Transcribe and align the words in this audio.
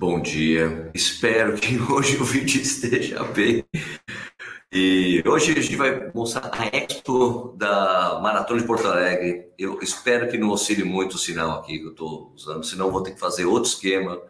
Bom 0.00 0.20
dia. 0.20 0.92
Espero 0.94 1.56
que 1.56 1.76
hoje 1.90 2.18
o 2.18 2.24
vídeo 2.24 2.62
esteja 2.62 3.24
bem. 3.24 3.64
E 4.70 5.20
hoje 5.26 5.58
a 5.58 5.60
gente 5.60 5.74
vai 5.74 6.08
mostrar 6.14 6.52
a 6.54 6.66
Expo 6.66 7.52
da 7.56 8.20
Maratona 8.22 8.60
de 8.60 8.66
Porto 8.68 8.86
Alegre. 8.86 9.48
Eu 9.58 9.80
espero 9.82 10.30
que 10.30 10.38
não 10.38 10.50
oscile 10.50 10.84
muito 10.84 11.14
o 11.14 11.18
sinal 11.18 11.58
aqui 11.58 11.80
que 11.80 11.84
eu 11.84 11.90
estou 11.90 12.32
usando, 12.32 12.62
senão 12.62 12.92
vou 12.92 13.02
ter 13.02 13.10
que 13.10 13.18
fazer 13.18 13.44
outro 13.44 13.70
esquema, 13.70 14.22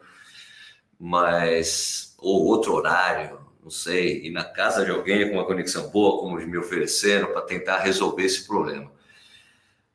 mas 0.98 2.14
ou 2.16 2.46
outro 2.46 2.72
horário, 2.72 3.38
não 3.62 3.70
sei, 3.70 4.24
ir 4.24 4.30
na 4.30 4.44
casa 4.44 4.86
de 4.86 4.90
alguém 4.90 5.28
com 5.28 5.34
uma 5.34 5.44
conexão 5.44 5.90
boa, 5.90 6.18
como 6.18 6.38
me 6.38 6.56
ofereceram, 6.56 7.30
para 7.30 7.42
tentar 7.42 7.80
resolver 7.80 8.24
esse 8.24 8.46
problema. 8.46 8.90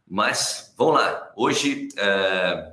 Mas 0.07 0.71
vamos 0.77 1.01
lá. 1.01 1.33
Hoje 1.35 1.87
é 1.97 2.72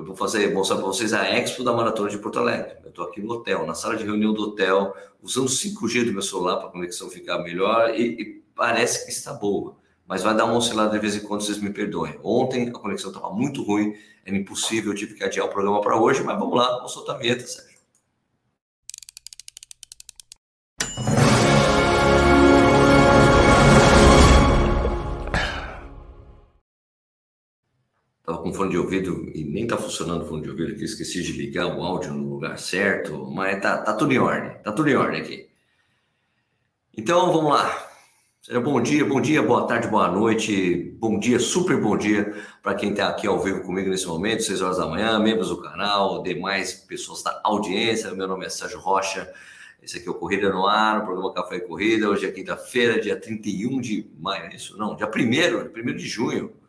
eu 0.00 0.06
vou 0.06 0.16
fazer, 0.16 0.52
mostrar 0.52 0.76
para 0.76 0.86
vocês 0.86 1.12
a 1.12 1.28
Expo 1.28 1.62
da 1.62 1.72
Maratona 1.72 2.08
de 2.08 2.16
Porto 2.16 2.38
Alegre. 2.38 2.76
Eu 2.82 2.88
estou 2.88 3.04
aqui 3.04 3.20
no 3.20 3.32
hotel, 3.34 3.66
na 3.66 3.74
sala 3.74 3.96
de 3.96 4.04
reunião 4.04 4.32
do 4.32 4.42
hotel, 4.42 4.94
usando 5.22 5.48
5G 5.48 6.06
do 6.06 6.12
meu 6.12 6.22
celular 6.22 6.56
para 6.56 6.68
a 6.68 6.72
conexão 6.72 7.10
ficar 7.10 7.38
melhor 7.38 7.94
e, 7.94 8.02
e, 8.02 8.42
parece 8.54 9.04
que 9.04 9.12
está 9.12 9.34
boa. 9.34 9.76
Mas 10.06 10.22
vai 10.22 10.34
dar 10.34 10.46
uma 10.46 10.56
oscilada 10.56 10.90
de 10.92 10.98
vez 10.98 11.14
em 11.14 11.20
quando, 11.20 11.42
vocês 11.42 11.58
me 11.58 11.70
perdoem. 11.70 12.18
Ontem 12.24 12.68
a 12.68 12.72
conexão 12.72 13.10
estava 13.10 13.30
muito 13.30 13.62
ruim, 13.62 13.94
era 14.24 14.36
impossível, 14.36 14.92
eu 14.92 14.96
tive 14.96 15.14
que 15.14 15.22
adiar 15.22 15.46
o 15.46 15.50
programa 15.50 15.80
para 15.82 15.96
hoje, 15.96 16.22
mas 16.22 16.38
vamos 16.38 16.56
lá, 16.56 16.76
vamos 16.76 16.92
soltar 16.92 17.16
a 17.16 17.18
vinheta, 17.18 17.46
Sérgio. 17.46 17.69
Estava 28.30 28.44
com 28.44 28.54
fone 28.54 28.70
de 28.70 28.78
ouvido 28.78 29.28
e 29.34 29.42
nem 29.42 29.64
está 29.64 29.76
funcionando 29.76 30.22
o 30.22 30.24
fone 30.24 30.42
de 30.42 30.50
ouvido 30.50 30.70
aqui. 30.70 30.84
Esqueci 30.84 31.20
de 31.20 31.32
ligar 31.32 31.66
o 31.66 31.82
áudio 31.82 32.14
no 32.14 32.34
lugar 32.34 32.56
certo, 32.60 33.28
mas 33.28 33.60
tá, 33.60 33.78
tá 33.78 33.92
tudo 33.92 34.12
em 34.12 34.18
ordem. 34.18 34.56
Tá 34.62 34.70
tudo 34.70 34.88
em 34.88 34.94
ordem 34.94 35.20
aqui. 35.20 35.48
Então 36.96 37.32
vamos 37.32 37.52
lá. 37.52 37.88
Seja 38.40 38.60
bom 38.60 38.80
dia, 38.80 39.04
bom 39.04 39.20
dia, 39.20 39.42
boa 39.42 39.66
tarde, 39.66 39.88
boa 39.88 40.08
noite, 40.08 40.96
bom 41.00 41.18
dia, 41.18 41.40
super 41.40 41.78
bom 41.80 41.96
dia 41.96 42.32
para 42.62 42.74
quem 42.74 42.92
está 42.92 43.08
aqui 43.08 43.26
ao 43.26 43.42
vivo 43.42 43.62
comigo 43.62 43.90
nesse 43.90 44.06
momento, 44.06 44.44
6 44.44 44.62
horas 44.62 44.78
da 44.78 44.86
manhã, 44.86 45.18
membros 45.18 45.48
do 45.48 45.60
canal, 45.60 46.22
demais 46.22 46.72
pessoas 46.72 47.24
da 47.24 47.40
audiência. 47.42 48.14
Meu 48.14 48.28
nome 48.28 48.46
é 48.46 48.48
Sérgio 48.48 48.78
Rocha. 48.78 49.28
Esse 49.82 49.98
aqui 49.98 50.06
é 50.06 50.10
o 50.10 50.14
Corrida 50.14 50.50
no 50.50 50.68
Ar, 50.68 51.02
o 51.02 51.04
programa 51.04 51.34
Café 51.34 51.56
e 51.56 51.60
Corrida. 51.62 52.08
Hoje 52.08 52.26
é 52.26 52.30
quinta-feira, 52.30 53.00
dia 53.00 53.16
31 53.16 53.80
de 53.80 54.08
maio, 54.20 54.44
é 54.44 54.54
isso? 54.54 54.78
Não, 54.78 54.94
dia 54.94 55.08
1 55.08 55.90
1 55.90 55.96
de 55.96 56.06
junho 56.06 56.59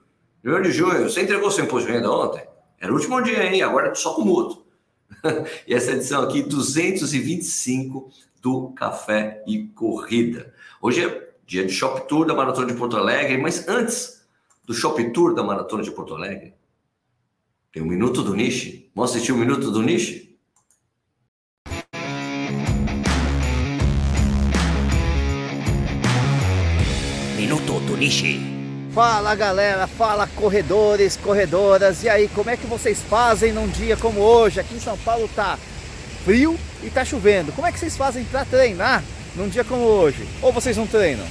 1 0.44 0.62
de 0.64 0.72
junho, 0.72 1.04
você 1.04 1.22
entregou 1.22 1.52
seu 1.52 1.66
imposto 1.66 1.88
de 1.88 1.94
renda 1.94 2.12
ontem? 2.12 2.44
Era 2.80 2.92
o 2.92 2.96
último 2.96 3.22
dia, 3.22 3.46
hein? 3.46 3.62
Agora 3.62 3.94
só 3.94 4.16
com 4.16 4.24
mútuo. 4.24 4.66
e 5.68 5.74
essa 5.74 5.92
edição 5.92 6.24
aqui, 6.24 6.42
225 6.42 8.10
do 8.42 8.70
Café 8.70 9.44
e 9.46 9.68
Corrida. 9.68 10.52
Hoje 10.82 11.06
é 11.06 11.32
dia 11.46 11.64
de 11.64 11.72
Shop 11.72 12.08
Tour 12.08 12.26
da 12.26 12.34
Maratona 12.34 12.66
de 12.66 12.74
Porto 12.74 12.98
Alegre, 12.98 13.38
mas 13.38 13.68
antes 13.68 14.26
do 14.66 14.74
Shop 14.74 15.04
Tour 15.12 15.36
da 15.36 15.44
Maratona 15.44 15.84
de 15.84 15.92
Porto 15.92 16.16
Alegre, 16.16 16.56
tem 17.72 17.84
um 17.84 17.88
Minuto 17.88 18.24
do 18.24 18.34
Niche. 18.34 18.90
Vamos 18.96 19.12
assistir 19.12 19.32
o 19.32 19.36
um 19.36 19.38
Minuto 19.38 19.70
do 19.70 19.84
Niche? 19.84 20.40
Minuto 27.38 27.80
do 27.82 27.96
Niche. 27.96 28.61
Fala 28.94 29.34
galera, 29.36 29.88
fala 29.88 30.28
corredores, 30.36 31.16
corredoras, 31.16 32.04
e 32.04 32.10
aí, 32.10 32.28
como 32.28 32.50
é 32.50 32.58
que 32.58 32.68
vocês 32.68 33.02
fazem 33.02 33.54
num 33.54 33.70
dia 33.70 33.96
como 33.96 34.20
hoje? 34.20 34.60
Aqui 34.60 34.76
em 34.76 34.82
São 34.82 34.98
Paulo 34.98 35.30
tá 35.34 35.58
frio 36.26 36.60
e 36.84 36.90
tá 36.90 37.06
chovendo. 37.06 37.54
Como 37.54 37.66
é 37.66 37.72
que 37.72 37.80
vocês 37.80 37.96
fazem 37.96 38.26
para 38.26 38.44
treinar 38.44 39.02
num 39.34 39.48
dia 39.48 39.64
como 39.64 39.82
hoje? 39.82 40.28
Ou 40.42 40.52
vocês 40.52 40.76
não 40.76 40.86
treinam? 40.86 41.26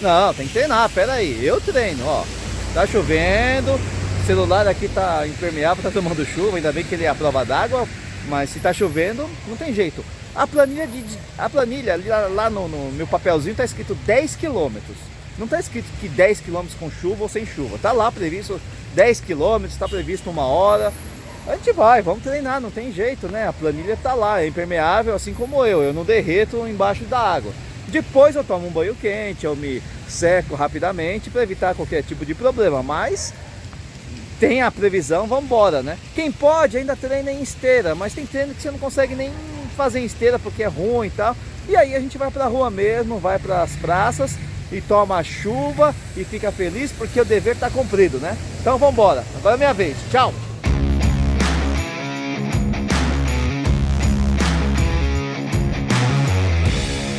Não, 0.00 0.32
tem 0.32 0.46
que 0.46 0.52
treinar, 0.52 0.88
pera 0.90 1.14
aí, 1.14 1.44
eu 1.44 1.60
treino, 1.60 2.06
ó. 2.06 2.24
Tá 2.74 2.86
chovendo, 2.86 3.72
o 3.74 4.26
celular 4.26 4.68
aqui 4.68 4.86
tá 4.86 5.26
impermeável, 5.26 5.82
tá 5.82 5.90
tomando 5.90 6.24
chuva, 6.24 6.58
ainda 6.58 6.72
bem 6.72 6.84
que 6.84 6.94
ele 6.94 7.06
é 7.06 7.08
a 7.08 7.14
prova 7.14 7.44
d'água, 7.44 7.88
mas 8.28 8.50
se 8.50 8.60
tá 8.60 8.72
chovendo, 8.72 9.28
não 9.48 9.56
tem 9.56 9.74
jeito. 9.74 10.04
A 10.32 10.46
planilha, 10.46 10.86
de, 10.86 11.04
a 11.36 11.50
planilha 11.50 11.98
lá, 12.32 12.48
no, 12.48 12.68
no 12.68 12.92
meu 12.92 13.08
papelzinho 13.08 13.56
tá 13.56 13.64
escrito 13.64 13.96
10 13.96 14.36
quilômetros. 14.36 14.96
Não 15.40 15.46
está 15.46 15.58
escrito 15.58 15.86
que 15.98 16.06
10 16.06 16.40
km 16.40 16.66
com 16.78 16.90
chuva 16.90 17.22
ou 17.22 17.28
sem 17.28 17.46
chuva. 17.46 17.76
Está 17.76 17.92
lá 17.92 18.12
previsto 18.12 18.60
10 18.94 19.22
km, 19.22 19.64
está 19.64 19.88
previsto 19.88 20.28
uma 20.28 20.44
hora. 20.44 20.92
A 21.46 21.56
gente 21.56 21.72
vai, 21.72 22.02
vamos 22.02 22.22
treinar, 22.22 22.60
não 22.60 22.70
tem 22.70 22.92
jeito, 22.92 23.26
né? 23.26 23.48
A 23.48 23.52
planilha 23.54 23.94
está 23.94 24.12
lá, 24.12 24.42
é 24.42 24.48
impermeável, 24.48 25.14
assim 25.14 25.32
como 25.32 25.64
eu. 25.64 25.82
Eu 25.82 25.94
não 25.94 26.04
derreto 26.04 26.66
embaixo 26.66 27.04
da 27.04 27.18
água. 27.18 27.54
Depois 27.88 28.36
eu 28.36 28.44
tomo 28.44 28.68
um 28.68 28.70
banho 28.70 28.94
quente, 28.94 29.46
eu 29.46 29.56
me 29.56 29.82
seco 30.06 30.54
rapidamente 30.54 31.30
para 31.30 31.42
evitar 31.42 31.74
qualquer 31.74 32.02
tipo 32.02 32.26
de 32.26 32.34
problema. 32.34 32.82
Mas 32.82 33.32
tem 34.38 34.60
a 34.60 34.70
previsão, 34.70 35.26
vamos 35.26 35.46
embora, 35.46 35.82
né? 35.82 35.96
Quem 36.14 36.30
pode 36.30 36.76
ainda 36.76 36.94
treina 36.94 37.32
em 37.32 37.40
esteira, 37.40 37.94
mas 37.94 38.12
tem 38.12 38.26
treino 38.26 38.54
que 38.54 38.60
você 38.60 38.70
não 38.70 38.78
consegue 38.78 39.14
nem 39.14 39.32
fazer 39.74 40.00
em 40.00 40.04
esteira 40.04 40.38
porque 40.38 40.64
é 40.64 40.68
ruim 40.68 41.06
e 41.06 41.10
tal. 41.10 41.34
E 41.66 41.74
aí 41.74 41.96
a 41.96 42.00
gente 42.00 42.18
vai 42.18 42.30
para 42.30 42.44
a 42.44 42.48
rua 42.48 42.70
mesmo, 42.70 43.18
vai 43.18 43.38
para 43.38 43.62
as 43.62 43.74
praças 43.76 44.36
e 44.72 44.80
toma 44.80 45.22
chuva 45.22 45.94
e 46.16 46.24
fica 46.24 46.52
feliz 46.52 46.92
porque 46.92 47.20
o 47.20 47.24
dever 47.24 47.54
está 47.54 47.70
cumprido, 47.70 48.18
né? 48.18 48.36
Então 48.60 48.78
vamos 48.78 48.94
embora. 48.94 49.24
Agora 49.36 49.56
é 49.56 49.58
minha 49.58 49.72
vez. 49.72 49.96
Tchau. 50.10 50.32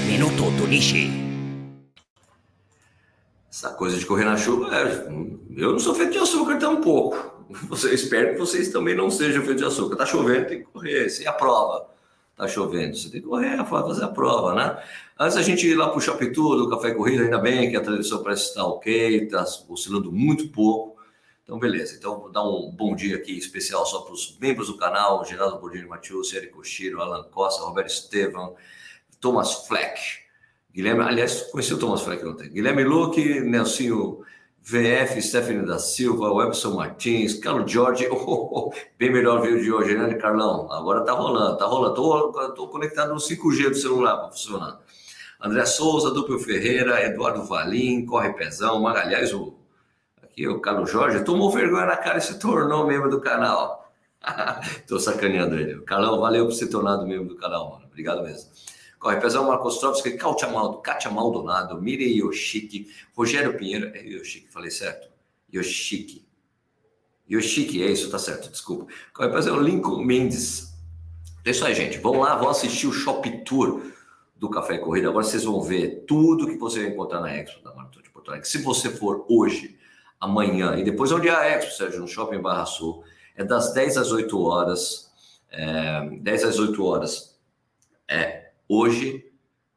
Minuto 0.08 0.52
do 0.52 0.68
Nishi. 0.68 1.22
Essa 3.52 3.70
coisa 3.72 3.98
de 3.98 4.06
correr 4.06 4.26
na 4.26 4.38
chuva, 4.38 4.74
é, 4.76 5.08
eu 5.58 5.72
não 5.72 5.80
sou 5.80 5.94
feito 5.94 6.14
de 6.14 6.18
açúcar 6.20 6.58
tampouco. 6.58 7.46
Você 7.68 7.94
espero 7.94 8.34
que 8.34 8.40
vocês 8.40 8.70
também 8.70 8.96
não 8.96 9.12
sejam 9.12 9.44
feitos 9.44 9.62
de 9.62 9.68
açúcar. 9.68 9.98
Tá 9.98 10.06
chovendo, 10.06 10.48
tem 10.48 10.60
que 10.60 10.66
correr. 10.66 11.10
Você 11.10 11.28
aprova 11.28 11.91
tá 12.42 12.48
chovendo, 12.48 12.98
você 12.98 13.10
tem 13.10 13.22
que 13.22 13.28
correr, 13.28 13.64
fazer 13.66 14.04
a 14.04 14.08
prova, 14.08 14.56
né? 14.56 14.84
Antes 15.20 15.38
a 15.38 15.44
gente 15.44 15.68
ir 15.68 15.76
lá 15.76 15.90
para 15.90 16.00
o 16.00 16.02
Shopping 16.02 16.34
Café 16.72 16.92
Corrida, 16.92 17.24
ainda 17.24 17.38
bem 17.38 17.70
que 17.70 17.78
a 17.78 17.82
transmissão 17.82 18.24
parece 18.24 18.50
estar 18.50 18.66
ok, 18.66 19.26
está 19.26 19.46
oscilando 19.70 20.12
muito 20.12 20.48
pouco. 20.50 21.00
Então, 21.44 21.60
beleza. 21.60 21.96
Então, 21.96 22.20
vou 22.20 22.32
dar 22.32 22.44
um 22.44 22.72
bom 22.72 22.96
dia 22.96 23.16
aqui 23.16 23.38
especial 23.38 23.86
só 23.86 24.02
para 24.02 24.14
os 24.14 24.38
membros 24.40 24.68
do 24.68 24.78
canal, 24.78 25.24
Geraldo 25.24 25.60
Bordini 25.60 25.88
Matius, 25.88 26.34
Eric 26.34 26.52
Cochiro, 26.54 27.00
Alan 27.00 27.24
Costa, 27.26 27.64
Roberto 27.64 27.90
Estevam, 27.90 28.56
Thomas 29.20 29.68
Fleck, 29.68 30.02
Guilherme, 30.74 31.04
aliás, 31.04 31.44
conheci 31.44 31.76
o 31.76 31.78
Thomas 31.78 32.02
Fleck 32.02 32.26
ontem, 32.26 32.50
Guilherme 32.50 32.84
Luque, 32.84 33.40
Nelsinho 33.42 34.22
VF, 34.64 35.20
Stephanie 35.22 35.66
da 35.66 35.80
Silva, 35.80 36.32
Webson 36.32 36.76
Martins, 36.76 37.34
Carlos 37.34 37.72
Jorge, 37.72 38.08
oh, 38.12 38.16
oh, 38.16 38.50
oh, 38.70 38.74
bem 38.98 39.12
melhor 39.12 39.42
vídeo 39.42 39.62
de 39.62 39.72
hoje, 39.72 39.98
né, 39.98 40.14
Carlão? 40.16 40.72
Agora 40.72 41.02
tá 41.02 41.14
rolando, 41.14 41.58
tá 41.58 41.66
rolando. 41.66 41.96
Tô, 41.96 42.54
tô 42.54 42.68
conectado 42.68 43.14
no 43.14 43.20
5G 43.20 43.70
do 43.70 43.76
celular 43.76 44.18
para 44.18 44.32
funcionar. 44.32 44.80
André 45.42 45.66
Souza, 45.66 46.12
Duplo 46.12 46.38
Ferreira, 46.38 47.04
Eduardo 47.04 47.44
Valim, 47.44 48.06
Corre 48.06 48.34
Pezão, 48.34 48.80
Magalhães, 48.80 49.34
o, 49.34 49.56
aqui 50.22 50.48
o 50.48 50.62
Carlos 50.62 50.92
Jorge, 50.92 51.24
tomou 51.24 51.50
vergonha 51.50 51.88
na 51.88 51.98
cara 51.98 52.20
e 52.20 52.22
se 52.22 52.38
tornou 52.38 52.86
membro 52.86 53.10
do 53.10 53.20
canal. 53.20 53.92
tô 54.88 55.00
sacaneando 55.00 55.56
ele. 55.56 55.82
Carlão, 55.82 56.20
valeu 56.20 56.46
por 56.46 56.54
ser 56.54 56.68
tornado 56.68 57.08
membro 57.08 57.30
do 57.30 57.36
canal, 57.36 57.72
mano. 57.72 57.86
Obrigado 57.88 58.22
mesmo. 58.22 58.52
Corre 59.02 59.20
Pezão, 59.20 59.48
Marcos 59.48 59.80
Trovski, 59.80 60.12
Kátia 60.12 61.10
Maldonado, 61.10 61.82
Miri 61.82 62.20
Yoshiki, 62.20 62.88
Rogério 63.18 63.58
Pinheiro, 63.58 63.88
é 63.96 64.06
Yoshiki, 64.06 64.48
falei 64.52 64.70
certo? 64.70 65.10
Yoshiki. 65.52 66.24
Yoshiki, 67.28 67.82
é 67.82 67.88
isso, 67.88 68.12
tá 68.12 68.20
certo, 68.20 68.52
desculpa. 68.52 68.86
Corre 69.12 69.30
Pezão, 69.30 69.60
Lincoln 69.60 70.06
Mendes. 70.06 70.72
É 71.44 71.50
isso 71.50 71.66
aí, 71.66 71.74
gente. 71.74 71.98
Vamos 71.98 72.20
lá, 72.20 72.36
vamos 72.36 72.58
assistir 72.58 72.86
o 72.86 72.94
Shop 72.94 73.28
Tour 73.44 73.82
do 74.36 74.48
Café 74.52 74.76
e 74.76 74.80
Corrida. 74.80 75.10
Agora 75.10 75.24
vocês 75.24 75.46
vão 75.46 75.64
ver 75.64 76.06
tudo 76.08 76.46
que 76.46 76.58
você 76.58 76.82
vai 76.82 76.92
encontrar 76.92 77.22
na 77.22 77.36
Expo 77.36 77.64
da 77.64 77.74
Maratona 77.74 78.04
de 78.04 78.12
Porto 78.12 78.30
Alegre. 78.30 78.48
Se 78.48 78.60
você 78.60 78.92
for 78.92 79.26
hoje, 79.28 79.80
amanhã 80.20 80.78
e 80.78 80.84
depois 80.84 81.12
onde 81.12 81.28
é 81.28 81.36
a 81.36 81.50
Expo, 81.50 81.72
Sérgio, 81.72 82.02
no 82.02 82.08
Shopping 82.08 82.40
Barra 82.40 82.68
Sul, 82.68 83.04
é 83.36 83.44
das 83.44 83.74
10 83.74 83.98
às 83.98 84.12
8 84.12 84.40
horas. 84.40 85.12
É, 85.50 86.08
10 86.20 86.44
às 86.44 86.60
8 86.60 86.86
horas 86.86 87.42
é 88.08 88.41
hoje, 88.74 89.30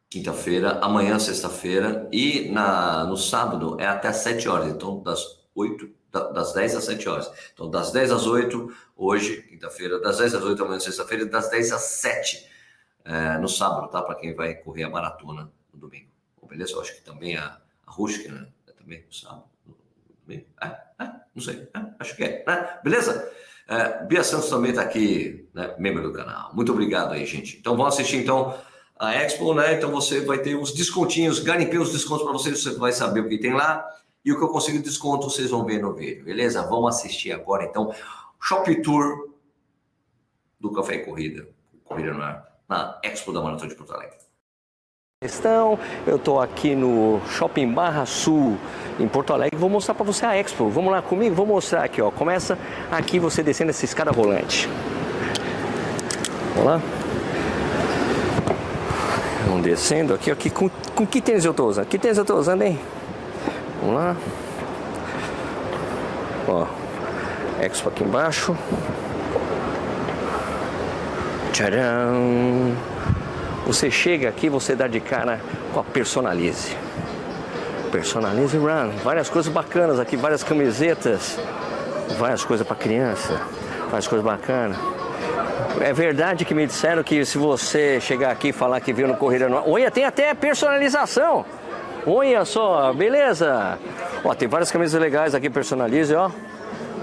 quinta-feira, 0.08 0.79
amanhã, 0.79 1.19
sexta-feira, 1.19 2.08
e 2.12 2.49
na, 2.52 3.05
no 3.05 3.17
sábado 3.17 3.76
é 3.81 3.87
até 3.88 4.12
7 4.12 4.49
horas, 4.49 4.69
então 4.69 5.02
das 5.02 5.44
8, 5.52 5.91
das 6.32 6.52
10 6.52 6.76
às 6.76 6.85
7 6.85 7.08
horas. 7.08 7.31
Então, 7.52 7.69
das 7.69 7.91
10 7.91 8.12
às 8.12 8.25
8, 8.25 8.73
hoje, 8.96 9.43
quinta-feira, 9.43 10.00
das 10.00 10.19
10 10.19 10.37
às 10.37 10.44
8 10.44 10.62
amanhã, 10.62 10.79
sexta-feira, 10.79 11.25
e 11.25 11.29
das 11.29 11.50
10 11.50 11.73
às 11.73 11.82
7 11.82 12.49
é, 13.05 13.37
no 13.38 13.49
sábado, 13.49 13.88
tá? 13.88 14.00
Para 14.00 14.14
quem 14.14 14.32
vai 14.32 14.55
correr 14.55 14.85
a 14.85 14.91
maratona 14.91 15.50
no 15.73 15.81
domingo. 15.81 16.08
Bom, 16.41 16.46
beleza? 16.46 16.75
Eu 16.75 16.81
acho 16.81 16.94
que 16.94 17.02
também 17.02 17.37
a, 17.37 17.58
a 17.85 17.91
Rusca, 17.91 18.31
né? 18.31 18.46
É 18.69 18.73
também 18.73 19.05
no 19.05 19.12
sábado, 19.12 19.44
no 19.67 19.76
domingo. 20.25 20.46
Ah, 20.56 20.81
ah, 21.00 21.20
não 21.35 21.43
sei, 21.43 21.69
ah, 21.75 21.91
acho 21.99 22.14
que 22.14 22.23
é. 22.23 22.44
Ah, 22.46 22.79
beleza? 22.85 23.29
É, 23.67 24.05
Bia 24.05 24.23
Santos 24.23 24.49
também 24.49 24.70
está 24.70 24.82
aqui, 24.82 25.49
né, 25.52 25.75
membro 25.79 26.02
do 26.02 26.12
canal. 26.12 26.55
Muito 26.55 26.70
obrigado 26.70 27.12
aí, 27.12 27.26
gente. 27.26 27.56
Então 27.56 27.76
vamos 27.76 27.94
assistir 27.94 28.19
então 28.19 28.56
a 28.99 29.14
Expo, 29.14 29.55
né? 29.55 29.75
Então 29.75 29.91
você 29.91 30.20
vai 30.20 30.38
ter 30.38 30.56
uns 30.56 30.73
descontinhos, 30.73 31.41
garimpei 31.41 31.79
os 31.79 31.93
descontos 31.93 32.25
para 32.25 32.32
vocês, 32.32 32.62
você 32.62 32.75
vai 32.75 32.93
saber 32.93 33.20
o 33.20 33.29
que 33.29 33.38
tem 33.38 33.52
lá. 33.52 33.85
E 34.25 34.32
o 34.32 34.38
que 34.38 34.44
eu 34.44 34.49
consigo 34.49 34.79
de 34.79 34.85
desconto 34.85 35.29
vocês 35.29 35.50
vão 35.50 35.64
ver 35.64 35.82
no 35.82 35.93
vídeo, 35.93 36.25
beleza? 36.25 36.62
Vamos 36.62 36.96
assistir 36.96 37.32
agora 37.32 37.64
então 37.64 37.93
Shop 38.41 38.82
Tour 38.82 39.35
do 40.58 40.73
Café 40.73 40.94
e 40.94 40.99
Corrida, 41.05 41.46
Corrida 41.85 42.12
no 42.12 42.23
Ar, 42.23 42.46
na 42.67 42.99
Expo 43.02 43.32
da 43.32 43.43
Maratona 43.43 43.69
de 43.69 43.76
Porto 43.76 43.93
Alegre. 43.93 44.17
Estão, 45.23 45.79
eu 46.06 46.17
estou 46.17 46.41
aqui 46.41 46.75
no 46.75 47.20
Shopping 47.31 47.73
Barra 47.73 48.05
Sul, 48.05 48.58
em 48.99 49.08
Porto 49.08 49.32
Alegre. 49.32 49.58
Vou 49.58 49.70
mostrar 49.70 49.94
para 49.94 50.05
você 50.05 50.26
a 50.26 50.37
Expo. 50.37 50.69
Vamos 50.69 50.93
lá 50.93 51.00
comigo? 51.00 51.35
Vou 51.35 51.46
mostrar 51.46 51.85
aqui, 51.85 52.00
ó. 52.00 52.11
Começa 52.11 52.58
aqui 52.91 53.19
você 53.19 53.43
descendo 53.43 53.70
essa 53.70 53.85
escada 53.85 54.11
rolante. 54.11 54.69
Vamos 56.55 56.64
lá. 56.64 57.04
Descendo 59.64 60.12
aqui, 60.12 60.31
aqui 60.31 60.50
com, 60.50 60.69
com 60.94 61.06
que 61.06 61.22
tênis 61.22 61.43
eu 61.43 61.52
estou 61.52 61.66
usando? 61.66 61.87
Que 61.87 61.99
tênis 61.99 62.19
eu 62.19 62.22
estou 62.22 62.38
usando, 62.38 62.61
hein? 62.61 62.78
Vamos 63.81 63.96
lá. 63.96 64.16
Ó, 66.46 66.66
Expo 67.62 67.88
aqui 67.88 68.05
embaixo. 68.05 68.55
Tcharam! 71.50 72.76
Você 73.66 73.90
chega 73.90 74.28
aqui, 74.28 74.50
você 74.50 74.76
dá 74.76 74.87
de 74.87 75.00
cara 75.00 75.40
com 75.72 75.81
a 75.81 75.84
Personalize. 75.84 76.76
Personalize 77.90 78.58
Run, 78.58 78.90
várias 79.02 79.31
coisas 79.31 79.50
bacanas 79.50 79.99
aqui, 79.99 80.14
várias 80.14 80.44
camisetas, 80.44 81.38
várias 82.19 82.44
coisas 82.44 82.67
para 82.67 82.76
criança, 82.76 83.40
várias 83.87 84.06
coisas 84.06 84.26
bacanas. 84.26 84.76
É 85.81 85.93
verdade 85.93 86.45
que 86.45 86.55
me 86.55 86.67
disseram 86.67 87.03
que 87.03 87.25
se 87.25 87.37
você 87.37 88.01
chegar 88.01 88.31
aqui 88.31 88.49
e 88.49 88.53
falar 88.53 88.81
que 88.81 88.93
viu 88.93 89.06
no 89.06 89.17
Corrida 89.17 89.49
no 89.49 89.62
Olha, 89.71 89.91
tem 89.91 90.05
até 90.05 90.33
personalização. 90.35 91.45
Olha 92.06 92.45
só, 92.45 92.93
beleza? 92.93 93.79
Ó, 94.25 94.35
tem 94.35 94.47
várias 94.47 94.71
camisas 94.71 95.01
legais 95.01 95.35
aqui, 95.35 95.49
personalize, 95.49 96.15
ó. 96.15 96.31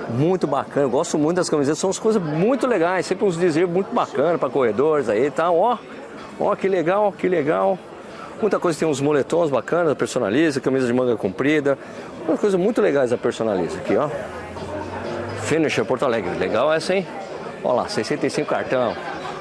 Muito 0.09 0.45
bacana, 0.45 0.86
eu 0.86 0.89
gosto 0.89 1.18
muito 1.18 1.38
das 1.38 1.50
camisetas, 1.50 1.80
são 1.80 1.89
as 1.89 1.98
coisas 1.98 2.21
muito 2.21 2.68
legais, 2.68 3.06
sempre 3.06 3.25
uns 3.25 3.38
dizer 3.38 3.65
muito 3.65 3.94
bacana 3.94 4.38
para 4.38 4.50
corredores 4.50 5.07
aí 5.09 5.27
e 5.27 5.31
tal, 5.31 5.57
ó. 5.57 5.77
Ó, 6.39 6.56
que 6.56 6.68
legal, 6.68 7.12
que 7.12 7.27
legal. 7.27 7.80
Muita 8.42 8.59
coisa, 8.59 8.77
tem 8.77 8.88
uns 8.88 9.00
moletons 9.00 9.50
bacanas, 9.50 9.94
personaliza, 9.94 10.59
camisa 10.59 10.88
de 10.88 10.94
manga 10.94 11.15
comprida. 11.15 11.77
Umas 12.27 12.39
coisas 12.39 12.59
muito 12.59 12.81
legais 12.81 13.12
da 13.12 13.18
personaliza 13.18 13.77
aqui, 13.77 13.95
ó. 13.95 14.09
Finisher 15.44 15.86
Porto 15.86 16.06
Alegre, 16.06 16.31
legal 16.38 16.74
essa, 16.74 16.95
hein? 16.95 17.06
Ó 17.63 17.73
lá, 17.73 17.87
65 17.87 18.47
cartão. 18.49 18.95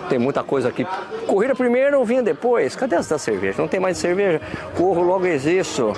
Tem 0.08 0.18
muita 0.18 0.42
coisa 0.42 0.68
aqui. 0.68 0.84
Corrida 1.26 1.54
primeiro, 1.54 2.04
vinha 2.04 2.22
depois. 2.22 2.74
Cadê 2.74 2.96
as 2.96 3.06
da 3.08 3.16
cerveja? 3.18 3.54
Não 3.62 3.68
tem 3.68 3.78
mais 3.78 3.96
cerveja? 3.96 4.40
Corro, 4.76 5.02
logo 5.02 5.24
existo. 5.26 5.92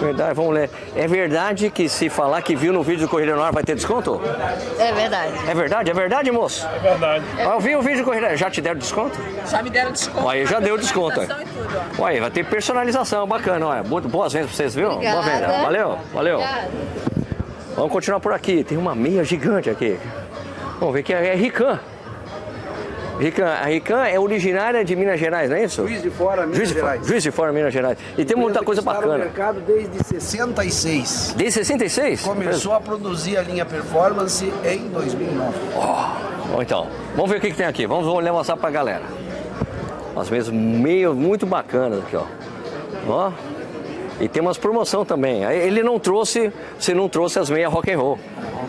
Verdade, 0.00 0.34
vamos 0.34 0.54
ler. 0.54 0.70
É 0.94 1.06
verdade 1.06 1.70
que 1.70 1.88
se 1.88 2.08
falar 2.08 2.40
que 2.42 2.54
viu 2.56 2.72
no 2.72 2.82
vídeo 2.82 3.02
do 3.06 3.08
Corrida 3.08 3.34
no 3.34 3.42
Ar 3.42 3.52
vai 3.52 3.62
ter 3.62 3.74
desconto? 3.74 4.20
É 4.78 4.92
verdade. 4.92 5.32
É 5.48 5.54
verdade? 5.54 5.90
É 5.90 5.94
verdade, 5.94 6.30
moço? 6.30 6.66
É 6.66 6.78
verdade. 6.78 7.24
Eu 7.38 7.60
vi 7.60 7.76
o 7.76 7.82
vídeo 7.82 7.98
do 7.98 8.04
Corrida 8.04 8.36
Já 8.36 8.50
te 8.50 8.60
deram 8.60 8.78
desconto? 8.78 9.18
Já 9.50 9.62
me 9.62 9.70
deram 9.70 9.92
desconto. 9.92 10.28
Aí 10.28 10.44
já 10.46 10.58
deu 10.60 10.76
desconto. 10.78 11.20
Aí. 11.20 11.26
Personalização 11.26 11.42
e 11.42 11.88
tudo. 11.92 12.02
Olha, 12.02 12.20
vai 12.20 12.30
ter 12.30 12.44
personalização, 12.46 13.26
bacana, 13.26 13.66
olha. 13.66 13.82
Boa- 13.82 14.00
Boas 14.02 14.32
vendas 14.32 14.48
pra 14.48 14.56
vocês, 14.56 14.74
viu? 14.74 14.88
Boa 14.88 14.96
Obrigada. 14.96 15.22
venda. 15.46 15.62
Valeu, 15.62 15.98
valeu. 16.12 16.36
Obrigada. 16.36 16.68
Vamos 17.74 17.92
continuar 17.92 18.20
por 18.20 18.32
aqui. 18.32 18.64
Tem 18.64 18.76
uma 18.78 18.94
meia 18.94 19.22
gigante 19.24 19.68
aqui. 19.68 19.98
Vamos 20.78 20.94
ver 20.94 21.02
que 21.02 21.12
é, 21.12 21.28
é 21.28 21.34
Rican. 21.34 21.78
Rican. 23.18 23.46
A 23.46 23.64
Rican 23.64 24.04
é 24.04 24.20
originária 24.20 24.84
de 24.84 24.94
Minas 24.94 25.18
Gerais, 25.18 25.48
não 25.48 25.56
é 25.56 25.64
isso? 25.64 25.86
Juiz 25.86 26.02
de 26.02 26.10
Fora, 26.10 26.42
Minas 26.42 26.56
Juiz 26.56 26.68
de 26.68 26.74
Fora, 26.74 26.86
Gerais. 26.92 27.06
Juiz 27.06 27.22
de 27.22 27.30
Fora, 27.30 27.52
Minas 27.52 27.72
Gerais. 27.72 27.98
E 28.18 28.24
tem 28.24 28.36
muita 28.36 28.62
coisa 28.62 28.80
está 28.80 28.92
no 28.92 29.00
bacana. 29.00 29.24
mercado 29.24 29.60
desde 29.60 30.04
66. 30.04 31.34
Desde 31.36 31.58
66? 31.60 32.22
Começou 32.22 32.74
a 32.74 32.80
produzir 32.80 33.38
a 33.38 33.42
linha 33.42 33.64
Performance 33.64 34.52
em 34.64 34.88
2009. 34.88 35.58
Bom, 36.50 36.62
então, 36.62 36.88
vamos 37.14 37.30
ver 37.30 37.38
o 37.38 37.40
que, 37.40 37.50
que 37.50 37.56
tem 37.56 37.66
aqui. 37.66 37.86
Vamos, 37.86 38.04
vamos 38.04 38.30
mostrar 38.30 38.56
pra 38.56 38.70
galera. 38.70 39.02
Umas 40.14 40.28
mesas 40.28 40.52
meio 40.52 41.14
muito 41.14 41.46
bacanas 41.46 42.00
aqui, 42.00 42.16
ó. 42.16 42.24
Ó. 43.08 43.32
E 44.20 44.28
tem 44.28 44.42
umas 44.42 44.56
promoção 44.56 45.04
também. 45.04 45.42
Ele 45.44 45.82
não 45.82 45.98
trouxe, 45.98 46.52
você 46.78 46.94
não 46.94 47.08
trouxe 47.08 47.38
as 47.38 47.50
meias 47.50 47.70
rock 47.72 47.90
and 47.90 47.98
roll. 47.98 48.18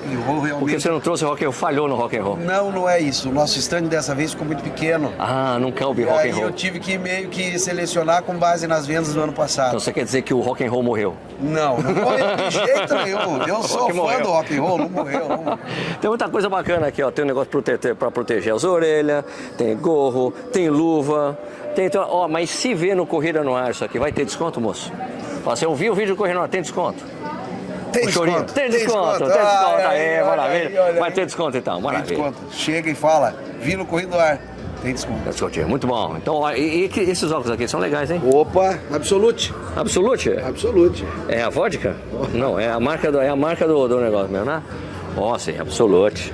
And 0.07 0.19
roll 0.21 0.35
Porque 0.35 0.47
realmente. 0.47 0.81
você 0.81 0.89
não 0.89 0.99
trouxe 0.99 1.23
rock 1.25 1.43
and 1.43 1.47
roll, 1.47 1.53
falhou 1.53 1.87
no 1.87 1.95
rock 1.95 2.17
and 2.17 2.23
roll. 2.23 2.37
Não, 2.37 2.71
não 2.71 2.89
é 2.89 2.99
isso. 2.99 3.29
O 3.29 3.33
nosso 3.33 3.57
stand 3.59 3.83
dessa 3.83 4.15
vez 4.15 4.31
ficou 4.31 4.45
muito 4.47 4.63
pequeno. 4.63 5.11
Ah, 5.19 5.57
não 5.59 5.71
cabe 5.71 6.03
rock 6.03 6.19
aí 6.19 6.31
and 6.31 6.35
roll. 6.35 6.43
eu 6.45 6.51
tive 6.51 6.79
que 6.79 6.97
meio 6.97 7.27
que 7.29 7.57
selecionar 7.59 8.23
com 8.23 8.35
base 8.35 8.67
nas 8.67 8.85
vendas 8.87 9.13
do 9.13 9.19
ano 9.19 9.31
Então 9.31 9.43
passado. 9.43 9.79
você 9.79 9.91
quer 9.91 10.03
dizer 10.03 10.21
que 10.21 10.33
o 10.33 10.39
rock 10.41 10.63
and 10.63 10.69
roll 10.71 10.83
morreu? 10.83 11.15
Não, 11.39 11.77
não 11.81 11.93
morreu 11.93 12.35
de 12.37 12.49
jeito 12.53 12.95
nenhum. 13.03 13.43
Eu 13.47 13.63
sou 13.63 13.87
fã 13.89 13.93
morreu. 13.93 14.21
do 14.21 14.29
rock 14.29 14.57
and 14.57 14.61
roll, 14.61 14.77
não 14.77 14.89
morreu. 14.89 15.27
Não 15.29 15.37
morreu. 15.37 15.59
Tem 16.01 16.09
muita 16.09 16.29
coisa 16.29 16.49
bacana 16.49 16.87
aqui, 16.87 17.03
ó. 17.03 17.11
Tem 17.11 17.23
um 17.25 17.27
negócio 17.27 17.49
para 17.97 18.11
proteger 18.11 18.53
as 18.53 18.63
orelhas, 18.63 19.23
tem 19.57 19.75
gorro, 19.75 20.31
tem 20.51 20.69
luva, 20.69 21.37
tem. 21.75 21.85
então, 21.85 22.05
Ó, 22.09 22.27
mas 22.27 22.49
se 22.49 22.73
vê 22.73 22.95
no 22.95 23.05
Corrida 23.05 23.43
no 23.43 23.55
Ar 23.55 23.71
isso 23.71 23.83
aqui, 23.83 23.99
vai 23.99 24.11
ter 24.11 24.25
desconto, 24.25 24.59
moço? 24.61 24.91
Ó, 25.45 25.55
Você 25.55 25.65
ouviu 25.65 25.91
o 25.91 25.95
vídeo 25.95 26.13
do 26.15 26.17
Corrida 26.17 26.37
no 26.37 26.43
Ar, 26.43 26.49
tem 26.49 26.61
desconto? 26.61 27.03
Tem 27.97 28.05
desconto. 28.07 28.53
Tem 28.53 28.69
desconto, 28.69 29.17
tem 29.17 29.27
desconto. 29.27 29.39
Ai, 29.39 29.83
ai, 29.83 29.85
Aí, 29.85 30.21
olha 30.21 30.25
maravilha. 30.25 30.83
aí, 30.83 30.93
Vai 30.99 31.09
aí. 31.09 31.15
ter 31.15 31.25
desconto 31.25 31.57
então, 31.57 31.75
Tem 31.75 31.83
maravilha. 31.83 32.15
desconto. 32.15 32.37
Chega 32.51 32.89
e 32.89 32.95
fala, 32.95 33.35
vi 33.61 33.75
no 33.75 33.85
Corrido 33.85 34.11
do 34.11 34.19
Ar. 34.19 34.39
Tem 34.81 34.93
desconto. 34.93 35.19
Descontinho, 35.21 35.67
muito 35.67 35.87
bom. 35.87 36.15
Então, 36.17 36.47
e, 36.55 36.85
e 36.95 36.99
esses 37.09 37.31
óculos 37.31 37.49
aqui 37.51 37.67
são 37.67 37.79
legais, 37.79 38.11
hein? 38.11 38.21
Opa, 38.31 38.77
Absolute. 38.93 39.53
Absolute? 39.75 40.31
Absolute. 40.37 41.05
É 41.27 41.41
a 41.41 41.49
vodka? 41.49 41.95
Não, 42.33 42.59
é 42.59 42.69
a 42.69 42.79
marca 42.79 43.11
do, 43.11 43.19
é 43.19 43.29
a 43.29 43.35
marca 43.35 43.67
do, 43.67 43.87
do 43.87 43.99
negócio 43.99 44.29
mesmo, 44.29 44.45
né? 44.45 44.61
Ó, 45.17 45.35
sim, 45.39 45.57
Absolute. 45.57 46.31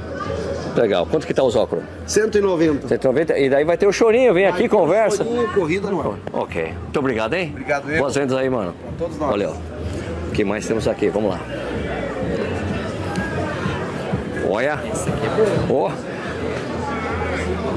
Legal. 0.75 1.05
Quanto 1.05 1.27
que 1.27 1.33
tá 1.33 1.43
os 1.43 1.55
óculos? 1.55 1.83
190. 2.07 2.87
190. 2.87 3.37
E 3.37 3.49
daí 3.49 3.63
vai 3.63 3.77
ter 3.77 3.85
o 3.87 3.93
chorinho, 3.93 4.33
vem 4.33 4.47
aqui, 4.47 4.67
conversa. 4.67 5.23
Chorinho, 5.23 5.47
Corrida 5.53 5.89
no 5.91 6.01
ar. 6.01 6.17
Ok. 6.33 6.73
Muito 6.81 6.99
obrigado, 6.99 7.33
hein? 7.35 7.49
Obrigado, 7.51 7.91
eu. 7.91 7.99
Boas 7.99 8.15
vendas 8.15 8.35
aí, 8.37 8.49
mano. 8.49 8.73
todos 8.97 9.17
nós. 9.17 9.29
Valeu. 9.29 9.55
O 10.33 10.35
que 10.35 10.43
mais 10.43 10.65
temos 10.65 10.87
aqui? 10.87 11.09
Vamos 11.09 11.29
lá. 11.29 11.39
Olha. 14.49 14.79
Ó. 15.69 15.91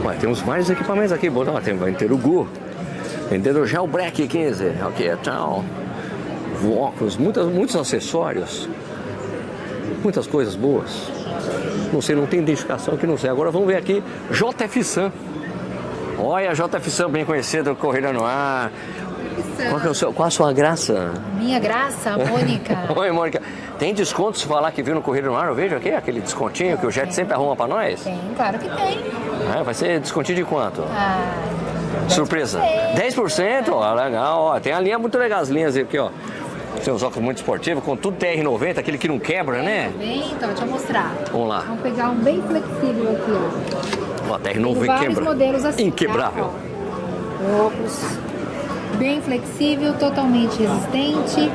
Ué, 0.03 0.17
temos 0.19 0.41
vários 0.41 0.70
equipamentos 0.70 1.13
aqui. 1.13 1.29
Bom, 1.29 1.44
não, 1.44 1.60
tem, 1.60 1.77
vai 1.77 1.93
ter 1.93 2.10
o 2.10 2.17
Gu. 2.17 2.48
Vendendo 3.29 3.67
já 3.67 3.82
o 3.82 3.86
Break 3.86 4.27
15. 4.27 4.72
Ok, 4.86 5.06
então. 5.06 5.67
Óculos, 6.65 7.19
muitas, 7.19 7.44
muitos 7.44 7.77
acessórios. 7.77 8.67
Muitas 10.03 10.27
coisas 10.27 10.56
boas. 10.56 11.10
Não 11.93 12.01
sei, 12.01 12.17
não 12.17 12.25
tem 12.25 12.41
identificação 12.41 12.94
aqui, 12.94 13.06
não 13.06 13.19
sei. 13.19 13.29
Agora 13.29 13.51
vamos 13.51 13.69
ver 13.69 13.77
aqui 13.77 14.03
JF 14.31 14.82
Sam. 14.82 15.13
Olha, 16.19 16.55
JF 16.55 16.91
Sam, 16.91 17.10
bem 17.10 17.27
conhecido, 17.27 17.77
Corrida 17.77 18.15
no 18.15 18.25
Ar. 18.25 18.72
Qual, 19.69 19.81
que 19.81 19.86
é 19.86 19.90
o 19.90 19.94
seu, 19.94 20.12
qual 20.12 20.28
a 20.28 20.31
sua 20.31 20.52
graça? 20.52 21.12
Minha 21.34 21.58
graça, 21.58 22.16
Mônica. 22.16 22.78
Oi, 22.96 23.10
Mônica. 23.10 23.43
Tem 23.78 23.93
desconto 23.93 24.38
se 24.38 24.46
falar 24.46 24.70
que 24.72 24.82
viu 24.82 24.94
no 24.94 25.02
Corrida 25.02 25.28
no 25.28 25.36
Ar? 25.36 25.48
Eu 25.48 25.55
vejo 25.55 25.76
aqui 25.76 25.90
aquele 25.90 26.20
descontinho 26.20 26.78
que 26.78 26.86
o 26.86 26.90
Jet 26.90 27.12
sempre 27.14 27.34
arruma 27.34 27.55
pra 27.55 27.66
nós. 27.66 28.02
Tem, 28.02 28.19
claro 28.36 28.58
que 28.58 28.69
tem. 28.69 29.00
É, 29.58 29.62
vai 29.62 29.74
ser 29.74 30.00
descontinho 30.00 30.36
de 30.36 30.44
quanto? 30.44 30.82
Ah, 30.90 31.34
Surpresa. 32.08 32.60
10%? 32.94 33.69
Ó, 33.70 33.94
legal. 33.94 34.40
Ó, 34.40 34.60
tem 34.60 34.72
a 34.72 34.81
linha 34.81 34.98
muito 34.98 35.19
legal, 35.19 35.40
as 35.40 35.48
linhas 35.48 35.76
aqui, 35.76 35.98
ó. 35.98 36.10
Tem 36.84 36.93
uns 36.93 37.02
óculos 37.02 37.24
muito 37.24 37.38
esportivos, 37.38 37.82
com 37.82 37.96
tudo 37.96 38.16
TR90, 38.19 38.78
aquele 38.78 38.98
que 38.98 39.08
não 39.08 39.19
quebra, 39.19 39.62
né? 39.62 39.90
bem, 39.98 40.31
então, 40.31 40.48
deixa 40.50 40.64
eu 40.64 40.69
mostrar. 40.70 41.12
Vamos 41.32 41.48
lá. 41.48 41.60
Vamos 41.60 41.81
pegar 41.82 42.10
um 42.10 42.16
bem 42.16 42.43
flexível 42.43 43.12
aqui, 43.12 43.32
ó. 44.31 44.34
Ó, 44.34 44.38
Tem 44.38 44.55
TR90 44.55 44.86
vários 44.86 45.06
quebra. 45.14 45.24
modelos 45.24 45.64
assim, 45.64 45.86
Inquebrável. 45.86 46.44
Tá? 46.44 47.64
Óculos 47.64 48.25
bem 48.98 49.20
flexível, 49.20 49.94
totalmente 49.94 50.56
resistente, 50.62 51.50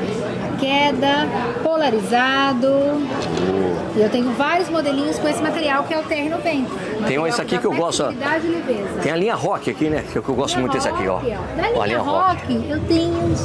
à 0.45 0.57
queda, 0.59 1.27
polarizado. 1.63 2.67
E 3.95 4.01
eu 4.01 4.09
tenho 4.09 4.31
vários 4.31 4.69
modelinhos 4.69 5.19
com 5.19 5.27
esse 5.27 5.41
material 5.41 5.83
que 5.83 5.93
é 5.93 5.99
o 5.99 6.03
TR90. 6.03 6.65
Material 7.01 7.27
esse 7.27 7.41
aqui 7.41 7.57
que 7.57 7.65
eu 7.65 7.73
gosto, 7.73 8.03
ó. 8.03 8.11
Tem 9.01 9.11
a 9.11 9.15
linha 9.15 9.35
Rock 9.35 9.69
aqui, 9.69 9.89
né? 9.89 10.03
Que 10.11 10.17
eu 10.17 10.23
gosto 10.35 10.59
muito 10.59 10.73
desse 10.73 10.87
aqui, 10.87 11.07
ó. 11.07 11.17
Rock, 11.17 11.29
Da 11.29 11.69
Ó, 11.73 11.81
a 11.81 11.87
linha 11.87 11.97
linha 11.97 11.99
rock, 11.99 12.65
eu 12.69 12.79
tenho 12.81 13.35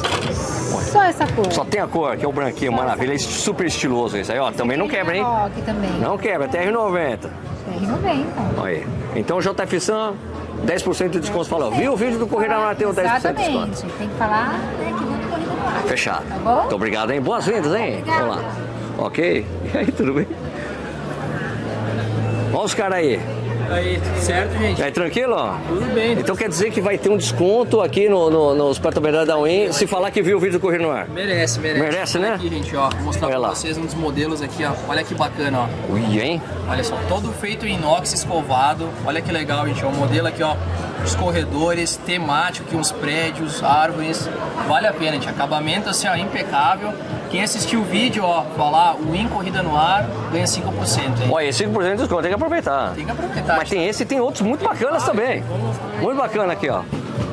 só 0.91 1.03
essa 1.03 1.27
cor. 1.27 1.51
Só 1.51 1.65
tem 1.65 1.81
a 1.81 1.87
cor, 1.87 2.15
que 2.15 2.25
é 2.25 2.27
o 2.27 2.31
branquinho, 2.31 2.71
maravilha. 2.71 3.13
É 3.13 3.17
super 3.17 3.65
estiloso 3.67 4.17
esse 4.17 4.31
aí, 4.31 4.39
ó. 4.39 4.51
Também 4.51 4.77
não 4.77 4.87
quebra, 4.87 5.17
hein? 5.17 5.23
Rock 5.23 5.61
também. 5.63 5.89
Não 5.99 6.17
quebra, 6.17 6.47
TR90. 6.47 7.19
TR90. 7.19 8.25
Olha 8.57 8.71
aí. 8.77 8.87
Então, 9.15 9.39
JF 9.39 9.79
Sam, 9.79 10.13
10% 10.65 11.09
de 11.09 11.19
desconto. 11.19 11.45
Falou, 11.45 11.71
viu 11.71 11.93
o 11.93 11.95
vídeo 11.97 12.19
do 12.19 12.27
Corrida 12.27 12.55
no 12.55 12.63
Ar, 12.63 12.75
tem 12.75 12.87
um 12.87 12.93
10% 12.93 13.33
de 13.33 13.43
desconto. 13.43 13.97
Tem 13.97 14.09
que 14.09 14.15
falar 14.15 14.53
né, 14.79 14.93
que 14.97 15.03
do 15.03 15.29
Corrida 15.29 15.53
no 15.53 15.67
Ar. 15.67 15.83
Fechado. 15.87 16.25
Tá 16.27 16.35
bom? 16.37 16.61
Muito 16.61 16.75
obrigado, 16.75 17.11
hein? 17.11 17.21
Boas 17.21 17.45
vendas, 17.45 17.73
hein? 17.75 17.99
Obrigada. 17.99 18.25
Vamos 18.25 18.35
lá. 18.37 18.51
Ok? 18.97 19.45
E 19.73 19.77
aí, 19.77 19.91
tudo 19.91 20.13
bem? 20.13 20.27
Vamos 22.51 22.65
os 22.67 22.73
caras 22.73 22.97
aí? 22.99 23.19
Aí, 23.69 23.99
tudo 24.01 24.19
certo, 24.21 24.57
gente? 24.57 24.81
Aí, 24.81 24.91
tranquilo? 24.91 25.35
Tudo 25.67 25.93
bem. 25.93 26.13
Então 26.13 26.35
quer 26.35 26.47
dizer 26.47 26.71
que 26.71 26.79
vai 26.79 26.97
ter 26.97 27.09
um 27.09 27.17
desconto 27.17 27.81
aqui 27.81 28.07
no, 28.07 28.29
no, 28.29 28.55
nos 28.55 28.79
patrocinadores 28.79 29.27
da 29.27 29.37
Win 29.37 29.71
se 29.73 29.85
falar 29.85 30.09
que 30.11 30.21
viu 30.21 30.37
o 30.37 30.39
vídeo 30.39 30.59
correr 30.59 30.77
no 30.79 30.89
ar. 30.89 31.07
Merece, 31.09 31.59
merece. 31.59 31.81
Merece, 31.81 32.17
Olha 32.17 32.29
né? 32.29 32.35
aqui, 32.35 32.49
gente, 32.49 32.75
ó. 32.75 32.89
Vou 32.89 33.01
mostrar 33.03 33.27
Olha 33.27 33.37
pra 33.37 33.47
lá. 33.49 33.55
vocês 33.55 33.77
um 33.77 33.85
dos 33.85 33.93
modelos 33.93 34.41
aqui, 34.41 34.63
ó. 34.63 34.71
Olha 34.87 35.03
que 35.03 35.13
bacana, 35.13 35.59
ó. 35.89 35.93
Ui, 35.93 36.19
hein? 36.21 36.41
Olha 36.69 36.83
só, 36.83 36.97
todo 37.09 37.31
feito 37.33 37.65
em 37.65 37.75
inox 37.75 38.13
escovado. 38.13 38.87
Olha 39.05 39.21
que 39.21 39.31
legal, 39.31 39.67
gente. 39.67 39.83
ó. 39.83 39.89
O 39.89 39.93
modelo 39.95 40.27
aqui, 40.27 40.41
ó. 40.43 40.55
Os 41.03 41.15
corredores, 41.15 41.95
temático 42.05 42.67
aqui, 42.67 42.75
uns 42.75 42.91
prédios, 42.91 43.63
árvores. 43.63 44.29
Vale 44.67 44.87
a 44.87 44.93
pena, 44.93 45.13
gente. 45.13 45.29
Acabamento 45.29 45.89
assim, 45.89 46.07
ó, 46.07 46.15
impecável. 46.15 46.91
Quem 47.29 47.43
assistiu 47.43 47.81
o 47.81 47.83
vídeo, 47.83 48.23
ó, 48.23 48.43
falar 48.55 48.95
o 48.95 49.11
Win 49.11 49.27
Corrida 49.27 49.61
no 49.61 49.75
Ar, 49.75 50.07
ganha 50.31 50.45
5%, 50.45 50.61
hein? 51.23 51.29
Olha, 51.29 51.49
5% 51.49 51.91
de 51.91 51.97
desconto, 51.97 52.21
tem 52.21 52.29
que 52.29 52.35
aproveitar. 52.35 52.93
Tem 52.95 53.05
que 53.05 53.11
aproveitar. 53.11 53.57
Mas 53.57 53.69
tem 53.69 53.85
esse 53.87 54.03
e 54.03 54.05
tem 54.05 54.19
outros 54.21 54.41
muito 54.43 54.63
bacanas 54.63 55.03
também. 55.03 55.43
Muito 56.01 56.17
bacana 56.17 56.53
aqui, 56.53 56.69
ó. 56.69 56.81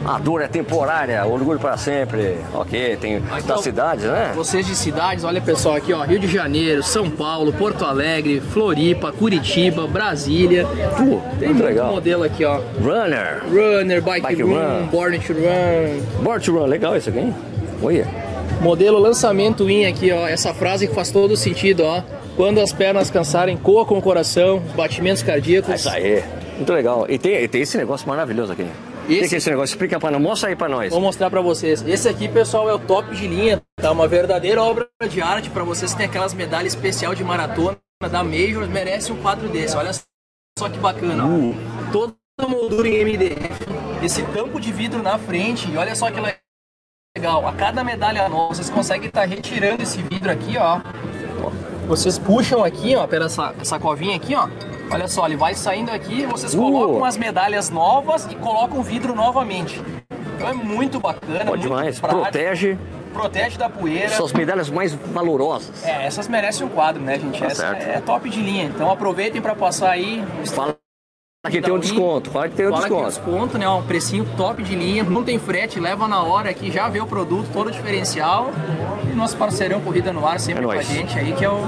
A 0.06 0.18
dor 0.18 0.42
é 0.42 0.48
temporária, 0.48 1.24
orgulho 1.24 1.58
para 1.58 1.76
sempre. 1.78 2.36
Ok, 2.52 2.96
tem 3.00 3.16
Então, 3.38 3.56
das 3.56 3.60
cidades, 3.62 4.04
né? 4.04 4.32
Vocês 4.34 4.66
de 4.66 4.74
cidades, 4.74 5.24
olha 5.24 5.40
pessoal 5.40 5.76
aqui, 5.76 5.94
ó, 5.94 6.02
Rio 6.02 6.18
de 6.18 6.26
Janeiro, 6.26 6.82
São 6.82 7.08
Paulo, 7.08 7.52
Porto 7.52 7.86
Alegre, 7.86 8.40
Floripa, 8.40 9.12
Curitiba, 9.12 9.86
Brasília. 9.86 10.66
Pô, 10.96 11.20
Tem 11.38 11.48
muito 11.48 11.64
legal. 11.64 11.90
modelo 11.92 12.22
aqui, 12.24 12.44
ó. 12.44 12.60
Runner, 12.82 13.42
Runner, 13.48 14.02
Bike, 14.02 14.22
Bike 14.22 14.42
Run, 14.42 14.50
Run. 14.52 14.86
Born 14.88 15.18
to 15.20 15.32
Run. 15.32 16.22
Born 16.22 16.40
to 16.44 16.52
Run, 16.52 16.66
legal 16.66 16.96
isso 16.96 17.08
aqui, 17.08 17.20
hein? 17.20 17.34
Olha. 17.82 18.23
Modelo 18.64 18.98
lançamento 18.98 19.68
in 19.68 19.84
aqui, 19.84 20.10
ó. 20.10 20.26
Essa 20.26 20.54
frase 20.54 20.88
que 20.88 20.94
faz 20.94 21.10
todo 21.10 21.36
sentido, 21.36 21.82
ó. 21.84 22.02
Quando 22.34 22.62
as 22.62 22.72
pernas 22.72 23.10
cansarem, 23.10 23.58
coa 23.58 23.84
com 23.84 23.98
o 23.98 24.02
coração, 24.02 24.58
batimentos 24.74 25.22
cardíacos. 25.22 25.74
Isso 25.80 25.88
aí. 25.90 26.24
Muito 26.56 26.72
legal. 26.72 27.04
E 27.06 27.18
tem, 27.18 27.34
e 27.42 27.46
tem 27.46 27.60
esse 27.60 27.76
negócio 27.76 28.08
maravilhoso 28.08 28.52
aqui. 28.52 28.62
O 28.62 29.06
que, 29.06 29.14
Esse- 29.16 29.28
que 29.28 29.34
é 29.34 29.38
esse 29.38 29.50
negócio? 29.50 29.74
Explica 29.74 30.00
pra 30.00 30.10
nós. 30.10 30.22
Mostra 30.22 30.48
aí 30.48 30.56
pra 30.56 30.66
nós. 30.66 30.90
Vou 30.90 31.00
mostrar 31.02 31.28
pra 31.28 31.42
vocês. 31.42 31.86
Esse 31.86 32.08
aqui, 32.08 32.26
pessoal, 32.26 32.70
é 32.70 32.72
o 32.72 32.78
top 32.78 33.14
de 33.14 33.28
linha, 33.28 33.60
tá? 33.76 33.90
Uma 33.92 34.08
verdadeira 34.08 34.62
obra 34.62 34.88
de 35.10 35.20
arte 35.20 35.50
pra 35.50 35.62
vocês 35.62 35.92
tem 35.92 36.06
aquelas 36.06 36.32
medalhas 36.32 36.72
especial 36.74 37.14
de 37.14 37.22
maratona 37.22 37.76
da 38.10 38.24
Major, 38.24 38.66
merece 38.66 39.12
um 39.12 39.16
quadro 39.16 39.46
desse. 39.46 39.76
Olha 39.76 39.92
só 40.58 40.68
que 40.70 40.78
bacana, 40.78 41.26
ó. 41.26 41.28
Uh. 41.28 41.54
Toda 41.92 42.14
moldura 42.48 42.88
em 42.88 43.04
MDF, 43.04 43.36
esse 44.02 44.22
tampo 44.22 44.58
de 44.58 44.72
vidro 44.72 45.02
na 45.02 45.18
frente, 45.18 45.70
e 45.70 45.76
olha 45.76 45.94
só 45.94 46.10
que 46.10 46.18
legal. 46.18 46.38
A 47.16 47.52
cada 47.52 47.84
medalha 47.84 48.28
nova, 48.28 48.52
vocês 48.52 48.68
conseguem 48.68 49.06
estar 49.06 49.24
retirando 49.24 49.80
esse 49.84 50.02
vidro 50.02 50.32
aqui, 50.32 50.58
ó. 50.58 50.80
Vocês 51.86 52.18
puxam 52.18 52.64
aqui, 52.64 52.96
ó, 52.96 53.06
pela 53.06 53.26
essa, 53.26 53.54
essa 53.60 53.78
covinha 53.78 54.16
aqui, 54.16 54.34
ó. 54.34 54.48
Olha 54.90 55.06
só, 55.06 55.24
ele 55.24 55.36
vai 55.36 55.54
saindo 55.54 55.92
aqui, 55.92 56.26
vocês 56.26 56.52
Uh. 56.54 56.58
colocam 56.58 57.04
as 57.04 57.16
medalhas 57.16 57.70
novas 57.70 58.26
e 58.28 58.34
colocam 58.34 58.80
o 58.80 58.82
vidro 58.82 59.14
novamente. 59.14 59.80
Então 60.34 60.48
é 60.48 60.52
muito 60.52 60.98
bacana, 60.98 61.44
Pô, 61.44 61.50
muito 61.52 61.62
demais. 61.62 62.00
prático, 62.00 62.22
Protege. 62.24 62.78
protege 63.12 63.58
da 63.58 63.70
poeira. 63.70 64.08
São 64.08 64.26
as 64.26 64.32
medalhas 64.32 64.68
mais 64.68 64.92
valorosas. 64.92 65.84
É, 65.84 66.04
essas 66.06 66.26
merecem 66.26 66.66
um 66.66 66.70
quadro, 66.70 67.00
né, 67.00 67.16
gente? 67.16 67.38
Tá 67.38 67.46
Essa 67.46 67.68
certo. 67.68 67.82
é 67.90 68.00
top 68.00 68.28
de 68.28 68.40
linha. 68.40 68.64
Então 68.64 68.90
aproveitem 68.90 69.40
para 69.40 69.54
passar 69.54 69.90
aí. 69.90 70.24
Fala 70.46 70.76
que 71.50 71.60
tem 71.60 71.72
um 71.72 71.78
desconto. 71.78 72.30
Fala 72.30 72.48
que 72.48 72.54
tem 72.54 72.66
um 72.66 72.70
Fala 72.70 72.82
que 72.82 72.88
desconto. 72.88 73.08
desconto, 73.10 73.58
né? 73.58 73.68
Um 73.68 73.82
precinho 73.82 74.26
top 74.36 74.62
de 74.62 74.74
linha, 74.74 75.04
não 75.04 75.22
tem 75.22 75.38
frete, 75.38 75.78
leva 75.78 76.08
na 76.08 76.22
hora 76.22 76.50
aqui, 76.50 76.70
já 76.70 76.88
vê 76.88 77.00
o 77.00 77.06
produto, 77.06 77.48
todo 77.52 77.68
o 77.68 77.70
diferencial. 77.70 78.50
E 79.10 79.14
nosso 79.14 79.36
parceirão 79.36 79.80
Corrida 79.80 80.12
no 80.12 80.26
Ar 80.26 80.40
sempre 80.40 80.64
É 80.64 80.66
com 80.66 80.72
a 80.72 80.82
gente 80.82 81.18
aí, 81.18 81.32
que 81.32 81.44
é 81.44 81.48
o 81.50 81.58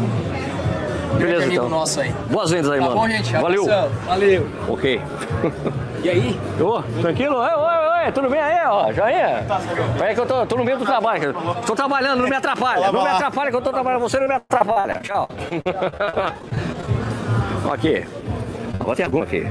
grande 1.11 1.25
Beleza, 1.25 1.45
amigo 1.45 1.67
então. 1.67 1.79
nosso 1.79 2.01
aí. 2.01 2.15
Boas 2.31 2.51
vendas 2.51 2.71
aí, 2.71 2.79
Tá 2.81 2.87
mano. 2.87 3.01
bom, 3.01 3.09
gente? 3.09 3.33
Valeu. 3.33 3.63
Abração. 3.63 3.91
Valeu. 4.07 4.49
Ok. 4.69 5.01
E 6.05 6.11
aí? 6.11 6.39
Ô, 6.61 6.83
tranquilo? 7.01 7.37
Oi, 7.37 7.51
oi, 7.51 8.05
oi, 8.05 8.13
tudo 8.13 8.31
bem 8.31 8.39
aí, 8.39 8.65
ó? 8.65 8.93
Joinha? 8.93 9.45
Peraí 9.99 10.15
que 10.15 10.21
eu 10.21 10.27
tô, 10.27 10.47
tô 10.47 10.57
no 10.57 10.65
meio 10.65 10.79
do 10.79 10.85
trabalho. 10.85 11.35
Tô 11.67 11.75
trabalhando, 11.75 12.21
não 12.23 12.29
me 12.29 12.37
atrapalha. 12.37 12.93
Não 12.93 13.03
me 13.03 13.09
atrapalha 13.09 13.51
que 13.51 13.57
eu 13.57 13.61
tô 13.63 13.73
trabalhando, 13.73 14.03
você 14.03 14.21
não 14.21 14.29
me 14.29 14.35
atrapalha. 14.35 15.01
Tchau. 15.03 15.29
aqui. 17.73 18.05
Agora 18.87 18.97
tem 18.97 19.05
a 19.05 19.09
Guma 19.09 19.25
aqui. 19.25 19.45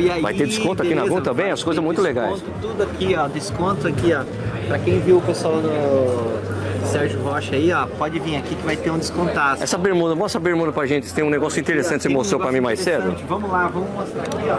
E 0.00 0.10
aí, 0.10 0.20
Vai 0.20 0.34
ter 0.34 0.48
desconto 0.48 0.82
aqui 0.82 0.96
na 0.96 1.02
beleza? 1.02 1.14
Gol 1.14 1.22
também? 1.22 1.52
As 1.52 1.62
coisas 1.62 1.82
muito 1.82 2.02
legais. 2.02 2.40
desconto, 2.40 2.60
Tudo 2.60 2.82
aqui, 2.82 3.14
ó. 3.14 3.28
Desconto 3.28 3.86
aqui, 3.86 4.12
ó. 4.12 4.24
Pra 4.66 4.78
quem 4.80 4.98
viu 4.98 5.18
o 5.18 5.22
pessoal 5.22 5.60
do 5.62 6.84
Sérgio 6.84 7.22
Rocha 7.22 7.54
aí, 7.54 7.72
ó, 7.72 7.86
pode 7.86 8.18
vir 8.18 8.34
aqui 8.34 8.56
que 8.56 8.64
vai 8.64 8.76
ter 8.76 8.90
um 8.90 8.98
descontaço. 8.98 9.62
Essa 9.62 9.78
bermuda, 9.78 10.16
mostra 10.16 10.40
a 10.40 10.42
bermuda 10.42 10.72
pra 10.72 10.86
gente. 10.86 11.14
Tem 11.14 11.22
um 11.22 11.30
negócio 11.30 11.60
interessante 11.60 11.98
que 11.98 12.02
você 12.02 12.08
Tem 12.08 12.16
um 12.16 12.18
mostrou 12.18 12.40
pra 12.40 12.50
mim 12.50 12.60
mais 12.60 12.80
cedo. 12.80 13.14
Vamos 13.28 13.48
lá, 13.48 13.68
vamos 13.68 13.90
mostrar 13.90 14.22
aqui, 14.22 14.48
ó. 14.48 14.58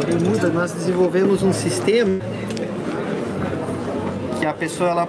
A 0.00 0.04
bermuda, 0.06 0.48
nós 0.48 0.72
desenvolvemos 0.72 1.42
um 1.42 1.52
sistema 1.52 2.18
que 4.40 4.46
a 4.46 4.54
pessoa 4.54 4.88
ela 4.88 5.08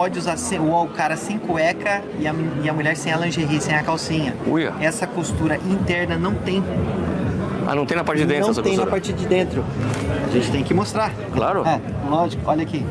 pode 0.00 0.18
usar 0.18 0.34
o, 0.58 0.86
cara 0.86 1.14
sem 1.14 1.38
cueca 1.38 2.02
e 2.18 2.26
a, 2.26 2.34
e 2.62 2.70
a 2.70 2.72
mulher 2.72 2.96
sem 2.96 3.12
a 3.12 3.18
lingerie, 3.18 3.60
sem 3.60 3.74
a 3.74 3.82
calcinha. 3.82 4.34
Uia. 4.46 4.72
Essa 4.80 5.06
costura 5.06 5.56
interna 5.56 6.16
não 6.16 6.34
tem 6.34 6.64
Ah, 7.66 7.74
não 7.74 7.84
tem 7.84 7.98
na 7.98 8.02
parte 8.02 8.20
de 8.20 8.26
dentro 8.26 8.44
não 8.44 8.50
essa 8.50 8.62
tem 8.62 8.72
na 8.72 8.84
costura? 8.84 8.90
parte 8.90 9.12
de 9.12 9.26
dentro. 9.26 9.62
A 10.26 10.30
gente 10.30 10.50
tem 10.50 10.64
que 10.64 10.72
mostrar. 10.72 11.12
Claro. 11.34 11.64
É, 11.66 11.78
lógico, 12.08 12.42
olha 12.46 12.62
aqui. 12.62 12.82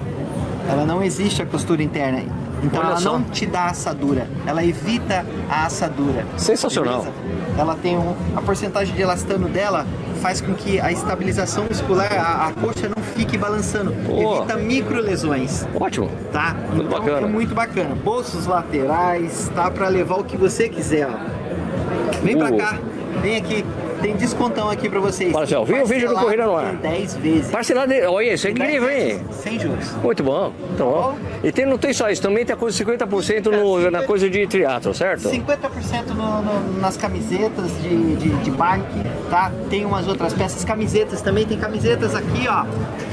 Ela 0.70 0.86
não 0.86 1.02
existe 1.02 1.42
a 1.42 1.48
costura 1.48 1.82
interna. 1.82 2.22
Então 2.64 2.80
Olha 2.80 2.90
ela 2.90 3.00
só. 3.00 3.14
não 3.14 3.24
te 3.24 3.48
dá 3.48 3.66
assadura. 3.66 4.28
Ela 4.46 4.64
evita 4.64 5.26
a 5.50 5.66
assadura. 5.66 6.28
Sensacional. 6.38 7.00
Beleza? 7.00 7.14
Ela 7.58 7.76
tem 7.76 7.98
um, 7.98 8.16
a 8.36 8.42
porcentagem 8.44 8.94
de 8.94 9.02
elastano 9.02 9.50
dela 9.50 9.88
faz 10.20 10.42
com 10.42 10.54
que 10.54 10.80
a 10.80 10.92
estabilização 10.92 11.66
muscular, 11.66 12.12
a, 12.14 12.48
a 12.48 12.54
coxa 12.54 12.88
não 12.90 13.02
fique 13.16 13.38
balançando. 13.38 13.92
Evita 13.94 14.56
micro 14.58 15.00
lesões. 15.00 15.66
Ótimo. 15.80 16.10
Tá? 16.32 16.56
Muito 16.74 16.88
então 16.88 17.00
bacana. 17.00 17.28
é 17.28 17.30
muito 17.30 17.56
bacana. 17.56 17.96
Bolsos 17.96 18.46
laterais, 18.46 19.52
tá 19.56 19.70
para 19.72 19.88
levar 19.88 20.16
o 20.18 20.24
que 20.24 20.38
você 20.38 20.70
quiser, 20.70 21.08
ó. 21.08 22.20
Vem 22.24 22.38
pra 22.38 22.50
Uh. 22.50 22.58
cá, 22.58 22.78
vem 23.22 23.38
aqui. 23.38 23.66
Tem 24.02 24.16
descontão 24.16 24.70
aqui 24.70 24.88
pra 24.90 25.00
vocês. 25.00 25.32
Marcel, 25.32 25.66
viu 25.66 25.84
o 25.84 25.86
vídeo 25.86 26.08
do 26.10 26.16
Corrida 26.16 26.46
no 26.46 26.56
Ar? 26.56 26.74
em 26.74 26.78
10 26.78 27.16
vezes. 27.16 27.52
Parcelado, 27.52 27.94
olha, 28.08 28.34
isso 28.34 28.48
é 28.48 28.52
Em 28.52 28.54
10 28.54 28.70
incrível, 28.76 28.90
hein? 28.92 29.22
Sem 29.32 29.60
juros. 29.60 29.92
Muito 30.04 30.24
bom. 30.24 30.54
Tá 30.78 30.84
bom. 30.84 31.18
E 31.44 31.52
tem, 31.52 31.66
não 31.66 31.78
tem 31.78 31.92
só 31.94 32.10
isso, 32.10 32.22
também 32.22 32.46
tem 32.46 32.54
a 32.54 32.58
coisa 32.58 32.78
de 32.78 32.86
50% 32.86 33.46
no, 33.48 33.92
na 33.92 34.04
coisa 34.04 34.30
de 34.30 34.46
triatlo, 34.48 34.94
certo? 34.94 35.30
50% 35.30 36.08
no- 36.16 36.42
no- 36.42 36.80
nas 36.82 36.96
camisetas 36.98 37.72
de, 37.82 38.16
de, 38.16 38.30
de 38.30 38.52
bike, 38.52 39.04
tá? 39.30 39.52
Tem 39.70 39.86
umas 39.86 40.08
outras 40.08 40.34
peças. 40.34 40.64
Camisetas 40.64 41.22
também, 41.22 41.46
tem 41.46 41.58
camisetas 41.58 42.16
aqui, 42.16 42.48
ó, 42.48 42.64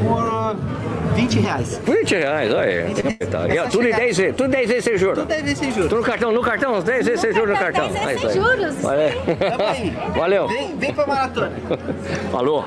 por 0.03 0.57
20 1.17 1.41
reais. 1.41 1.81
20 1.85 2.15
reais, 2.15 2.53
olha 2.53 2.61
aí. 2.61 2.83
20 2.85 3.01
reais. 3.01 3.19
Tá. 3.31 3.49
É 3.49 3.55
E, 3.57 3.63
tudo 3.71 3.81
em 3.83 3.85
chegar. 3.87 3.97
10 3.99 4.17
vezes, 4.19 4.37
tudo 4.37 4.47
em 4.47 4.51
10 4.51 4.69
vezes 4.69 4.85
sem 4.85 4.99
juros. 4.99 5.19
Tudo 5.19 5.29
deve 5.29 5.49
ser 5.49 5.57
sem 5.57 5.69
Tudo 5.73 5.83
juros. 5.83 5.99
no 5.99 6.05
cartão, 6.05 6.33
no 6.33 6.41
cartão, 6.43 6.81
10 6.83 7.07
vezes 7.07 7.21
sem 7.21 7.33
juros 7.33 7.51
no 7.51 7.57
cartão. 7.57 7.89
10 7.89 7.97
É 7.97 8.07
vezes 8.07 8.21
sem 8.21 8.31
aí. 8.31 8.37
juros. 8.37 8.75
Valeu. 8.83 9.11
Valeu. 10.15 10.49
Vem, 10.49 10.77
vem 10.77 10.95
pra 10.95 11.07
maratona. 11.07 11.53
Falou. 12.31 12.65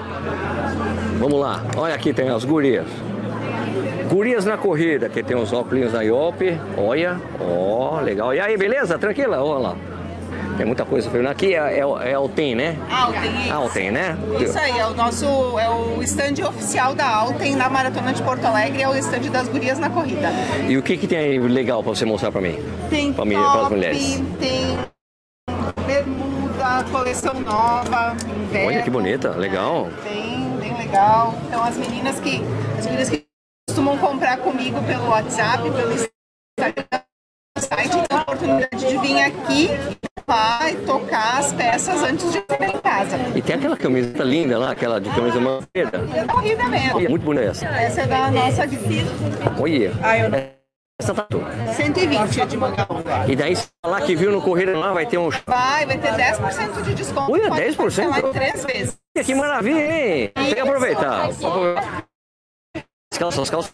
Vamos 1.20 1.40
lá. 1.40 1.64
Olha 1.78 1.94
aqui, 1.96 2.12
tem 2.14 2.30
as 2.30 2.44
gurias. 2.44 2.88
Gurias 4.10 4.44
na 4.46 4.58
corrida, 4.58 5.08
que 5.08 5.22
tem 5.22 5.38
os 5.38 5.54
óculos 5.54 5.92
da 5.92 6.02
IOP. 6.02 6.58
Olha, 6.78 7.18
ó, 7.40 8.00
legal. 8.02 8.34
E 8.34 8.40
aí, 8.40 8.58
beleza? 8.58 8.98
Tranquila? 8.98 9.44
Olha 9.44 9.60
lá. 9.60 9.76
Tem 10.60 10.66
muita 10.66 10.84
coisa. 10.84 11.10
Aqui 11.32 11.56
é, 11.56 11.80
é, 11.80 12.12
é 12.12 12.28
TEM, 12.36 12.54
né? 12.54 12.78
Alten, 12.92 13.42
isso. 13.46 13.54
Alten, 13.54 13.92
né? 13.92 14.18
Isso 14.42 14.60
aí, 14.60 14.78
é 14.78 14.86
o 14.86 14.94
nosso, 14.94 15.26
é 15.58 15.70
o 15.70 16.04
stand 16.04 16.46
oficial 16.46 16.94
da 16.94 17.08
Alten 17.08 17.56
na 17.56 17.70
Maratona 17.70 18.12
de 18.12 18.22
Porto 18.22 18.44
Alegre, 18.44 18.82
é 18.82 18.90
o 18.90 18.94
stand 18.96 19.32
das 19.32 19.48
gurias 19.48 19.80
na 19.80 19.90
corrida. 19.90 20.30
E 20.68 20.78
o 20.78 20.84
que, 20.84 20.98
que 20.98 21.08
tem 21.08 21.18
aí 21.18 21.40
legal 21.40 21.82
pra 21.82 21.96
você 21.96 22.04
mostrar 22.04 22.30
pra 22.34 22.42
mim? 22.42 22.58
Tem 22.90 23.14
Pra 23.14 23.24
top, 23.24 23.40
pras 23.40 23.70
mulheres. 23.70 24.22
tem 24.38 24.78
bermuda, 25.88 26.84
coleção 26.92 27.36
nova, 27.36 28.18
inverno. 28.42 28.68
Olha 28.68 28.84
que 28.84 28.90
bonita, 28.90 29.30
legal. 29.30 29.88
Bem, 30.04 30.58
bem 30.60 30.78
legal. 30.78 31.36
Então 31.48 31.64
as 31.64 31.78
meninas 31.78 32.20
que, 32.20 32.42
as 32.78 32.86
meninas 32.86 33.10
que 33.10 33.26
costumam 33.66 33.98
comprar 33.98 34.36
comigo 34.40 34.84
pelo 34.84 35.08
WhatsApp, 35.08 35.64
pelo 35.72 35.94
Instagram, 35.94 36.84
site, 37.58 37.92
tem 37.92 38.18
a 38.18 38.22
oportunidade 38.24 38.90
de 38.90 38.98
vir 38.98 39.22
aqui 39.24 39.99
vai 40.30 40.76
tocar 40.86 41.40
as 41.40 41.52
peças 41.54 42.04
antes 42.04 42.32
de 42.32 42.44
chegar 42.50 42.70
em 42.70 42.78
casa. 42.80 43.18
E 43.36 43.42
tem 43.42 43.56
aquela 43.56 43.76
camiseta 43.76 44.24
linda 44.24 44.60
lá, 44.60 44.72
aquela 44.72 45.02
de 45.02 45.10
camisa 45.10 45.40
mangueira. 45.40 45.92
É 46.16 46.24
da 46.26 46.32
corrida 46.32 46.68
mesmo. 46.70 47.00
Muito 47.10 47.26
bonita 47.26 47.46
essa. 47.48 47.66
Essa 47.66 48.02
é 48.02 48.06
da 48.08 48.30
nossa 48.30 48.68
divisão. 48.68 49.12
Olha. 49.60 49.92
Ah, 50.04 50.18
eu- 50.20 50.30
Essa 51.02 51.14
tá 51.16 51.24
toda. 51.24 51.46
120 51.74 52.46
de 52.46 52.58
manga 52.58 52.86
longa. 52.88 53.26
E 53.28 53.36
daí, 53.36 53.56
se 53.56 53.70
falar 53.84 54.02
que 54.02 54.16
viu 54.16 54.32
no 54.32 54.42
Correio 54.42 54.78
lá, 54.78 54.94
vai 54.94 55.06
ter 55.08 55.18
um. 55.18 55.30
Vai, 55.48 55.86
vai 55.88 55.98
ter 55.98 56.14
10% 56.14 56.84
de 56.84 56.94
desconto. 56.94 57.32
Olha, 57.32 57.48
Pode 57.50 57.62
10%? 57.62 57.78
parcelar 57.78 58.20
em 58.20 58.32
três 58.32 58.66
vezes. 58.66 58.98
Que 59.26 59.34
maravilha, 59.34 59.80
hein? 59.80 60.32
Tem 60.36 60.54
que 60.54 60.60
aproveitar. 60.60 61.30
As 61.30 63.18
calças, 63.18 63.40
as 63.40 63.50
calças 63.50 63.74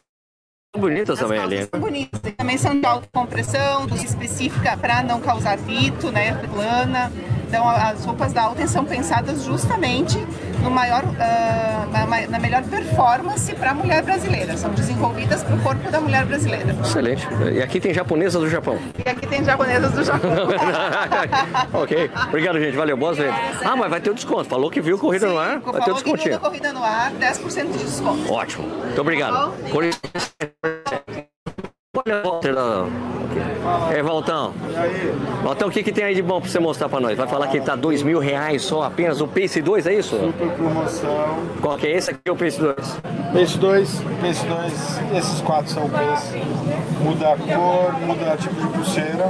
bonitas 0.77 1.19
também 1.19 1.39
ali. 1.39 1.67
São 1.67 1.79
bonitas. 1.79 2.21
Também 2.37 2.57
são 2.57 2.79
de 2.79 2.85
alta 2.85 3.07
compressão, 3.11 3.87
específica 3.95 4.77
para 4.77 5.03
não 5.03 5.19
causar 5.19 5.53
atrito, 5.53 6.11
né? 6.11 6.33
Plana. 6.53 7.11
Então 7.47 7.67
as 7.69 8.03
roupas 8.03 8.33
da 8.33 8.43
Alten 8.43 8.67
são 8.67 8.83
pensadas 8.83 9.43
justamente 9.43 10.17
no 10.65 10.71
maior, 10.71 11.03
ah, 11.19 11.85
na, 11.91 12.27
na 12.27 12.39
melhor 12.39 12.63
performance 12.63 13.53
para 13.53 13.71
a 13.71 13.73
mulher 13.73 14.01
brasileira. 14.01 14.57
São 14.57 14.71
desenvolvidas 14.71 15.43
para 15.43 15.55
o 15.55 15.61
corpo 15.61 15.91
da 15.91 16.01
mulher 16.01 16.25
brasileira. 16.25 16.75
Excelente. 16.83 17.27
E 17.53 17.61
aqui 17.61 17.79
tem 17.79 17.93
japonesa 17.93 18.39
do 18.39 18.49
Japão. 18.49 18.77
E 19.05 19.07
aqui 19.07 19.27
tem 19.27 19.43
japonesas 19.43 19.91
do 19.91 20.03
Japão. 20.03 20.31
ok. 21.81 22.11
Obrigado, 22.29 22.59
gente. 22.59 22.75
Valeu. 22.75 22.97
Boas 22.97 23.17
vendas. 23.17 23.35
Ah, 23.63 23.75
mas 23.75 23.89
vai 23.89 24.01
ter 24.01 24.09
o 24.09 24.13
desconto. 24.15 24.45
Falou 24.45 24.71
que 24.71 24.81
viu 24.81 24.97
Corrida 24.97 25.27
no 25.27 25.37
Ar. 25.37 25.59
Vai 25.59 25.81
ter 25.81 25.91
o 25.91 25.95
que 25.95 26.03
descontinho. 26.03 26.39
corrida 26.39 26.73
no 26.73 26.83
ar, 26.83 27.11
10% 27.11 27.71
de 27.71 27.77
desconto. 27.77 28.33
Ótimo. 28.33 28.67
Muito 28.67 29.01
obrigado. 29.01 29.53
Tá 29.53 30.74
Olha, 32.07 32.21
Walter. 32.21 32.53
É, 33.91 34.03
Valtão. 34.03 34.53
Valtão, 35.43 35.69
o 35.69 35.71
que, 35.71 35.81
que 35.81 35.91
tem 35.91 36.03
aí 36.03 36.13
de 36.13 36.21
bom 36.21 36.39
pra 36.39 36.47
você 36.47 36.59
mostrar 36.59 36.87
pra 36.87 36.99
nós? 36.99 37.17
Vai 37.17 37.27
falar 37.27 37.47
que 37.47 37.59
tá 37.59 37.75
dois 37.75 38.03
mil 38.03 38.19
reais 38.19 38.61
só 38.61 38.83
apenas 38.83 39.21
o 39.21 39.27
Pace 39.27 39.59
2, 39.59 39.87
é 39.87 39.95
isso? 39.95 40.15
Super 40.15 40.49
promoção. 40.51 41.39
Qual 41.59 41.75
que 41.79 41.87
é 41.87 41.97
esse 41.97 42.11
aqui? 42.11 42.19
É 42.23 42.31
o 42.31 42.35
Pace 42.35 42.59
2. 42.59 42.75
Pace 43.33 43.57
2, 43.57 44.03
Pace 44.21 44.45
2, 44.45 45.17
esses 45.17 45.41
quatro 45.41 45.71
são 45.71 45.89
Pace. 45.89 46.39
Muda 47.01 47.33
a 47.33 47.37
cor, 47.37 47.99
muda 48.01 48.33
o 48.33 48.37
tipo 48.37 48.53
de 48.53 48.67
pulseira. 48.67 49.27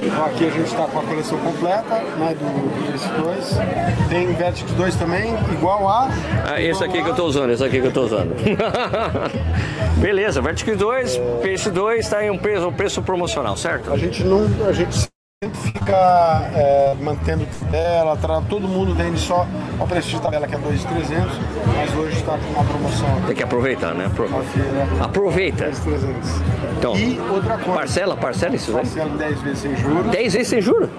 Então 0.00 0.26
aqui 0.26 0.46
a 0.46 0.50
gente 0.50 0.66
está 0.68 0.84
com 0.86 1.00
a 1.00 1.02
coleção 1.02 1.38
completa 1.38 1.94
né, 2.18 2.36
do, 2.38 2.92
Pace 2.92 3.08
2. 3.20 4.08
Tem 4.08 4.26
Vertex 4.28 4.70
2 4.74 4.94
também, 4.94 5.34
igual 5.52 5.88
a. 5.88 6.08
Ah, 6.48 6.62
esse 6.62 6.84
aqui 6.84 7.02
que 7.02 7.08
eu 7.08 7.16
tô 7.16 7.24
usando, 7.24 7.50
esse 7.50 7.64
aqui 7.64 7.80
que 7.80 7.88
eu 7.88 7.92
tô 7.92 8.02
usando. 8.02 8.32
Beleza, 9.98 10.40
Vertic 10.40 10.76
2, 10.76 11.16
Pace 11.42 11.47
2 11.56 12.08
tá 12.08 12.24
em 12.24 12.30
um 12.30 12.38
preço, 12.38 12.68
um 12.68 12.72
preço 12.72 13.02
promocional, 13.02 13.56
certo? 13.56 13.92
A 13.92 13.96
gente 13.96 14.22
não. 14.24 14.46
A 14.66 14.72
gente 14.72 14.94
sempre 15.42 15.56
fica 15.72 16.50
é, 16.54 16.94
mantendo 17.00 17.46
tabela, 17.60 18.16
tra- 18.16 18.40
todo 18.48 18.66
mundo 18.66 18.92
vende 18.94 19.18
só 19.20 19.46
o 19.80 19.86
preço 19.86 20.08
de 20.08 20.20
tabela 20.20 20.48
que 20.48 20.54
é 20.56 20.58
2,300, 20.58 21.30
mas 21.76 21.96
hoje 21.96 22.16
está 22.16 22.32
com 22.36 22.50
uma 22.60 22.64
promoção 22.64 23.08
Tem 23.26 23.36
que 23.36 23.42
aproveitar, 23.44 23.94
né? 23.94 24.06
Apro- 24.06 24.28
feira. 24.52 25.04
Aproveita. 25.04 25.64
2,300. 25.66 26.28
Então, 26.76 26.96
E 26.96 27.20
outra 27.30 27.56
coisa. 27.56 27.72
parcela, 27.78 28.16
parcela 28.16 28.56
isso 28.56 28.72
daí? 28.72 28.82
Parcela 28.82 29.10
em 29.10 29.16
10 29.16 29.40
vezes 29.42 29.58
sem 29.60 29.76
juros. 29.76 30.06
10 30.10 30.32
vezes 30.32 30.48
sem 30.48 30.60
juro? 30.60 30.90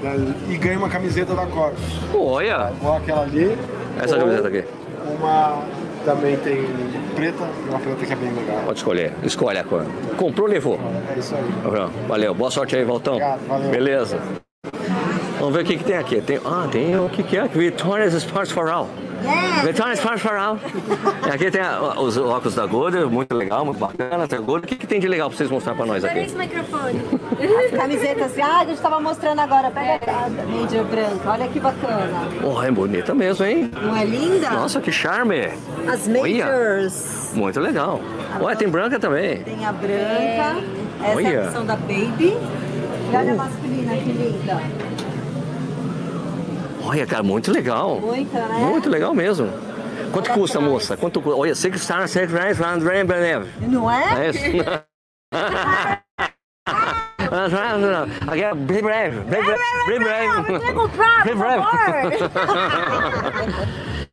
E 0.50 0.58
ganha 0.58 0.78
uma 0.78 0.90
camiseta 0.90 1.34
da 1.36 1.46
Corus. 1.46 1.80
Olha, 2.14 2.72
Igual 2.80 2.98
aquela 2.98 3.22
ali. 3.24 3.58
essa 4.02 4.16
ou 4.16 4.22
camiseta 4.22 4.48
aqui. 4.48 4.64
Uma 5.18 5.64
também 6.10 6.38
tem 6.38 6.66
preta, 7.16 7.38
tem 7.38 7.70
uma 7.70 7.80
preta 7.80 8.06
que 8.06 8.14
é 8.14 8.16
bem 8.16 8.34
legal. 8.34 8.64
Pode 8.66 8.80
escolher, 8.80 9.14
escolhe 9.24 9.60
a 9.60 9.64
cor. 9.64 9.86
Comprou, 10.18 10.48
levou. 10.48 10.80
É 11.16 11.20
isso 11.20 11.36
aí. 11.36 11.44
Valeu, 12.08 12.34
boa 12.34 12.50
sorte 12.50 12.76
aí, 12.76 12.84
Valtão. 12.84 13.14
Obrigado, 13.14 13.48
valeu. 13.48 13.70
Beleza. 13.70 14.20
Vamos 15.40 15.54
ver 15.54 15.64
o 15.64 15.66
que, 15.66 15.78
que 15.78 15.84
tem 15.84 15.98
aqui. 15.98 16.20
Tem, 16.22 16.40
ah, 16.44 16.68
tem 16.70 17.00
o 17.00 17.10
que, 17.10 17.22
que 17.22 17.38
é? 17.38 17.48
Victoria's 17.48 18.14
Sports 18.14 18.52
for 18.52 18.70
All. 18.70 18.88
Victoria's 19.64 20.00
Sports 20.00 20.22
for 20.22 20.36
All. 20.36 20.58
E 21.28 21.30
aqui 21.32 21.52
tem 21.52 21.62
a- 21.62 22.00
os 22.00 22.18
óculos 22.18 22.56
da 22.56 22.66
Golden, 22.66 23.06
muito 23.06 23.36
legal, 23.36 23.66
muito 23.66 23.78
bacana. 23.80 24.28
Tem 24.28 24.38
a 24.40 24.42
Golden. 24.42 24.66
O 24.66 24.68
que, 24.68 24.76
que 24.76 24.88
tem 24.88 25.00
de 25.00 25.08
legal 25.08 25.30
pra 25.30 25.38
vocês 25.38 25.50
mostrar 25.50 25.76
pra 25.76 25.86
nós 25.86 26.04
aqui? 26.04 26.20
microfone. 26.36 27.02
As 27.66 27.72
camisetas, 27.78 28.32
ah, 28.40 28.60
a 28.62 28.66
gente 28.66 28.80
tava 28.82 29.00
mostrando 29.00 29.40
agora, 29.40 29.70
pega 29.72 30.12
a 30.12 30.30
Major 30.30 30.86
branca, 30.86 31.30
olha 31.32 31.48
que 31.48 31.60
bacana. 31.60 32.28
Oh, 32.44 32.62
é 32.64 32.72
bonita 32.72 33.14
mesmo, 33.14 33.46
hein? 33.46 33.72
Não 33.82 33.96
é 33.96 34.06
linda? 34.06 34.50
Nossa, 34.52 34.80
que 34.82 34.92
charme. 34.92 35.50
As 35.88 36.08
Olha. 36.08 36.46
Majors. 36.46 37.32
Muito 37.34 37.60
legal. 37.60 38.00
Olha, 38.42 38.56
tem 38.56 38.68
branca 38.70 39.00
também. 39.00 39.44
Tem 39.44 39.66
a 39.66 39.72
branca, 39.72 40.58
essa 41.04 41.12
é 41.12 41.16
Olha. 41.16 41.40
a 41.40 41.44
versão 41.44 41.66
da 41.66 41.76
Baby. 41.76 42.38
E 43.12 43.16
olha 43.16 43.32
a 43.32 43.36
masculina, 43.36 43.96
que 43.96 44.12
linda. 44.12 44.60
Olha, 46.84 47.06
cara, 47.06 47.24
muito 47.24 47.52
legal. 47.52 48.00
Muita, 48.00 48.40
né? 48.48 48.58
Muito 48.60 48.90
legal 48.90 49.14
mesmo. 49.14 49.50
Quanto 50.12 50.32
custa, 50.32 50.60
moça? 50.60 50.98
Quanto 50.98 51.22
custa? 51.22 51.38
Olha, 51.40 51.54
Six 51.56 51.82
Stars, 51.82 52.12
Six 52.12 52.32
Stars, 52.32 52.58
Round 52.58 52.86
Rainbow. 52.86 53.16
Não 53.62 53.92
É 53.92 54.28
é? 54.28 54.30
isso? 54.30 54.40
Aqui 58.28 58.44
é 58.44 58.56
bem 58.56 58.82
breve, 58.82 59.20
bem 59.20 59.44
breve, 59.44 59.62
bem 59.88 60.00
breve. 60.00 60.74
Comprar, 60.74 61.24
por 61.24 61.38
favor? 61.38 61.70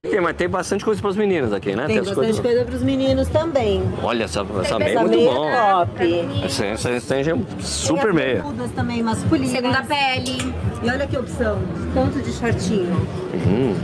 Aqui, 0.07 0.21
mas 0.21 0.37
tem 0.37 0.49
bastante 0.49 0.85
coisa 0.85 1.01
para 1.01 1.11
os 1.11 1.17
meninos 1.17 1.53
aqui, 1.53 1.75
né? 1.75 1.87
Tem 1.87 1.99
as 1.99 2.07
bastante 2.09 2.41
coisa 2.41 2.65
para 2.65 2.75
os 2.75 2.83
meninos 2.83 3.29
também. 3.29 3.83
Olha, 4.03 4.25
essa, 4.25 4.47
essa 4.63 4.79
meia 4.79 4.99
é 4.99 5.01
muito 5.01 5.17
meia 5.17 5.31
bom. 5.31 5.51
top. 5.53 6.45
Essa, 6.45 6.65
essa, 6.67 6.91
essa 6.91 7.15
é 7.17 7.25
super 7.61 8.05
Tem 8.07 8.13
meia. 8.15 8.35
bermudas 8.35 8.71
também 8.73 9.03
masculinas. 9.03 9.51
Segunda 9.51 9.83
pele. 9.83 10.55
E 10.83 10.91
olha 10.91 11.07
que 11.07 11.17
opção, 11.17 11.59
tanto 11.95 12.21
de 12.21 12.33
shortinho, 12.33 13.07
Hum, 13.47 13.75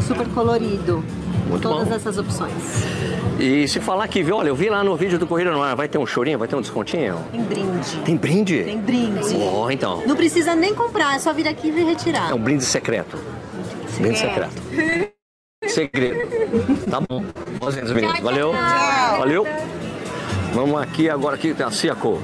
super 0.00 0.26
colorido. 0.28 1.04
Muito 1.48 1.62
Todas 1.62 1.88
bom. 1.88 1.94
essas 1.94 2.18
opções. 2.18 2.52
E 3.40 3.66
se 3.68 3.80
falar 3.80 4.06
que, 4.08 4.22
viu, 4.22 4.36
olha, 4.36 4.48
eu 4.48 4.54
vi 4.54 4.68
lá 4.68 4.84
no 4.84 4.94
vídeo 4.96 5.18
do 5.18 5.26
Corrida 5.26 5.50
no 5.50 5.62
Ar, 5.62 5.74
vai 5.74 5.88
ter 5.88 5.96
um 5.96 6.04
chorinho, 6.06 6.38
vai 6.38 6.46
ter 6.46 6.56
um 6.56 6.60
descontinho? 6.60 7.16
Tem 7.32 7.40
brinde. 7.42 7.96
Tem 8.04 8.16
brinde? 8.16 8.64
Tem 8.64 8.78
brinde. 8.78 9.34
Oh, 9.54 9.70
então. 9.70 10.02
Não 10.06 10.14
precisa 10.14 10.54
nem 10.54 10.74
comprar, 10.74 11.16
é 11.16 11.18
só 11.18 11.32
vir 11.32 11.48
aqui 11.48 11.68
e 11.68 11.70
vir 11.70 11.86
retirar. 11.86 12.30
É 12.30 12.34
um 12.34 12.38
brinde 12.40 12.64
secreto. 12.64 13.16
Brinde 13.98 14.18
secreto. 14.18 14.62
Segredo. 15.68 16.28
Tá 16.90 17.00
bom. 17.00 17.24
Boas 17.58 17.74
vendas, 17.74 17.92
meninos. 17.92 18.20
Valeu. 18.20 18.52
Valeu. 18.52 19.46
Vamos 20.52 20.80
aqui 20.80 21.08
agora, 21.08 21.36
aqui 21.36 21.54
tem 21.54 21.64
a 21.64 21.70
Ciaco. 21.70 22.20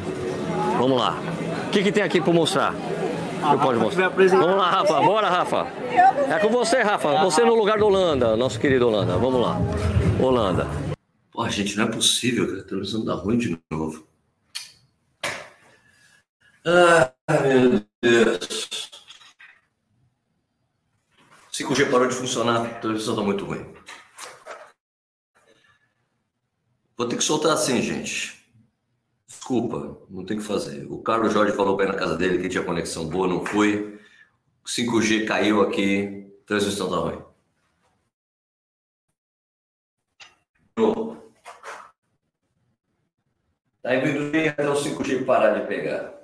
Vamos 0.78 0.98
lá. 0.98 1.18
O 1.66 1.70
que, 1.70 1.82
que 1.82 1.92
tem 1.92 2.02
aqui 2.02 2.20
para 2.20 2.32
mostrar? 2.32 2.74
Eu 3.52 3.58
pode 3.58 3.78
mostrar. 3.78 4.08
Vamos 4.08 4.56
lá, 4.56 4.70
Rafa. 4.70 5.00
Bora, 5.00 5.28
Rafa. 5.28 5.66
É 6.30 6.38
com 6.38 6.48
você, 6.48 6.82
Rafa. 6.82 7.22
Você 7.24 7.44
no 7.44 7.54
lugar 7.54 7.78
do 7.78 7.86
Holanda, 7.86 8.36
nosso 8.36 8.58
querido 8.58 8.88
Holanda. 8.88 9.16
Vamos 9.16 9.40
lá. 9.40 9.60
Holanda. 10.20 10.66
Pô, 11.30 11.48
gente, 11.48 11.76
não 11.76 11.84
é 11.84 11.90
possível, 11.90 12.46
cara. 12.46 12.60
A 12.60 12.64
televisão 12.64 13.04
dá 13.04 13.14
ruim 13.14 13.36
de 13.38 13.58
novo. 13.70 14.06
Ah, 16.66 17.12
meu 17.42 17.82
Deus. 18.02 18.63
5G 21.54 21.88
parou 21.88 22.08
de 22.08 22.16
funcionar, 22.16 22.66
a 22.66 22.80
televisão 22.80 23.14
tá 23.14 23.22
muito 23.22 23.44
ruim. 23.44 23.64
Vou 26.96 27.08
ter 27.08 27.16
que 27.16 27.22
soltar 27.22 27.52
assim, 27.52 27.80
gente. 27.80 28.44
Desculpa, 29.28 30.04
não 30.10 30.24
tem 30.24 30.36
o 30.36 30.40
que 30.40 30.46
fazer. 30.46 30.84
O 30.90 31.00
Carlos 31.00 31.32
Jorge 31.32 31.56
falou 31.56 31.76
bem 31.76 31.86
na 31.86 31.94
casa 31.94 32.16
dele 32.16 32.42
que 32.42 32.48
tinha 32.48 32.64
conexão 32.64 33.08
boa, 33.08 33.28
não 33.28 33.46
foi. 33.46 34.00
5G 34.66 35.28
caiu 35.28 35.62
aqui, 35.62 36.26
transmissão 36.44 36.90
tá 36.90 36.96
ruim. 36.96 37.22
Tá 43.80 43.94
indo 43.94 44.30
bem 44.32 44.48
até 44.48 44.68
o 44.68 44.74
5G 44.74 45.24
parar 45.24 45.60
de 45.60 45.68
pegar. 45.68 46.14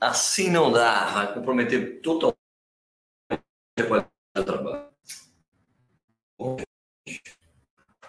Assim 0.00 0.50
não 0.50 0.72
dá, 0.72 1.10
vai 1.10 1.34
comprometer 1.34 2.00
totalmente 2.00 2.38
a 3.30 3.86
qualidade 3.86 4.10
do 4.34 4.44
trabalho. 4.44 4.90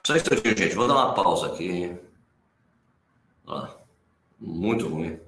Só 0.05 0.13
um 0.13 0.15
instantinho, 0.15 0.57
gente. 0.57 0.75
Vou 0.75 0.87
dar 0.87 0.93
uma 0.93 1.13
pausa 1.13 1.53
aqui. 1.53 1.99
Ó, 3.45 3.67
muito 4.39 4.87
ruim. 4.87 5.19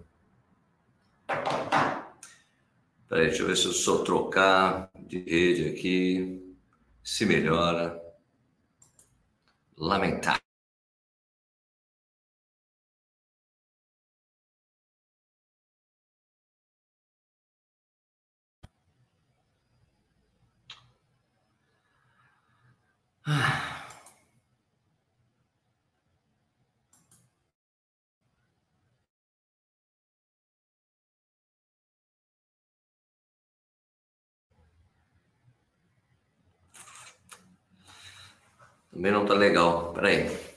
Peraí, 3.09 3.27
deixa 3.27 3.43
eu 3.43 3.47
ver 3.47 3.57
se 3.57 3.65
eu 3.65 3.73
só 3.73 4.03
trocar 4.03 4.89
de 4.95 5.19
rede 5.19 5.69
aqui. 5.69 6.55
Se 7.03 7.25
melhora. 7.25 8.01
Lamentável. 9.77 10.42
Também 38.91 39.11
não 39.11 39.25
tá 39.25 39.33
legal. 39.33 39.93
Peraí. 39.93 40.53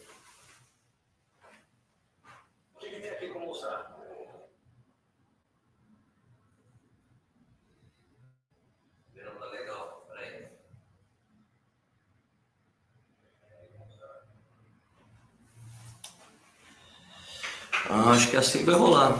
Ah, 17.89 18.16
acho 18.27 18.31
que 18.31 18.37
assim 18.37 18.65
vai 18.65 18.75
rolar. 18.75 19.17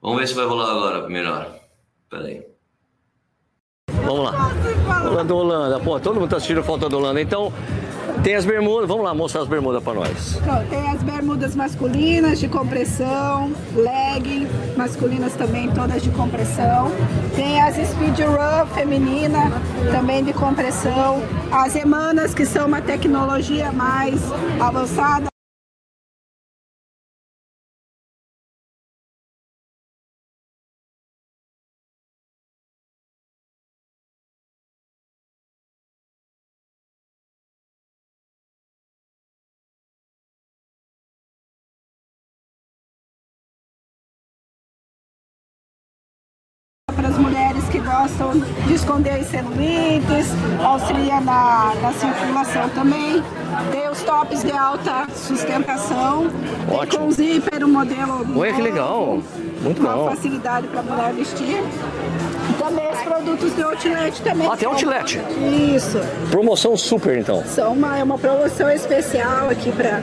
Vamos 0.00 0.18
ver 0.18 0.28
se 0.28 0.34
vai 0.34 0.44
rolar 0.44 0.70
agora 0.70 1.08
melhor. 1.08 1.48
Pera 2.10 2.24
aí. 2.24 2.42
Vamos 4.04 4.24
lá. 4.24 4.50
Holanda, 5.06 5.34
Holanda. 5.34 5.80
Pô, 5.80 5.98
todo 5.98 6.20
mundo 6.20 6.30
tá 6.30 6.36
assistindo 6.36 6.62
foto 6.62 6.88
da 6.88 6.96
Holanda. 6.96 7.20
Então, 7.20 7.52
tem 8.22 8.34
as 8.34 8.44
bermudas. 8.44 8.88
Vamos 8.88 9.04
lá 9.04 9.14
mostrar 9.14 9.42
as 9.42 9.48
bermudas 9.48 9.82
pra 9.82 9.94
nós. 9.94 10.36
Então, 10.36 10.66
tem 10.66 10.90
as 10.90 11.02
bermudas 11.02 11.54
masculinas 11.54 12.40
de 12.40 12.48
compressão, 12.48 13.52
legging, 13.74 14.48
masculinas 14.76 15.34
também 15.34 15.70
todas 15.70 16.02
de 16.02 16.10
compressão. 16.10 16.90
Tem 17.34 17.62
as 17.62 17.76
speed 17.76 18.18
run 18.18 18.66
feminina, 18.74 19.52
também 19.90 20.24
de 20.24 20.32
compressão. 20.32 21.22
As 21.50 21.76
emanas, 21.76 22.34
que 22.34 22.44
são 22.44 22.66
uma 22.66 22.82
tecnologia 22.82 23.70
mais 23.72 24.20
avançada. 24.60 25.31
Esconder 48.82 49.12
as 49.20 49.26
celulites, 49.28 50.26
auxilia 50.62 51.20
na, 51.20 51.72
na 51.80 51.92
circulação 51.92 52.68
também. 52.70 53.22
Tem 53.70 53.88
os 53.88 54.02
tops 54.02 54.42
de 54.42 54.50
alta 54.50 55.06
sustentação, 55.14 56.28
tem 56.68 56.76
Ótimo. 56.76 57.04
com 57.04 57.10
zíper, 57.12 57.64
o 57.64 57.68
modelo 57.68 58.26
Olha 58.36 58.52
que 58.52 58.62
legal. 58.62 59.20
Muito 59.62 59.80
uma 59.80 59.94
bom. 59.94 60.10
facilidade 60.10 60.66
para 60.66 60.80
a 60.80 60.82
mulher 60.82 61.12
vestir. 61.12 61.62
E 62.50 62.52
também 62.54 62.90
os 62.90 63.02
produtos 63.02 63.54
de 63.54 63.62
outlet 63.62 64.22
também. 64.22 64.48
Ah, 64.50 64.56
tem 64.56 64.66
outlet? 64.66 65.20
Isso. 65.76 66.00
Promoção 66.30 66.76
super, 66.76 67.18
então. 67.18 67.44
São 67.46 67.74
uma, 67.74 67.96
é 67.96 68.02
uma 68.02 68.18
promoção 68.18 68.68
especial 68.70 69.48
aqui 69.48 69.70
para 69.70 70.02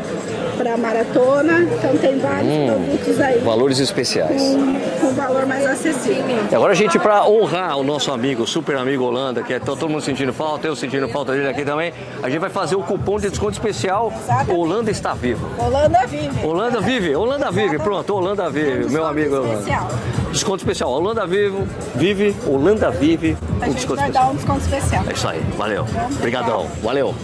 para 0.59 0.75
maratona. 0.75 1.61
Então 1.61 1.97
tem 1.97 2.19
vários 2.19 2.51
Hum, 2.53 2.67
produtos 2.67 3.21
aí 3.21 3.39
valores 3.39 3.79
especiais. 3.79 4.41
com, 4.41 5.07
com 5.07 5.13
valor 5.13 5.45
mais 5.45 5.65
acessível. 5.65 6.37
E 6.51 6.53
agora, 6.55 6.75
gente, 6.75 6.99
para 6.99 7.25
honrar 7.25 7.77
o 7.77 7.83
nosso 7.83 8.11
amigo, 8.11 8.45
super 8.45 8.75
amigo 8.75 9.05
Holanda, 9.05 9.41
que 9.41 9.53
é 9.53 9.59
to- 9.59 9.77
todo 9.77 9.87
mundo 9.87 10.01
sentindo 10.01 10.33
falta, 10.33 10.67
eu 10.67 10.75
sentindo 10.75 11.07
falta 11.07 11.31
dele 11.31 11.47
aqui 11.47 11.63
também, 11.63 11.93
a 12.21 12.29
gente 12.29 12.39
vai 12.39 12.49
fazer 12.49 12.75
o 12.75 12.81
cupom 12.83 13.17
de 13.19 13.29
desconto 13.29 13.53
especial 13.53 14.11
Holanda 14.49 14.91
está 14.91 15.13
vivo. 15.13 15.47
Holanda 15.57 16.05
vive. 16.05 16.45
Holanda 16.45 16.81
vive, 16.81 17.15
Holanda 17.15 17.51
vive, 17.51 17.77
pronto, 17.79 18.13
Holanda 18.15 18.49
vive, 18.49 18.91
meu 18.91 19.05
amigo 19.07 19.35
Holanda. 19.37 19.87
Desconto 20.31 20.57
especial, 20.57 20.91
Holanda 20.91 21.25
vive, 21.25 21.63
vive, 21.95 22.35
Holanda 22.45 22.91
vive, 22.91 23.37
A 23.61 23.63
um 23.63 23.65
gente 23.67 23.75
desconto 23.77 23.95
vai 24.01 24.09
especial. 24.09 24.25
dar 24.25 24.31
um 24.31 24.35
desconto 24.35 24.59
especial. 24.61 25.03
É 25.07 25.13
isso 25.13 25.27
aí, 25.27 25.41
valeu. 25.57 25.85
Obrigadão, 26.17 26.67
valeu. 26.83 27.15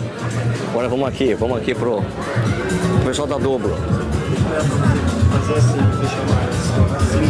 Agora 0.72 0.88
vamos 0.88 1.08
aqui, 1.08 1.34
vamos 1.34 1.58
aqui 1.58 1.74
pro, 1.76 2.04
pro 3.06 3.12
pessoal 3.12 3.28
da 3.28 3.38
Dobro. 3.38 3.76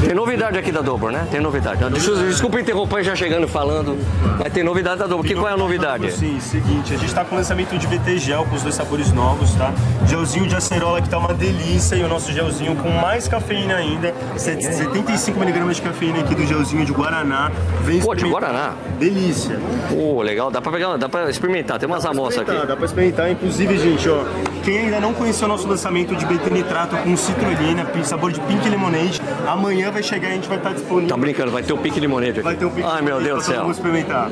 Tem 0.05 0.13
novidade 0.13 0.57
aqui 0.57 0.71
da 0.71 0.81
Dobro, 0.81 1.11
né? 1.11 1.27
Tem 1.31 1.39
novidade. 1.41 1.83
Desculpa, 1.89 2.23
desculpa 2.23 2.59
interromper 2.61 3.03
já 3.03 3.15
chegando 3.15 3.47
falando, 3.47 3.97
mas 4.39 4.51
tem 4.53 4.63
novidade 4.63 4.99
da 4.99 5.07
Dobro. 5.07 5.25
Que 5.27 5.33
qual 5.33 5.47
é 5.47 5.53
a 5.53 5.57
novidade? 5.57 6.11
Sim, 6.11 6.39
seguinte, 6.39 6.93
a 6.93 6.97
gente 6.97 7.13
tá 7.13 7.23
com 7.25 7.35
o 7.35 7.37
lançamento 7.37 7.77
de 7.77 7.87
BT 7.87 8.17
Gel 8.19 8.45
com 8.45 8.55
os 8.55 8.61
dois 8.61 8.75
sabores 8.75 9.11
novos, 9.11 9.51
tá? 9.55 9.73
Gelzinho 10.07 10.47
de 10.47 10.55
acerola 10.55 11.01
que 11.01 11.09
tá 11.09 11.17
uma 11.17 11.33
delícia 11.33 11.95
e 11.95 12.03
o 12.03 12.07
nosso 12.07 12.31
gelzinho 12.31 12.75
com 12.75 12.89
mais 12.89 13.27
cafeína 13.27 13.75
ainda, 13.75 14.13
set- 14.37 14.61
75mg 14.63 15.73
de 15.73 15.81
cafeína 15.81 16.19
aqui 16.19 16.35
do 16.35 16.45
gelzinho 16.45 16.85
de 16.85 16.91
Guaraná. 16.91 17.51
Vem 17.81 17.99
Pô, 17.99 18.13
de. 18.13 18.25
Guaraná. 18.25 18.73
Delícia. 18.99 19.59
Pô, 19.89 20.21
legal, 20.21 20.49
dá 20.51 20.61
pra 20.61 20.71
pegar, 20.71 20.97
dá 20.97 21.09
pra 21.09 21.29
experimentar, 21.29 21.79
tem 21.79 21.87
umas 21.87 22.05
amostras 22.05 22.47
aqui. 22.47 22.67
Dá 22.67 22.75
pra 22.75 22.85
experimentar, 22.85 23.31
inclusive, 23.31 23.77
gente, 23.77 24.07
ó. 24.09 24.23
Quem 24.63 24.79
ainda 24.79 24.99
não 24.99 25.13
conheceu 25.13 25.45
o 25.45 25.49
nosso 25.49 25.67
lançamento 25.67 26.15
de 26.15 26.25
BT 26.25 26.49
Nitrato 26.51 26.95
com 26.97 27.15
citrulina, 27.17 27.85
sabor 28.03 28.31
de 28.31 28.39
pink 28.41 28.67
lemonade, 28.69 29.21
amanhã 29.47 29.91
vai 29.91 30.03
chegar 30.03 30.29
e 30.29 30.31
a 30.31 30.35
gente 30.35 30.47
vai 30.47 30.57
estar 30.57 30.73
disponível. 30.73 31.09
Tá 31.09 31.17
brincando, 31.17 31.51
vai 31.51 31.63
ter 31.63 31.73
o 31.73 31.77
pique 31.77 31.99
limonade 31.99 32.31
aqui. 32.31 32.41
Vai 32.41 32.55
ter 32.55 32.65
um 32.65 32.69
pique 32.69 32.87
Ai, 32.89 33.01
meu 33.01 33.19
Deus 33.21 33.45
do 33.45 33.51
céu. 33.51 33.61
mundo 33.63 33.71
experimentar. 33.73 34.29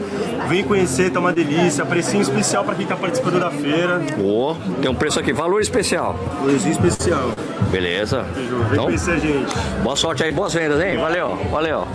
Vem 0.48 0.64
conhecer, 0.64 1.12
tá 1.12 1.20
uma 1.20 1.32
delícia. 1.34 1.86
Precinho 1.86 2.22
especial 2.22 2.64
pra 2.64 2.76
quem 2.76 2.86
tá 2.86 2.96
participando 2.96 3.40
da 3.40 3.50
feira. 3.52 4.02
Ó, 4.24 4.56
tem 4.82 4.90
um 4.90 4.96
preço 4.96 5.20
aqui, 5.20 5.32
valor 5.34 5.62
especial. 5.62 6.14
Valorzinho 6.40 6.72
especial. 6.74 7.32
Beleza. 7.72 8.24
Vem 8.36 8.46
Então, 8.72 8.86
conhecer 8.86 9.12
a 9.12 9.18
gente. 9.18 9.54
boa 9.84 9.96
sorte 9.96 10.24
aí, 10.24 10.32
boas 10.32 10.54
vendas, 10.54 10.82
hein? 10.82 10.98
Valeu, 10.98 11.36
valeu. 11.52 11.88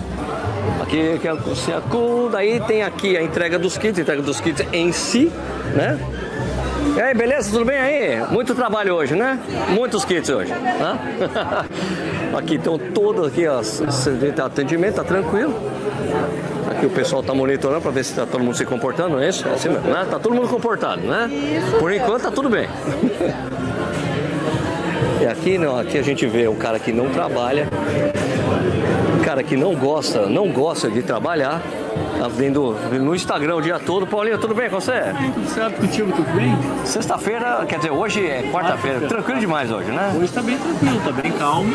Aqui, 0.83 1.13
aqui 1.15 1.29
é 1.29 1.81
cool, 1.91 2.31
daí 2.31 2.61
tem 2.61 2.83
aqui 2.83 3.17
a 3.17 3.23
entrega 3.23 3.59
dos 3.59 3.77
kits, 3.77 3.99
a 3.99 4.03
entrega 4.03 4.23
dos 4.23 4.41
kits 4.41 4.65
em 4.73 4.91
si, 4.93 5.31
né? 5.75 5.99
E 6.99 7.01
aí, 7.01 7.15
beleza? 7.15 7.53
Tudo 7.53 7.65
bem 7.65 7.79
aí? 7.79 8.27
Muito 8.29 8.57
trabalho 8.57 8.97
hoje, 8.97 9.15
né? 9.15 9.39
Muitos 9.69 10.05
kits 10.05 10.29
hoje. 10.31 10.51
Né? 10.51 10.99
aqui 12.37 12.57
estão 12.57 12.77
todos 12.77 13.29
aqui, 13.29 13.47
ó, 13.47 13.61
atendimento, 14.45 14.97
tá 14.97 15.05
tranquilo. 15.05 15.55
Aqui 16.69 16.87
o 16.87 16.91
pessoal 16.91 17.23
tá 17.23 17.33
monitorando 17.33 17.83
para 17.83 17.93
ver 17.93 18.05
se 18.05 18.15
tá 18.15 18.27
todo 18.27 18.43
mundo 18.43 18.57
se 18.57 18.65
comportando, 18.65 19.11
não 19.11 19.21
é 19.21 19.29
isso? 19.29 19.47
É 19.47 19.53
assim 19.53 19.69
mesmo, 19.69 19.89
né? 19.89 20.09
Tá 20.11 20.19
todo 20.19 20.35
mundo 20.35 20.49
comportado, 20.49 21.03
né? 21.03 21.31
Por 21.79 21.93
enquanto 21.93 22.23
tá 22.23 22.33
tudo 22.33 22.51
bem. 22.51 22.69
E 25.23 25.27
aqui 25.27 25.57
não, 25.57 25.79
aqui 25.79 25.99
a 25.99 26.03
gente 26.03 26.27
vê 26.27 26.49
o 26.49 26.57
cara 26.57 26.81
que 26.81 26.91
não 26.91 27.11
trabalha, 27.11 27.69
o 29.21 29.25
cara 29.25 29.45
que 29.45 29.57
não 29.57 29.77
gosta, 29.77 30.27
não 30.27 30.51
gosta 30.51 30.91
de 30.91 31.01
trabalhar, 31.03 31.63
tá 32.19 32.29
vendo 32.29 32.77
no 33.01 33.15
Instagram 33.15 33.57
o 33.57 33.61
dia 33.63 33.79
todo. 33.79 34.07
Paulinho, 34.07 34.39
tudo 34.39 34.55
bem 34.55 34.69
com 34.71 34.81
você? 34.81 35.15
Tudo 35.35 35.49
certo 35.49 35.81
contigo, 35.81 36.13
tudo 36.13 36.35
bem? 36.35 36.57
Sexta-feira, 36.85 37.65
quer 37.69 37.77
dizer, 37.77 37.91
hoje 37.91 38.27
é 38.27 38.49
quarta-feira, 38.53 39.01
tranquilo 39.07 39.41
demais 39.41 39.71
hoje, 39.71 39.91
né? 39.91 40.15
Hoje 40.19 40.33
tá 40.33 40.43
bem 40.43 40.57
tranquilo, 40.59 41.01
tá 41.05 41.13
bem 41.13 41.33
calmo. 41.33 41.73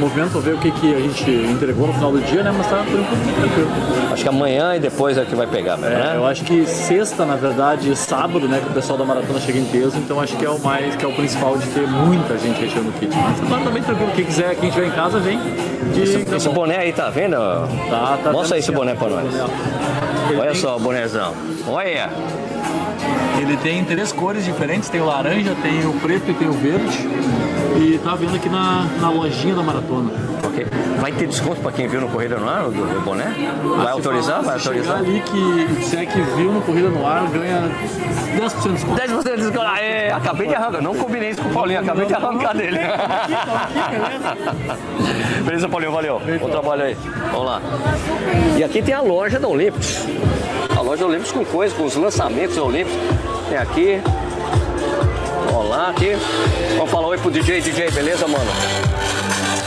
Movimento 0.00 0.32
pra 0.32 0.40
ver 0.40 0.54
o 0.54 0.58
que, 0.58 0.70
que 0.70 0.94
a 0.94 1.00
gente 1.00 1.30
entregou 1.30 1.86
no 1.86 1.92
final 1.94 2.12
do 2.12 2.20
dia, 2.20 2.42
né? 2.42 2.52
Mas 2.56 2.66
tá 2.68 2.82
enquanto 2.86 3.24
bem 3.24 3.34
tranquilo. 3.34 3.68
Acho 4.12 4.22
que 4.22 4.28
amanhã 4.28 4.74
e 4.76 4.80
depois 4.80 5.16
é 5.18 5.24
que 5.24 5.34
vai 5.34 5.46
pegar, 5.46 5.76
mesmo, 5.76 5.94
É, 5.94 5.98
né? 6.04 6.12
eu 6.16 6.26
acho 6.26 6.44
que 6.44 6.66
sexta, 6.66 7.24
na 7.24 7.36
verdade, 7.36 7.94
sábado, 7.96 8.48
né, 8.48 8.60
que 8.62 8.70
o 8.70 8.72
pessoal 8.72 8.98
da 8.98 9.04
maratona 9.04 9.38
chega 9.40 9.58
em 9.58 9.64
peso, 9.64 9.96
então 9.98 10.20
acho 10.20 10.36
que 10.36 10.44
é 10.44 10.50
o 10.50 10.58
mais, 10.60 10.96
que 10.96 11.04
é 11.04 11.08
o 11.08 11.12
principal 11.12 11.56
de 11.56 11.66
ter 11.68 11.86
muita 11.86 12.36
gente 12.38 12.60
recheando 12.60 12.88
o 12.88 12.92
kit. 12.92 13.14
Mas 13.16 13.40
agora 13.42 13.64
tá 13.64 13.70
bem 13.70 13.82
tranquilo, 13.82 14.10
quem 14.14 14.24
quiser, 14.24 14.54
quem 14.56 14.68
estiver 14.68 14.86
em 14.88 14.92
casa, 14.92 15.18
vem. 15.18 15.38
De, 15.92 16.02
Esse, 16.02 16.24
tá 16.24 16.36
esse 16.36 16.48
boné 16.48 16.78
aí 16.78 16.92
tá 16.92 17.08
vendo? 17.10 17.36
Tá, 17.90 18.18
tá 18.22 18.32
Mostra 18.32 18.56
vendo 18.56 18.58
esse 18.58 18.72
boné 18.72 18.94
pra 18.94 19.08
nós. 19.08 19.24
Ele 19.34 19.42
Olha 20.38 20.54
só 20.54 20.76
o 20.76 20.80
bonézão. 20.80 21.34
Olha. 21.66 22.10
Ele 23.40 23.56
tem 23.58 23.84
três 23.84 24.12
cores 24.12 24.44
diferentes, 24.44 24.88
tem 24.88 25.00
o 25.00 25.04
laranja, 25.04 25.54
tem 25.62 25.86
o 25.86 25.92
preto 25.94 26.30
e 26.30 26.34
tem 26.34 26.48
o 26.48 26.52
verde. 26.52 27.08
E 27.78 27.98
tá 27.98 28.14
vendo 28.14 28.34
aqui 28.36 28.48
na, 28.48 28.86
na 29.00 29.10
lojinha 29.10 29.54
da 29.54 29.62
maratona. 29.62 30.10
Ok. 30.42 30.66
Vai 31.00 31.12
ter 31.12 31.26
desconto 31.26 31.60
pra 31.60 31.70
quem 31.72 31.86
viu 31.86 32.00
no 32.00 32.08
Corrida 32.08 32.36
no 32.36 32.48
Ar, 32.48 32.64
do, 32.64 32.70
do 32.72 33.00
boné? 33.02 33.24
Vai 33.24 33.78
Ah, 33.80 33.82
se 33.84 33.88
autorizar? 33.92 34.36
falar, 34.36 34.42
Vai 34.52 34.60
se 34.60 34.68
autorizar? 34.68 34.96
ali 34.98 35.20
que 35.20 35.66
disser 35.74 36.06
que 36.10 36.20
viu 36.36 36.52
no 36.52 36.62
Corrida 36.62 36.88
no 36.88 37.06
Ar, 37.06 37.26
ganha 37.28 37.70
10% 38.38 38.62
de 38.62 38.68
desconto. 38.72 39.00
10% 39.00 39.22
de 39.24 39.36
desconto. 39.36 39.60
Aê, 39.60 40.10
acabei 40.10 40.46
de 40.48 40.54
arrancar. 40.54 40.80
Não 40.82 40.94
combinei 40.94 41.30
isso 41.30 41.42
com 41.42 41.48
o 41.50 41.52
Paulinho, 41.52 41.80
acabei 41.80 42.06
de 42.06 42.14
arrancar 42.14 42.54
dele. 42.56 42.78
Beleza, 45.44 45.68
Paulinho, 45.68 45.92
valeu. 45.92 46.20
Bom 46.40 46.48
trabalho 46.48 46.82
aí. 46.84 46.96
Vamos 47.32 47.46
lá. 47.46 47.60
E 48.56 48.64
aqui 48.64 48.82
tem 48.82 48.94
a 48.94 49.00
loja 49.00 49.38
da 49.38 49.48
Olímpicos. 49.48 50.04
A 50.76 50.80
loja 50.80 51.02
da 51.02 51.08
Olímpicos 51.08 51.32
com 51.32 51.44
coisas, 51.44 51.76
com 51.76 51.84
os 51.84 51.94
lançamentos 51.96 52.56
da 52.56 52.62
Olímpicos. 52.62 52.98
Tem 53.48 53.58
aqui. 53.58 54.00
Olá, 55.66 55.88
aqui. 55.88 56.12
Vamos 56.76 56.92
falar 56.92 57.08
oi 57.08 57.18
pro 57.18 57.28
DJ. 57.28 57.60
DJ, 57.60 57.90
beleza, 57.90 58.28
mano? 58.28 58.48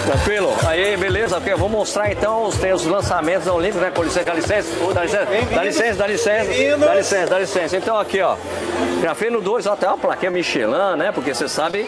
Tranquilo? 0.05 0.55
Aí, 0.65 0.95
beleza? 0.95 1.37
Ok, 1.37 1.51
eu 1.51 1.57
vou 1.57 1.67
mostrar 1.67 2.09
então 2.09 2.45
os, 2.45 2.55
tem 2.55 2.71
os 2.71 2.85
lançamentos 2.85 3.43
da 3.43 3.53
Olímpicos, 3.53 3.81
né? 3.81 3.91
Com 3.93 4.03
licença, 4.03 4.25
dá 4.25 4.33
licença. 4.33 4.69
Ô, 4.81 4.93
dá 4.93 5.03
licença, 5.03 5.25
dá 5.25 5.61
licença, 5.61 5.97
dá 5.97 6.07
licença. 6.07 6.77
Dá 6.77 6.95
licença, 6.95 7.27
dá 7.27 7.39
licença. 7.39 7.77
Então 7.77 7.99
aqui, 7.99 8.21
ó. 8.21 8.37
Grafeno 9.01 9.41
2, 9.41 9.67
ó, 9.67 9.75
tem 9.75 9.89
uma 9.89 9.97
plaquinha 9.97 10.31
Michelin, 10.31 10.95
né? 10.97 11.11
Porque 11.13 11.33
você 11.33 11.49
sabe 11.49 11.85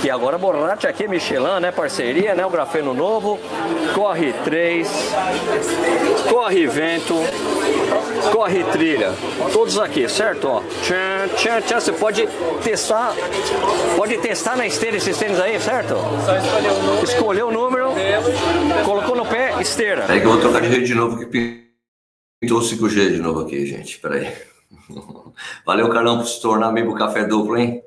que 0.00 0.08
agora 0.08 0.38
Borrate 0.38 0.86
aqui 0.86 1.04
é 1.04 1.08
Michelin, 1.08 1.60
né? 1.60 1.70
Parceria, 1.70 2.34
né? 2.34 2.46
O 2.46 2.50
grafeno 2.50 2.94
novo. 2.94 3.38
Corre 3.94 4.32
3. 4.42 4.88
Corre 6.30 6.66
vento. 6.66 7.14
Corre 8.32 8.64
trilha. 8.64 9.12
Todos 9.52 9.78
aqui, 9.78 10.08
certo? 10.08 10.46
Ó. 10.46 10.60
Tchan, 10.82 11.28
tchan, 11.36 11.60
tchan. 11.62 11.80
Você 11.80 11.92
pode 11.92 12.28
testar. 12.62 13.14
Pode 13.96 14.18
testar 14.18 14.56
na 14.56 14.66
esteira 14.66 14.96
esses 14.96 15.16
tênis 15.16 15.40
aí, 15.40 15.60
certo? 15.60 15.94
Escolheu 17.02 17.48
o 17.48 17.52
número, 17.52 17.90
colocou 18.84 19.16
no 19.16 19.26
pé, 19.26 19.60
esteira. 19.60 20.02
Peraí 20.02 20.20
que 20.20 20.26
eu 20.26 20.32
vou 20.32 20.40
trocar 20.40 20.60
de 20.60 20.68
rede 20.68 20.86
de 20.86 20.94
novo, 20.94 21.18
que 21.18 21.26
pintou 22.40 22.58
o 22.58 22.62
5G 22.62 23.10
de 23.10 23.18
novo 23.18 23.40
aqui, 23.40 23.66
gente. 23.66 23.98
Peraí. 23.98 24.32
Valeu, 25.64 25.88
Carlão, 25.88 26.18
por 26.18 26.26
se 26.26 26.40
tornar 26.40 26.68
amigo 26.68 26.94
Café 26.94 27.24
Duplo, 27.24 27.56
hein? 27.56 27.82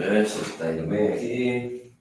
É, 0.00 0.24
se 0.24 0.40
está 0.40 0.72
indo 0.72 0.86
bem 0.86 1.12
aqui. 1.12 1.92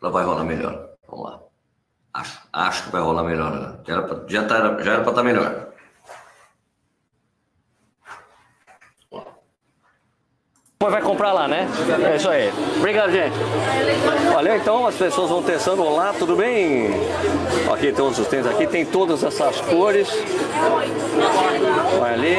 Ela 0.00 0.10
vai 0.10 0.24
rolar 0.24 0.44
melhor. 0.44 0.90
Vamos 1.08 1.24
lá. 1.24 1.40
Acho, 2.14 2.40
acho 2.52 2.84
que 2.84 2.90
vai 2.90 3.00
rolar 3.00 3.24
melhor. 3.24 3.52
Né? 3.52 3.78
Já 3.86 3.94
era 3.94 4.24
já 4.28 4.46
tá, 4.46 4.70
para 4.74 4.98
estar 4.98 5.12
tá 5.12 5.22
melhor. 5.22 5.68
Vai 10.80 11.02
comprar 11.02 11.32
lá, 11.32 11.48
né? 11.48 11.68
É 12.08 12.16
isso 12.16 12.28
aí. 12.28 12.52
Obrigado, 12.78 13.10
gente. 13.10 13.34
Valeu, 14.32 14.56
então, 14.56 14.86
as 14.86 14.94
pessoas 14.94 15.28
vão 15.28 15.42
testando. 15.42 15.82
Olá, 15.82 16.14
tudo 16.16 16.36
bem? 16.36 16.88
Aqui 17.70 17.92
todos 17.92 18.18
os 18.18 18.26
tênis 18.28 18.46
aqui, 18.46 18.66
tem 18.66 18.86
todas 18.86 19.22
essas 19.24 19.60
cores. 19.62 20.08
Olha 22.00 22.12
ali. 22.12 22.36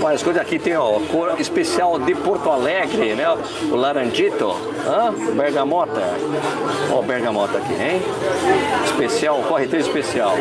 Várias 0.00 0.22
coisas 0.22 0.40
aqui 0.40 0.58
tem, 0.58 0.76
ó, 0.76 1.00
cor 1.10 1.34
especial 1.40 1.98
de 1.98 2.14
Porto 2.14 2.50
Alegre, 2.50 3.14
né? 3.14 3.26
O 3.70 3.76
laranjito, 3.76 4.54
Hã? 4.86 5.12
bergamota. 5.34 6.00
Ó, 6.92 7.02
bergamota 7.02 7.58
aqui, 7.58 7.72
hein? 7.72 8.02
Especial, 8.84 9.42
correteiro 9.48 9.84
especial. 9.84 10.34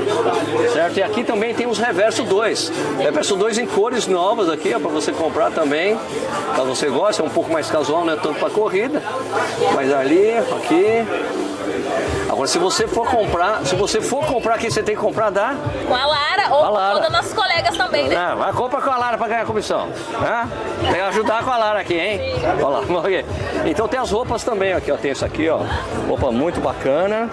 Certo? 0.73 0.97
E 0.97 1.03
aqui 1.03 1.23
também 1.23 1.53
tem 1.53 1.67
os 1.67 1.79
Reverso 1.79 2.23
2. 2.23 2.71
Reverso 2.99 3.35
2 3.35 3.57
em 3.57 3.65
cores 3.65 4.07
novas 4.07 4.49
aqui, 4.49 4.73
ó, 4.75 4.79
pra 4.79 4.89
você 4.89 5.11
comprar 5.11 5.51
também. 5.51 5.97
Caso 6.55 6.67
você 6.67 6.87
gosta, 6.89 7.21
é 7.21 7.25
um 7.25 7.29
pouco 7.29 7.51
mais 7.51 7.69
casual, 7.69 8.05
não 8.05 8.13
é 8.13 8.17
tanto 8.17 8.39
pra 8.39 8.49
corrida. 8.49 9.01
Mas 9.73 9.91
ali, 9.91 10.31
aqui, 10.37 11.05
Agora, 12.37 12.47
se 12.47 12.59
você 12.59 12.87
for 12.87 13.09
comprar, 13.09 13.65
se 13.65 13.75
você 13.75 13.99
for 13.99 14.23
comprar 14.23 14.53
aqui, 14.53 14.69
você 14.69 14.83
tem 14.83 14.95
que 14.95 15.01
comprar 15.01 15.31
da... 15.31 15.55
Com 15.87 15.95
a 15.95 16.05
Lara 16.05 16.53
ou 16.53 16.65
a 16.65 16.69
Lara. 16.69 16.99
com 16.99 17.11
nossos 17.11 17.33
colegas 17.33 17.75
também, 17.75 18.07
né? 18.07 18.13
É, 18.13 18.35
vai 18.35 18.53
compra 18.53 18.79
com 18.79 18.91
a 18.91 18.95
Lara 18.95 19.17
para 19.17 19.27
ganhar 19.27 19.45
comissão. 19.47 19.87
Né? 19.87 20.47
Tem 20.81 20.93
que 20.93 20.99
ajudar 20.99 21.43
com 21.43 21.49
a 21.49 21.57
Lara 21.57 21.79
aqui, 21.79 21.95
hein? 21.95 22.21
Olha 22.61 22.67
lá. 22.67 22.83
Então 23.65 23.87
tem 23.87 23.99
as 23.99 24.11
roupas 24.11 24.43
também 24.43 24.71
aqui, 24.71 24.91
ó. 24.91 24.97
Tem 24.97 25.09
isso 25.11 25.25
aqui, 25.25 25.49
ó. 25.49 25.61
Roupa 26.07 26.31
muito 26.31 26.61
bacana. 26.61 27.27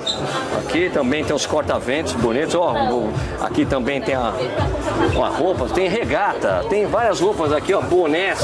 Aqui 0.58 0.88
também 0.88 1.22
tem 1.22 1.36
os 1.36 1.44
corta-ventos 1.44 2.14
bonitos. 2.14 2.54
Ó, 2.54 2.74
aqui 3.40 3.66
também 3.66 4.00
tem 4.00 4.14
a, 4.14 4.32
a 5.22 5.28
roupa, 5.28 5.66
tem 5.66 5.86
regata, 5.88 6.64
tem 6.68 6.86
várias 6.86 7.20
roupas 7.20 7.52
aqui, 7.52 7.74
ó. 7.74 7.82
Bonés, 7.82 8.40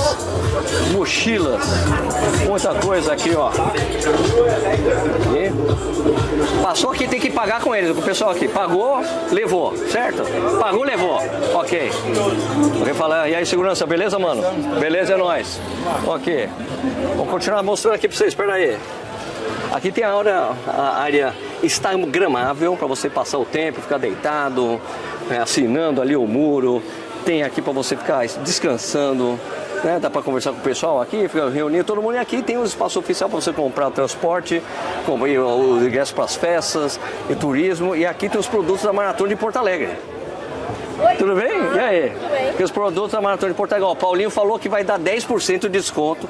mochilas, 0.93 1.65
muita 2.47 2.75
coisa 2.75 3.15
aqui, 3.15 3.35
ó. 3.35 3.49
Aqui. 3.49 5.51
Passou 6.63 6.91
aqui, 6.93 7.09
tem 7.09 7.19
que 7.19 7.31
pagar 7.31 7.61
com 7.61 7.75
eles. 7.75 7.91
O 7.91 8.03
pessoal 8.03 8.31
aqui 8.31 8.47
pagou, 8.47 9.01
levou, 9.31 9.77
certo? 9.77 10.23
Pagou, 10.59 10.85
levou. 10.85 11.19
Ok. 11.55 11.91
Alguém 12.79 12.95
fala, 12.95 13.29
e 13.29 13.35
aí, 13.35 13.47
segurança, 13.47 13.87
beleza, 13.87 14.19
mano? 14.19 14.43
Beleza, 14.79 15.15
é 15.15 15.17
nóis. 15.17 15.61
Ok. 16.07 16.49
Vou 17.17 17.27
continuar 17.27 17.63
mostrando 17.63 17.95
aqui 17.95 18.09
pra 18.09 18.17
vocês, 18.17 18.29
espera 18.29 18.55
aí. 18.55 18.79
Aqui 19.73 19.93
tem 19.93 20.05
a 20.05 20.13
área, 20.13 20.49
a 20.67 21.01
área 21.01 21.35
instagramável 21.63 22.77
para 22.77 22.87
você 22.87 23.09
passar 23.09 23.39
o 23.39 23.45
tempo, 23.45 23.81
ficar 23.81 23.99
deitado, 23.99 24.81
né, 25.29 25.39
assinando 25.41 26.03
ali 26.03 26.17
o 26.17 26.27
muro. 26.27 26.83
Tem 27.25 27.43
aqui 27.43 27.63
para 27.63 27.73
você 27.73 27.97
ficar 27.97 28.27
descansando, 28.43 29.39
né? 29.85 29.99
Dá 30.01 30.11
para 30.11 30.23
conversar 30.23 30.53
com 30.53 30.59
o 30.59 30.63
pessoal 30.63 31.01
aqui, 31.01 31.29
fica 31.29 31.49
reunindo 31.49 31.85
todo 31.85 32.03
mundo. 32.03 32.15
E 32.15 32.19
aqui 32.19 32.43
tem 32.43 32.57
o 32.59 32.65
espaço 32.65 32.99
oficial 32.99 33.29
para 33.29 33.41
você 33.41 33.53
comprar 33.53 33.89
o 33.89 33.91
transporte, 33.91 34.63
o 35.07 35.85
ingresso 35.85 36.15
para 36.15 36.25
as 36.25 36.37
festas, 36.37 37.01
e 37.29 37.35
turismo. 37.35 37.95
E 37.95 38.07
aqui 38.07 38.29
tem 38.29 38.39
os 38.39 38.47
produtos 38.47 38.83
da 38.83 38.93
Maratona 38.93 39.29
de 39.29 39.37
Porto 39.37 39.57
Alegre. 39.57 39.91
Oi. 40.99 41.17
Tudo 41.17 41.35
bem? 41.35 41.51
E 41.51 41.79
aí? 41.79 42.11
Tudo 42.11 42.31
bem. 42.31 42.47
Porque 42.49 42.65
os 42.65 42.71
produtos 42.71 43.13
da 43.13 43.21
Maratona 43.21 43.53
de 43.53 43.57
Porto 43.57 43.73
Alegre. 43.73 43.91
O 43.91 43.97
Paulinho 43.97 44.31
falou 44.31 44.59
que 44.59 44.69
vai 44.69 44.85
dar 44.85 44.99
10% 44.99 45.61
de 45.61 45.69
desconto 45.69 46.29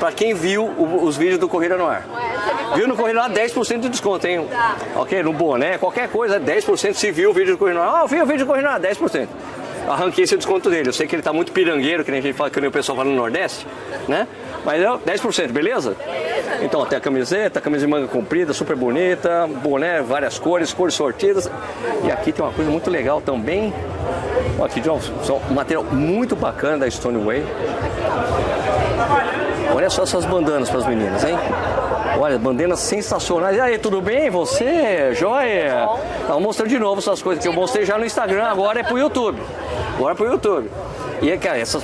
para 0.00 0.10
quem 0.10 0.34
viu 0.34 0.64
o, 0.64 1.04
os 1.04 1.16
vídeos 1.16 1.38
do 1.38 1.48
Corrida 1.48 1.76
no 1.76 1.86
Ar. 1.86 2.04
Viu 2.74 2.88
no 2.88 2.96
Corrida 2.96 3.14
no 3.14 3.24
Ar 3.24 3.30
10% 3.30 3.80
de 3.80 3.88
desconto, 3.88 4.26
hein? 4.26 4.46
Tá. 4.50 4.76
Ok? 4.96 5.22
No 5.22 5.32
boné, 5.32 5.78
qualquer 5.78 6.08
coisa, 6.08 6.40
10% 6.40 6.94
se 6.94 7.10
viu 7.12 7.30
o 7.30 7.32
vídeo 7.32 7.54
do 7.54 7.58
Corrida 7.58 7.78
no 7.78 7.84
Ar. 7.84 7.94
Ah, 7.94 8.00
eu 8.02 8.08
vi 8.08 8.20
o 8.20 8.26
vídeo 8.26 8.44
do 8.44 8.48
Corrida 8.48 8.68
no 8.68 8.74
Ar, 8.74 8.80
10% 8.80 9.28
arranquei 9.88 10.24
esse 10.24 10.36
desconto 10.36 10.70
dele. 10.70 10.88
Eu 10.88 10.92
sei 10.92 11.06
que 11.06 11.14
ele 11.14 11.20
está 11.20 11.32
muito 11.32 11.52
pirangueiro, 11.52 12.04
que 12.04 12.10
nem 12.10 12.20
a 12.20 12.22
gente 12.22 12.34
fala, 12.34 12.50
que 12.50 12.60
nem 12.60 12.68
o 12.68 12.72
pessoal 12.72 12.96
fala 12.96 13.08
no 13.08 13.16
Nordeste, 13.16 13.66
né? 14.06 14.26
Mas 14.64 14.82
é 14.82 14.86
10%, 14.86 15.52
beleza? 15.52 15.96
Então, 16.60 16.84
tem 16.84 16.98
a 16.98 17.00
camiseta, 17.00 17.60
camisa 17.60 17.86
de 17.86 17.90
manga 17.90 18.08
comprida, 18.08 18.52
super 18.52 18.76
bonita, 18.76 19.48
boné, 19.62 20.02
várias 20.02 20.38
cores, 20.38 20.72
cores 20.72 20.94
sortidas. 20.94 21.50
E 22.04 22.10
aqui 22.10 22.32
tem 22.32 22.44
uma 22.44 22.52
coisa 22.52 22.70
muito 22.70 22.90
legal 22.90 23.20
também. 23.20 23.72
Aqui, 24.62 24.80
John, 24.80 25.00
um 25.50 25.54
material 25.54 25.84
muito 25.84 26.34
bacana 26.34 26.78
da 26.78 26.90
Stoneway. 26.90 27.44
Olha 29.74 29.88
só 29.88 30.02
essas 30.02 30.24
bandanas 30.24 30.68
para 30.68 30.80
as 30.80 30.86
meninas, 30.86 31.24
hein? 31.24 31.36
Olha, 32.18 32.36
bandenas 32.36 32.80
sensacionais. 32.80 33.56
E 33.56 33.60
aí, 33.60 33.78
tudo 33.78 34.00
bem? 34.00 34.28
Você? 34.28 35.14
Joia? 35.14 35.88
Vou 36.26 36.40
mostrar 36.40 36.66
de 36.66 36.76
novo 36.76 37.00
essas 37.00 37.22
coisas 37.22 37.40
que 37.40 37.48
eu 37.48 37.52
mostrei 37.52 37.86
já 37.86 37.96
no 37.96 38.04
Instagram, 38.04 38.44
agora 38.44 38.80
é 38.80 38.82
pro 38.82 38.98
YouTube. 38.98 39.40
Agora 39.94 40.14
é 40.14 40.16
pro 40.16 40.26
YouTube. 40.26 40.68
E 41.22 41.30
aí, 41.30 41.38
cara, 41.38 41.58
essas 41.58 41.82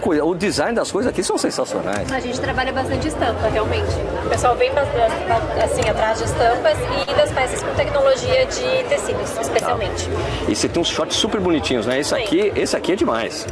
cuidado. 0.00 0.28
O 0.28 0.34
design 0.34 0.74
das 0.74 0.92
coisas 0.92 1.10
aqui 1.10 1.22
são 1.22 1.36
sensacionais. 1.36 2.10
A 2.12 2.20
gente 2.20 2.40
trabalha 2.40 2.72
bastante 2.72 3.08
estampa, 3.08 3.48
realmente. 3.48 3.90
O 4.24 4.28
pessoal 4.28 4.54
vem 4.56 4.70
assim, 4.70 5.88
atrás 5.88 6.18
de 6.18 6.24
estampas 6.24 6.78
e 7.08 7.14
das 7.14 7.32
peças 7.32 7.62
com 7.62 7.74
tecnologia 7.74 8.46
de 8.46 8.84
tecidos, 8.88 9.38
especialmente. 9.40 10.04
Tá. 10.04 10.50
E 10.50 10.54
você 10.54 10.68
tem 10.68 10.80
uns 10.80 10.88
shorts 10.88 11.16
super 11.16 11.40
bonitinhos, 11.40 11.86
né? 11.86 11.98
Esse 11.98 12.14
aqui, 12.14 12.52
esse 12.54 12.76
aqui 12.76 12.92
é 12.92 12.96
demais. 12.96 13.46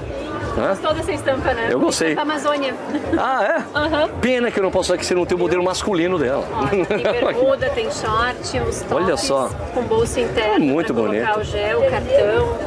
Gostou 0.68 0.94
dessa 0.94 1.12
estampa, 1.12 1.54
né? 1.54 1.68
Eu 1.70 1.80
gostei. 1.80 2.14
Da 2.14 2.22
Amazônia. 2.22 2.74
Ah, 3.16 3.44
é? 3.44 3.78
Uhum. 3.78 4.08
Pena 4.20 4.50
que 4.50 4.58
eu 4.58 4.62
não 4.62 4.70
posso 4.70 4.92
aqui, 4.92 5.04
você 5.04 5.14
não 5.14 5.24
tem 5.26 5.36
o 5.36 5.40
modelo 5.40 5.62
masculino 5.62 6.18
dela. 6.18 6.44
tem 6.70 6.84
bermuda, 7.02 7.68
tem 7.70 7.90
short, 7.90 8.60
uns 8.60 8.80
tops. 8.82 8.92
Olha 8.92 9.16
só. 9.16 9.50
Com 9.74 9.82
bolso 9.82 10.18
interno. 10.20 10.54
É 10.54 10.58
muito 10.58 10.92
bonito. 10.94 11.38
o 11.38 11.44
gel, 11.44 11.80
o 11.80 11.90
cartão. 11.90 12.58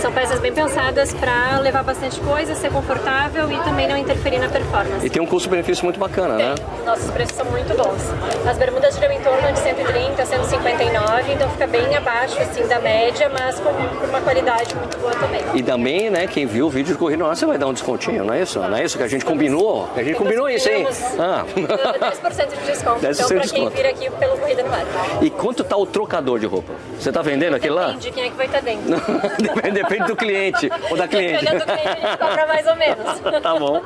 São 0.00 0.12
peças 0.12 0.38
bem 0.40 0.52
pensadas 0.52 1.12
para 1.14 1.58
levar 1.60 1.82
bastante 1.82 2.20
coisa, 2.20 2.54
ser 2.54 2.70
confortável 2.70 3.50
e 3.50 3.56
também 3.58 3.88
não 3.88 3.96
interferir 3.96 4.38
na 4.38 4.48
performance. 4.48 5.04
E 5.04 5.10
tem 5.10 5.20
um 5.22 5.26
custo-benefício 5.26 5.84
muito 5.84 5.98
bacana, 5.98 6.36
tem. 6.36 6.46
né? 6.46 6.54
Nossos 6.84 7.10
preços 7.10 7.36
são 7.36 7.46
muito 7.46 7.74
bons. 7.76 8.02
As 8.48 8.56
bermudas 8.58 8.94
giram 8.94 9.12
em 9.12 9.20
torno 9.20 9.52
de 9.52 9.58
130, 9.58 10.24
159, 10.26 11.32
então 11.32 11.48
fica 11.50 11.66
bem 11.66 11.94
abaixo 11.96 12.40
assim 12.40 12.66
da 12.66 12.78
média, 12.80 13.30
mas 13.32 13.58
com 13.60 13.70
uma 14.06 14.20
qualidade 14.20 14.74
muito 14.74 14.98
boa 14.98 15.12
também. 15.14 15.42
E 15.54 15.62
também, 15.62 16.10
né, 16.10 16.26
quem 16.26 16.46
viu 16.46 16.66
o 16.66 16.70
vídeo 16.70 16.96
de 16.98 17.00
corrida, 17.00 17.24
você 17.24 17.46
vai 17.46 17.56
dar 17.56 17.68
um 17.68 17.72
descontinho, 17.72 18.24
não 18.24 18.34
é 18.34 18.42
isso? 18.42 18.58
Não 18.58 18.76
é 18.76 18.84
isso 18.84 18.98
que 18.98 19.04
a 19.04 19.08
gente 19.08 19.24
combinou? 19.24 19.88
A 19.94 20.02
gente 20.02 20.16
combinou 20.16 20.50
isso, 20.50 20.68
hein? 20.68 20.86
Ah. 21.18 21.44
10% 21.54 22.48
de 22.48 22.66
desconto. 22.66 23.00
10 23.00 23.20
então, 23.20 23.38
para 23.38 23.48
quem 23.48 23.68
vir 23.68 23.86
aqui 23.86 24.10
pelo 24.10 24.36
Corrida 24.36 24.62
no 24.64 24.68
Mar. 24.68 24.84
E 25.22 25.30
quanto 25.30 25.62
tá 25.62 25.76
o 25.76 25.86
trocador 25.86 26.40
de 26.40 26.46
roupa? 26.46 26.72
Você 26.98 27.12
tá 27.12 27.22
vendendo 27.22 27.54
aquele 27.54 27.74
lá? 27.74 27.86
Depende 27.86 28.02
de 28.02 28.12
quem 28.12 28.24
é 28.24 28.30
que 28.30 28.36
vai 28.36 28.46
estar 28.46 28.58
tá 28.58 28.64
dentro. 28.64 28.90
depende, 29.38 29.70
depende, 29.70 30.04
do 30.06 30.16
cliente 30.16 30.70
ou 30.90 30.96
da 30.96 31.06
cliente. 31.06 31.44
Dependendo 31.44 31.64
do 31.64 31.72
cliente, 31.72 31.88
a 31.88 32.08
gente 32.08 32.18
cobra 32.18 32.46
mais 32.46 32.66
ou 32.66 32.76
menos. 32.76 33.20
tá 33.42 33.54
bom. 33.54 33.82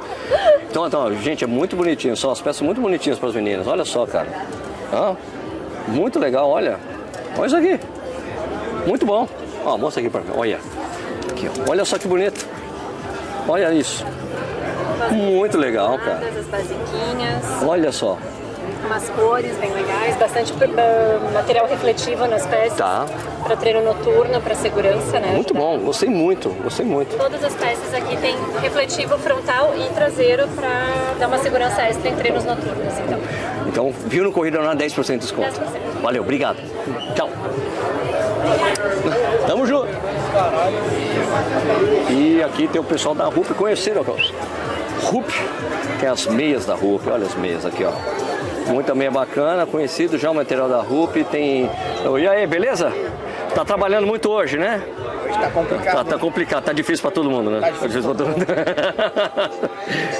Então, 0.70 0.86
então, 0.86 1.14
gente, 1.16 1.44
é 1.44 1.46
muito 1.46 1.76
bonitinho. 1.76 2.16
São 2.16 2.30
as 2.30 2.40
peças 2.40 2.62
muito 2.62 2.80
bonitinhas 2.80 3.18
para 3.18 3.28
as 3.28 3.34
meninas. 3.34 3.66
Olha 3.66 3.84
só, 3.84 4.06
cara. 4.06 4.28
Ah, 4.92 5.14
muito 5.88 6.18
legal, 6.18 6.48
olha. 6.48 6.78
Olha 7.36 7.46
isso 7.46 7.56
aqui. 7.56 7.78
Muito 8.86 9.04
bom. 9.04 9.28
Ó, 9.64 9.76
mostra 9.76 10.00
aqui 10.00 10.10
para 10.10 10.22
mim. 10.22 10.30
Olha. 10.34 10.58
Aqui, 11.30 11.48
ó. 11.48 11.70
Olha 11.70 11.84
só 11.84 11.98
que 11.98 12.08
bonito. 12.08 12.61
Olha 13.48 13.72
isso. 13.72 14.04
Muito 15.10 15.58
legal, 15.58 15.98
cara. 15.98 16.20
As 16.26 16.46
basiquinhas. 16.46 17.62
Olha 17.66 17.92
só. 17.92 18.18
Umas 18.84 19.08
cores 19.10 19.56
bem 19.58 19.72
legais, 19.72 20.16
bastante 20.16 20.52
uh, 20.52 21.32
material 21.32 21.66
refletivo 21.66 22.26
nas 22.26 22.46
peças. 22.46 22.78
Tá. 22.78 23.06
Para 23.42 23.56
treino 23.56 23.82
noturno, 23.82 24.40
para 24.40 24.54
segurança, 24.54 25.18
né? 25.18 25.32
Muito 25.32 25.54
bom, 25.54 25.78
gostei 25.78 26.08
muito, 26.08 26.50
gostei 26.62 26.84
muito. 26.84 27.16
Todas 27.16 27.42
as 27.42 27.54
peças 27.54 27.94
aqui 27.94 28.16
tem 28.16 28.36
refletivo 28.60 29.18
frontal 29.18 29.72
e 29.76 29.92
traseiro 29.94 30.46
para 30.48 31.14
dar 31.18 31.28
uma 31.28 31.38
segurança 31.38 31.82
extra 31.82 32.08
em 32.08 32.16
treinos 32.16 32.44
noturnos, 32.44 32.98
então. 32.98 33.18
Então, 33.66 33.92
viu 34.06 34.24
no 34.24 34.32
Corrida 34.32 34.60
na 34.60 34.76
10% 34.76 35.12
de 35.12 35.18
desconto. 35.18 35.48
10%. 35.48 36.02
Valeu, 36.02 36.22
obrigado. 36.22 36.58
Tchau. 37.14 37.30
Tamo 39.46 39.66
junto. 39.66 39.88
E 42.10 42.42
aqui 42.42 42.68
tem 42.68 42.80
o 42.80 42.84
pessoal 42.84 43.14
da 43.14 43.26
RUP, 43.26 43.54
conheceram, 43.54 44.02
RUP, 45.02 45.32
tem 46.00 46.08
as 46.08 46.26
meias 46.26 46.64
da 46.64 46.74
RUP, 46.74 47.08
olha 47.08 47.26
as 47.26 47.34
meias 47.34 47.66
aqui, 47.66 47.84
ó. 47.84 47.92
Muito 48.70 48.86
também 48.86 49.08
é 49.08 49.10
bacana, 49.10 49.66
conhecido 49.66 50.16
já 50.16 50.30
o 50.30 50.34
material 50.34 50.68
da 50.68 50.80
RUP, 50.80 51.24
tem... 51.24 51.70
E 52.18 52.28
aí, 52.28 52.46
beleza? 52.46 52.92
Tá 53.54 53.64
trabalhando 53.64 54.06
muito 54.06 54.30
hoje, 54.30 54.56
né? 54.56 54.82
Tá 55.38 55.50
complicado. 55.50 55.96
Tá, 55.96 56.04
tá 56.04 56.18
complicado, 56.18 56.64
tá 56.64 56.72
difícil 56.72 57.02
pra 57.02 57.10
todo 57.10 57.30
mundo, 57.30 57.50
né? 57.50 57.60
Tá 57.60 57.70
difícil 57.70 58.02
pra 58.02 58.14
todo 58.14 58.28
mundo. 58.28 58.46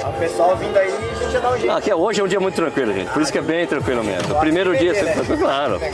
O 0.03 0.19
pessoal 0.19 0.55
vindo 0.55 0.77
aí, 0.77 0.87
a 0.87 1.23
gente 1.23 1.31
já 1.31 1.39
dá 1.39 1.51
um 1.51 1.57
jeito. 1.57 1.71
Aqui, 1.71 1.93
hoje 1.93 2.21
é 2.21 2.23
um 2.23 2.27
dia 2.27 2.39
muito 2.39 2.55
tranquilo, 2.55 2.93
gente. 2.93 3.09
Por 3.09 3.21
isso 3.21 3.31
que 3.31 3.37
é 3.37 3.41
bem 3.41 3.65
tranquilo 3.65 4.03
mesmo. 4.03 4.33
O 4.33 4.39
primeiro 4.39 4.75
dia, 4.75 4.93
você... 4.93 5.03
né? 5.03 5.37
claro. 5.39 5.79
É. 5.81 5.91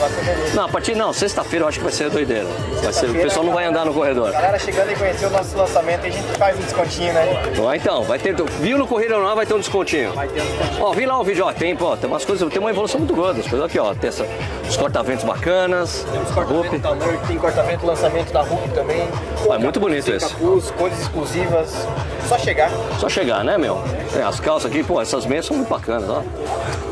Não, 0.53 0.65
a 0.65 0.69
partir 0.69 0.95
não, 0.95 1.13
sexta-feira 1.13 1.63
eu 1.63 1.69
acho 1.69 1.77
que 1.77 1.83
vai 1.83 1.93
ser 1.93 2.09
doideira. 2.09 2.47
Vai 2.83 2.91
ser, 2.91 3.09
o 3.09 3.13
pessoal 3.13 3.45
não 3.45 3.53
vai 3.53 3.65
andar 3.65 3.85
no 3.85 3.93
corredor. 3.93 4.31
Galera 4.31 4.59
chegando 4.59 4.91
e 4.91 4.95
conhecer 4.95 5.25
o 5.25 5.29
nosso 5.29 5.57
lançamento, 5.57 6.05
a 6.05 6.09
gente 6.09 6.27
faz 6.37 6.57
um 6.57 6.61
descontinho, 6.61 7.13
né? 7.13 7.43
Ó, 7.59 7.73
então, 7.73 8.03
vai 8.03 8.19
ter. 8.19 8.35
Viu 8.59 8.77
no 8.77 8.87
Correio 8.87 9.11
Nacional, 9.11 9.35
vai 9.35 9.45
ter 9.45 9.53
um 9.53 9.59
descontinho. 9.59 10.13
Vai 10.13 10.27
ter 10.27 10.41
um 10.41 10.45
descontinho. 10.45 10.83
Ó, 10.83 10.93
vi 10.93 11.05
lá 11.05 11.19
o 11.19 11.23
vídeo, 11.23 11.45
ó, 11.45 11.53
tem, 11.53 11.75
pô, 11.75 11.95
tem 11.95 12.09
umas 12.09 12.25
coisas, 12.25 12.49
tem 12.49 12.59
uma 12.59 12.69
evolução 12.69 12.99
muito 12.99 13.13
boa 13.13 13.33
das 13.33 13.47
coisas 13.47 13.65
aqui, 13.65 13.79
ó. 13.79 13.93
Tem 13.93 14.09
essa, 14.09 14.25
os 14.67 14.77
corta-ventos 14.77 15.23
bacanas. 15.23 16.05
Temos 16.11 16.31
corta-vento 16.31 16.79
da 16.79 16.95
Nerd, 16.95 17.27
tem 17.27 17.37
corta-vento 17.37 17.85
lançamento 17.85 18.31
da 18.31 18.41
Hulk 18.41 18.69
também. 18.69 19.07
É 19.51 19.57
muito 19.57 19.79
bonito 19.79 20.11
esse. 20.11 20.27
capuz, 20.29 20.71
cores 20.71 20.99
exclusivas. 20.99 21.87
Só 22.27 22.37
chegar. 22.37 22.69
Só 22.99 23.09
chegar, 23.09 23.43
né, 23.43 23.57
meu? 23.57 23.81
É, 24.15 24.21
as 24.21 24.39
calças 24.39 24.69
aqui, 24.69 24.83
pô, 24.83 25.01
essas 25.01 25.25
meias 25.25 25.45
são 25.45 25.55
muito 25.55 25.69
bacanas, 25.69 26.09
ó. 26.09 26.23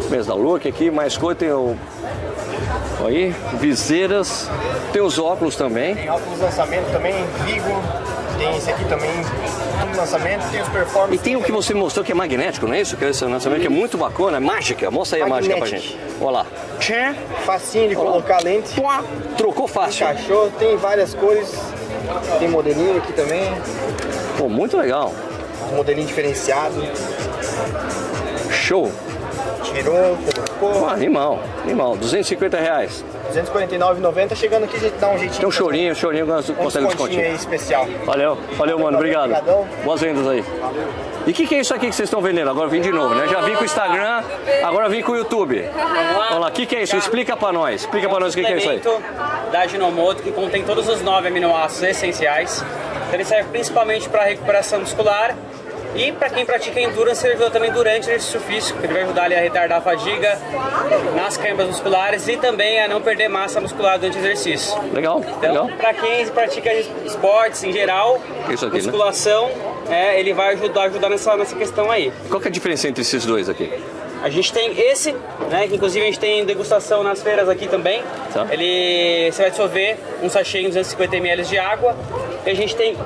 Meias 0.10 0.26
da 0.26 0.34
Look 0.34 0.68
aqui, 0.68 0.90
mais 0.90 1.18
coisa, 1.18 1.40
tem 1.40 1.52
o. 1.52 1.76
Aí, 3.06 3.36
viseiras, 3.60 4.50
tem 4.92 5.02
os 5.02 5.20
óculos 5.20 5.56
também. 5.56 5.96
Tem 5.96 6.10
óculos 6.10 6.40
lançamento 6.40 6.92
também, 6.92 7.14
Vigo. 7.46 7.82
Tem 8.38 8.56
esse 8.56 8.70
aqui 8.70 8.86
também, 8.86 9.10
lançamento. 9.96 10.50
Tem 10.52 10.62
os 10.62 10.70
performance. 10.70 11.16
E 11.16 11.18
tem 11.18 11.36
o 11.36 11.42
que 11.42 11.52
você 11.52 11.74
mostrou 11.74 12.06
que 12.06 12.12
é 12.12 12.16
magnético, 12.16 12.68
não 12.68 12.74
é 12.74 12.82
isso? 12.82 12.96
Que 12.96 13.06
é 13.06 13.10
esse 13.10 13.24
lançamento 13.26 13.62
que 13.62 13.68
é 13.68 13.70
muito 13.70 13.98
bacana, 13.98 14.38
é 14.38 14.40
mágica. 14.40 14.90
Mostra 14.92 15.18
aí 15.18 15.24
a 15.24 15.28
mágica 15.28 15.56
pra 15.56 15.66
Magnetic. 15.66 15.92
gente. 15.92 16.00
Olha 16.22 16.32
lá. 16.32 16.46
Tchê. 16.80 17.16
Facinho 17.46 17.90
de 17.90 17.96
colocar 17.96 18.42
lente. 18.44 18.70
Trocou 19.38 19.68
fácil. 19.68 20.06
Encaixou, 20.06 20.52
tem 20.52 20.78
várias 20.78 21.14
cores. 21.16 21.52
Tem 22.40 22.48
modelinho 22.48 22.98
aqui 22.98 23.14
também. 23.14 23.44
Pô, 24.38 24.48
muito 24.50 24.78
legal. 24.78 25.14
Modelinho 25.76 26.08
diferenciado. 26.08 26.82
Show. 28.52 28.92
Tirou, 29.64 30.18
colocou. 30.60 30.82
Pô, 30.82 30.88
animal, 30.88 31.40
animal. 31.64 31.98
250 31.98 32.60
reais. 32.60 33.04
249,90. 33.28 34.36
Chegando 34.36 34.64
aqui, 34.66 34.78
a 34.78 34.80
gente 34.80 34.96
dá 34.98 35.10
um 35.10 35.18
jeitinho. 35.18 35.40
Tem 35.40 35.48
um 35.48 35.52
chorinho, 35.52 35.96
chorinho 35.96 36.26
consegue 36.26 36.58
um 36.58 36.64
descontinho 36.66 36.88
descontinho. 36.88 37.26
aí 37.26 37.36
especial. 37.36 37.88
Valeu, 38.06 38.38
valeu, 38.58 38.80
mano, 38.80 38.98
obrigado. 38.98 39.32
Obrigadão. 39.32 39.68
Boas 39.84 40.02
vendas 40.02 40.28
aí. 40.28 40.44
E 41.26 41.32
o 41.32 41.34
que, 41.34 41.46
que 41.46 41.56
é 41.56 41.60
isso 41.60 41.74
aqui 41.74 41.88
que 41.88 41.96
vocês 41.96 42.08
estão 42.08 42.22
vendendo? 42.22 42.50
Agora 42.50 42.70
vim 42.70 42.80
de 42.80 42.92
novo, 42.92 43.14
né? 43.14 43.28
Já 43.28 43.42
vim 43.42 43.54
com 43.56 43.62
o 43.62 43.66
Instagram, 43.66 44.24
agora 44.64 44.88
vim 44.88 45.02
com 45.02 45.12
o 45.12 45.18
YouTube. 45.18 45.62
Vamos 46.30 46.40
lá, 46.40 46.48
o 46.48 46.52
que, 46.52 46.66
que 46.66 46.76
é 46.76 46.84
isso? 46.84 46.96
Explica 46.96 47.36
pra 47.36 47.52
nós. 47.52 47.82
Explica 47.82 48.08
pra 48.08 48.20
nós 48.20 48.34
o 48.34 48.38
que, 48.38 48.44
que 48.44 48.54
é 48.54 48.58
isso 48.58 48.70
aí. 48.70 48.78
suplemento 48.82 49.52
da 49.52 49.68
Ginomoto 49.68 50.24
que 50.24 50.32
contém 50.32 50.64
todos 50.64 50.88
os 50.88 51.02
nove 51.02 51.28
aminoácidos 51.28 51.84
essenciais. 51.84 52.64
Ele 53.12 53.26
serve 53.26 53.50
principalmente 53.50 54.08
para 54.10 54.24
recuperação 54.24 54.80
muscular 54.80 55.36
e 55.96 56.12
para 56.12 56.30
quem 56.30 56.46
pratica 56.46 56.80
endurance, 56.80 57.26
ele 57.26 57.34
ajuda 57.36 57.52
também 57.52 57.72
durante 57.72 58.08
o 58.08 58.12
exercício 58.12 58.40
físico. 58.42 58.80
Ele 58.84 58.94
vai 58.94 59.04
ajudar 59.04 59.24
ali 59.24 59.36
a 59.36 59.40
retardar 59.40 59.80
a 59.80 59.82
fadiga 59.82 60.38
nas 61.16 61.38
câimbras 61.38 61.68
musculares 61.68 62.28
e 62.28 62.38
também 62.38 62.80
a 62.82 62.88
não 62.88 63.02
perder 63.02 63.28
massa 63.28 63.60
muscular 63.60 63.98
durante 63.98 64.18
o 64.18 64.20
exercício. 64.20 64.78
Legal, 64.94 65.20
Então, 65.20 65.66
legal. 65.66 65.70
para 65.78 65.94
quem 65.94 66.28
pratica 66.28 66.74
esportes 67.06 67.64
em 67.64 67.72
geral, 67.72 68.22
aqui, 68.46 68.66
né? 68.66 68.72
musculação, 68.74 69.50
é, 69.90 70.20
ele 70.20 70.34
vai 70.34 70.54
ajudar, 70.54 70.84
ajudar 70.84 71.10
nessa, 71.10 71.36
nessa 71.36 71.56
questão 71.56 71.90
aí. 71.90 72.12
Qual 72.30 72.40
que 72.40 72.48
é 72.48 72.50
a 72.50 72.54
diferença 72.54 72.88
entre 72.88 73.02
esses 73.02 73.26
dois 73.26 73.50
aqui? 73.50 73.72
A 74.22 74.30
gente 74.30 74.52
tem 74.52 74.78
esse, 74.80 75.16
né, 75.50 75.68
que 75.68 75.76
inclusive 75.76 76.04
a 76.04 76.08
gente 76.08 76.20
tem 76.20 76.44
degustação 76.44 77.04
nas 77.04 77.22
feiras 77.22 77.48
aqui 77.48 77.68
também. 77.68 78.02
Tá. 78.34 78.48
Ele, 78.50 79.32
você 79.32 79.44
vai 79.44 79.52
dissolver 79.52 79.98
um 80.24 80.30
sachê 80.30 80.60
em 80.60 80.68
250 80.68 81.16
ml 81.18 81.44
de 81.44 81.58
água. 81.58 81.96
E 82.46 82.50
a 82.50 82.54
gente 82.56 82.76
tem 82.76 82.98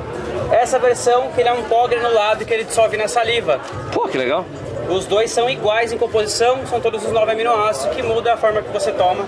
essa 0.51 0.77
versão 0.77 1.31
que 1.31 1.41
ele 1.41 1.49
é 1.49 1.53
um 1.53 1.63
pó 1.63 1.87
granulado 1.87 2.45
que 2.45 2.53
ele 2.53 2.63
dissolve 2.63 2.97
na 2.97 3.07
saliva. 3.07 3.59
Pô, 3.93 4.07
que 4.07 4.17
legal. 4.17 4.45
Os 4.89 5.05
dois 5.05 5.31
são 5.31 5.49
iguais 5.49 5.93
em 5.93 5.97
composição, 5.97 6.65
são 6.67 6.81
todos 6.81 7.05
os 7.05 7.11
nove 7.11 7.31
aminoácidos 7.31 7.95
que 7.95 8.03
muda 8.03 8.33
a 8.33 8.37
forma 8.37 8.61
que 8.61 8.69
você 8.71 8.91
toma. 8.91 9.25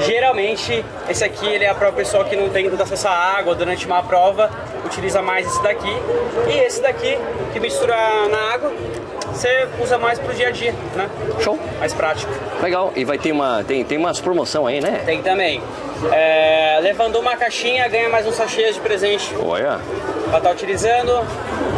Geralmente, 0.00 0.84
esse 1.08 1.22
aqui 1.22 1.46
ele 1.46 1.64
é 1.64 1.72
para 1.72 1.90
o 1.90 1.92
pessoal 1.92 2.24
que 2.24 2.34
não 2.34 2.48
tem 2.48 2.68
tanto 2.68 2.82
acesso 2.82 3.06
à 3.06 3.12
água 3.12 3.54
durante 3.54 3.86
uma 3.86 4.02
prova, 4.02 4.50
utiliza 4.84 5.22
mais 5.22 5.46
esse 5.46 5.62
daqui. 5.62 5.96
E 6.48 6.58
esse 6.58 6.82
daqui, 6.82 7.16
que 7.52 7.60
mistura 7.60 7.94
na 8.28 8.54
água, 8.54 8.72
você 9.34 9.66
usa 9.80 9.98
mais 9.98 10.18
pro 10.18 10.32
dia 10.34 10.48
a 10.48 10.50
dia, 10.50 10.72
né? 10.94 11.08
Show. 11.40 11.58
Mais 11.78 11.92
prático. 11.92 12.32
Legal. 12.62 12.92
E 12.94 13.04
vai 13.04 13.18
ter 13.18 13.32
uma. 13.32 13.64
Tem, 13.64 13.84
tem 13.84 13.98
umas 13.98 14.20
promoção 14.20 14.66
aí, 14.66 14.80
né? 14.80 15.02
Tem 15.04 15.20
também. 15.22 15.60
É, 16.12 16.78
levando 16.82 17.16
uma 17.18 17.36
caixinha, 17.36 17.86
ganha 17.88 18.08
mais 18.08 18.26
um 18.26 18.32
sachê 18.32 18.72
de 18.72 18.80
presente. 18.80 19.34
Olha. 19.44 19.78
Pra 20.28 20.38
estar 20.38 20.50
utilizando. 20.50 21.26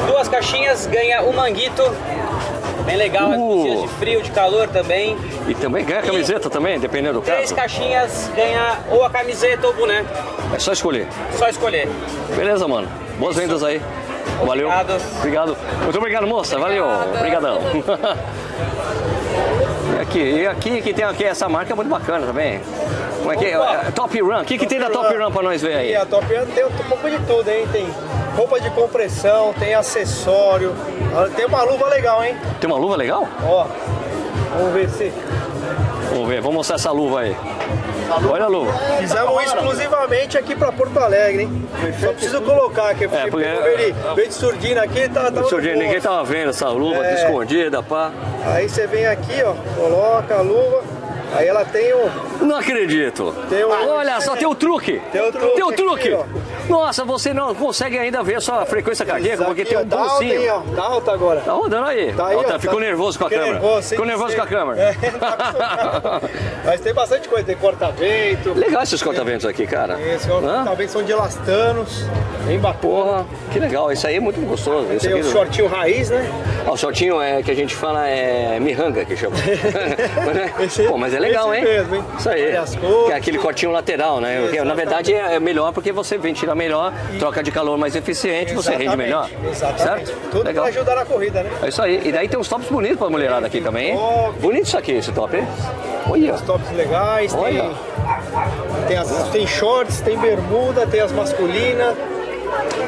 Duas 0.07 0.29
caixinhas, 0.29 0.87
ganha 0.87 1.23
um 1.23 1.33
manguito. 1.33 1.83
Bem 2.85 2.97
legal, 2.97 3.31
Uh. 3.31 3.57
nos 3.57 3.65
dias 3.65 3.83
de 3.83 3.89
frio, 3.99 4.23
de 4.23 4.31
calor 4.31 4.69
também. 4.69 5.17
E 5.49 5.55
também 5.57 5.85
ganha 5.85 6.03
camiseta 6.03 6.49
também, 6.49 6.79
dependendo 6.79 7.15
do 7.21 7.25
Três 7.25 7.41
caso. 7.51 7.55
caixinhas, 7.57 8.31
ganha 8.37 8.79
ou 8.93 9.05
a 9.05 9.11
camiseta 9.11 9.67
ou 9.67 9.73
o 9.73 9.77
boné. 9.77 10.05
É 10.55 10.59
só 10.59 10.73
escolher. 10.73 11.09
Só 11.37 11.49
escolher. 11.49 11.89
Beleza, 12.37 12.69
mano. 12.69 12.89
Boas 13.19 13.35
vendas 13.35 13.65
aí. 13.65 13.83
Valeu. 14.45 14.69
Obrigado. 14.69 15.03
Obrigado. 15.19 15.57
Muito 15.83 15.99
obrigado, 15.99 16.27
moça. 16.27 16.59
Valeu. 16.59 16.87
Obrigadão. 17.15 17.59
E 19.97 20.01
aqui, 20.01 20.19
e 20.19 20.47
aqui 20.47 20.83
que 20.83 20.93
tem 20.93 21.05
aqui 21.05 21.25
essa 21.25 21.49
marca 21.49 21.73
é 21.73 21.77
muito 21.77 21.89
bacana 21.89 22.27
também. 22.27 22.61
Como 23.19 23.33
é 23.33 23.37
que 23.37 23.45
é? 23.47 23.53
É, 23.53 23.91
Top 23.95 24.21
Run. 24.21 24.43
O 24.43 24.45
que, 24.45 24.59
que 24.59 24.67
tem 24.67 24.79
da 24.79 24.91
Top 24.91 25.15
Run 25.15 25.31
pra 25.31 25.43
nós 25.43 25.63
ver 25.63 25.75
aí? 25.75 25.91
E 25.93 25.97
a 25.97 26.05
Top 26.05 26.27
Run 26.27 26.47
tem 26.47 26.65
um 26.65 26.71
pouco 26.71 27.09
de 27.09 27.19
tudo, 27.21 27.49
hein? 27.49 27.67
Tem 27.73 27.89
roupa 28.37 28.61
de 28.61 28.69
compressão, 28.71 29.55
tem 29.59 29.75
acessório. 29.75 30.75
Olha, 31.15 31.31
Tem 31.31 31.47
uma 31.47 31.63
luva 31.63 31.89
legal, 31.89 32.23
hein? 32.23 32.37
Tem 32.61 32.69
uma 32.69 32.79
luva 32.79 32.97
legal? 32.97 33.27
Ó, 33.43 33.67
vamos 34.57 34.73
ver 34.75 34.89
se. 34.91 35.13
Vamos 36.11 36.29
ver, 36.29 36.41
vamos 36.41 36.57
mostrar 36.57 36.77
essa 36.77 36.91
luva 36.91 37.21
aí. 37.21 37.37
Olha 38.31 38.45
a 38.45 38.49
luva. 38.49 38.73
Fizemos 38.99 39.43
exclusivamente 39.43 40.39
aqui 40.39 40.55
pra 40.55 40.71
Porto 40.73 40.99
Alegre, 40.99 41.43
hein? 41.43 41.69
Só 42.01 42.13
preciso 42.13 42.41
colocar 42.43 42.91
aqui, 42.91 43.07
porque, 43.09 43.17
É, 43.17 43.31
porque- 43.31 43.45
veio, 43.77 43.95
de, 43.95 44.15
veio 44.15 44.29
de 44.29 44.35
surdina 44.35 44.83
aqui, 44.83 45.09
tá, 45.09 45.31
tá 45.31 45.45
Senhor, 45.45 45.63
ninguém 45.63 46.01
tava 46.01 46.23
vendo 46.25 46.51
essa 46.51 46.69
luva 46.69 47.05
É. 47.05 47.15
escondida, 47.15 47.83
pá. 47.83 48.13
Aí 48.55 48.69
você 48.69 48.87
vem 48.87 49.07
aqui, 49.07 49.43
ó, 49.45 49.55
coloca 49.81 50.35
a 50.37 50.41
luva, 50.43 50.83
aí 51.35 51.47
ela 51.49 51.65
tem 51.65 51.95
um. 51.95 52.09
Não 52.47 52.57
acredito. 52.57 53.35
Tem 53.49 53.65
um- 53.65 53.71
Olha 53.71 54.21
só, 54.21 54.37
tem 54.37 54.47
o 54.47 54.55
truque. 54.55 55.01
Tem 55.13 55.21
o 55.21 55.33
truque 55.33 55.55
Tem 55.55 55.65
o 55.65 55.69
aqui, 55.69 55.77
truque. 55.83 56.13
ó. 56.13 56.25
Nossa, 56.69 57.05
você 57.05 57.33
não 57.33 57.55
consegue 57.55 57.99
ainda 57.99 58.23
ver 58.23 58.37
a 58.37 58.41
sua 58.41 58.65
frequência 58.67 59.05
cardíaca, 59.07 59.45
porque 59.45 59.63
Aqui, 59.63 59.71
tem 59.71 59.79
um 59.79 59.83
alta, 59.83 59.97
pulsinho. 59.97 60.53
ó, 60.55 60.61
tá 60.75 60.83
alta 60.83 61.13
agora. 61.13 61.41
Tá 61.41 61.53
rodando 61.53 61.87
aí. 61.87 62.13
Tá 62.13 62.27
aí, 62.29 62.37
Ó, 62.37 62.43
tá, 62.43 62.59
ficou 62.59 62.77
tá- 62.81 62.85
nervoso 62.87 63.19
com 63.19 63.27
a 63.27 63.31
câmera. 63.31 63.53
nervoso, 63.53 63.89
ficou 63.89 64.07
nervoso 64.07 64.31
ser. 64.31 64.37
com 64.37 64.43
a 64.43 64.47
câmera. 64.47 64.83
É, 64.83 64.93
tá. 65.13 66.21
Mas 66.65 66.81
tem 66.81 66.93
bastante 66.93 67.29
coisa, 67.29 67.45
tem 67.45 67.57
corta-vento. 67.57 68.53
Legal 68.55 68.83
esses 68.83 69.03
corta-ventos 69.03 69.47
aqui, 69.47 69.67
cara. 69.67 70.01
Esse 70.01 70.29
Hã? 70.31 70.41
corta-vento 70.65 70.91
são 70.93 71.03
de 71.03 71.13
elastanos, 71.13 72.05
bem 72.45 72.59
bacana. 72.59 72.77
Porra, 72.81 73.27
que 73.53 73.59
legal. 73.59 73.91
Isso 73.93 74.07
aí 74.07 74.17
é 74.17 74.21
muito 74.21 74.41
gostoso. 74.41 74.87
Tem 74.87 74.97
aqui... 75.13 75.21
o 75.21 75.31
shortinho 75.31 75.69
raiz, 75.69 76.11
né? 76.11 76.29
Ó, 76.67 76.73
o 76.73 76.77
shortinho 76.77 77.21
é 77.23 77.43
que 77.43 77.51
a 77.51 77.55
gente 77.55 77.75
fala 77.75 78.07
é 78.09 78.59
miranga 78.61 79.05
que 79.05 79.17
chama. 79.17 79.37
Né? 80.27 80.53
Pô, 80.89 80.99
mas 80.99 81.15
é 81.15 81.16
legal, 81.21 81.55
esse 81.55 81.67
hein? 81.67 81.73
mesmo, 81.73 81.95
hein? 81.97 82.05
Isso 82.19 82.29
aí. 82.31 82.57
Cores. 82.81 83.11
É 83.11 83.15
aquele 83.15 83.39
cortinho 83.39 83.73
lateral, 83.73 84.21
né? 84.21 84.41
Porque, 84.43 84.61
na 84.63 84.75
verdade 84.75 85.13
é 85.15 85.35
é 85.37 85.41
melhor 85.41 85.73
porque 85.73 85.93
você 85.93 86.17
ventila 86.17 86.55
melhor, 86.55 86.93
troca 87.19 87.43
de 87.43 87.51
calor 87.51 87.77
mais 87.77 87.95
eficiente, 87.97 88.55
você 88.55 88.71
rende 88.71 88.85
Exatamente, 88.85 89.07
melhor. 89.07 89.31
Exatamente. 89.51 90.07
Certo? 90.07 90.21
Tudo 90.31 90.45
legal. 90.45 90.65
pra 90.65 90.73
ajudar 90.73 90.95
na 90.97 91.05
corrida, 91.05 91.43
né? 91.43 91.51
É 91.63 91.69
isso 91.69 91.83
aí. 91.83 92.01
E 92.05 92.13
daí 92.13 92.29
tem 92.29 92.39
uns 92.39 92.49
tops 92.49 92.69
bonitos 92.69 92.99
pra 92.99 93.11
mulherada 93.11 93.47
aqui 93.47 93.61
também. 93.61 93.91
hein? 93.91 93.99
Bonito 94.41 94.67
isso 94.67 94.79
aqui, 94.79 94.93
esse 94.93 95.13
top, 95.13 95.37
hein? 95.37 95.47
Olha. 96.09 96.35
Os 96.35 96.41
tops 96.43 96.71
legais, 96.73 97.35
Olha. 97.35 97.63
tem, 97.63 97.71
tem, 98.89 98.97
as- 98.97 99.29
tem 99.31 99.47
shorts, 99.47 100.01
tem 100.01 100.17
bermuda, 100.19 100.87
tem 100.87 101.01
as 101.01 101.13
masculinas. 101.13 101.95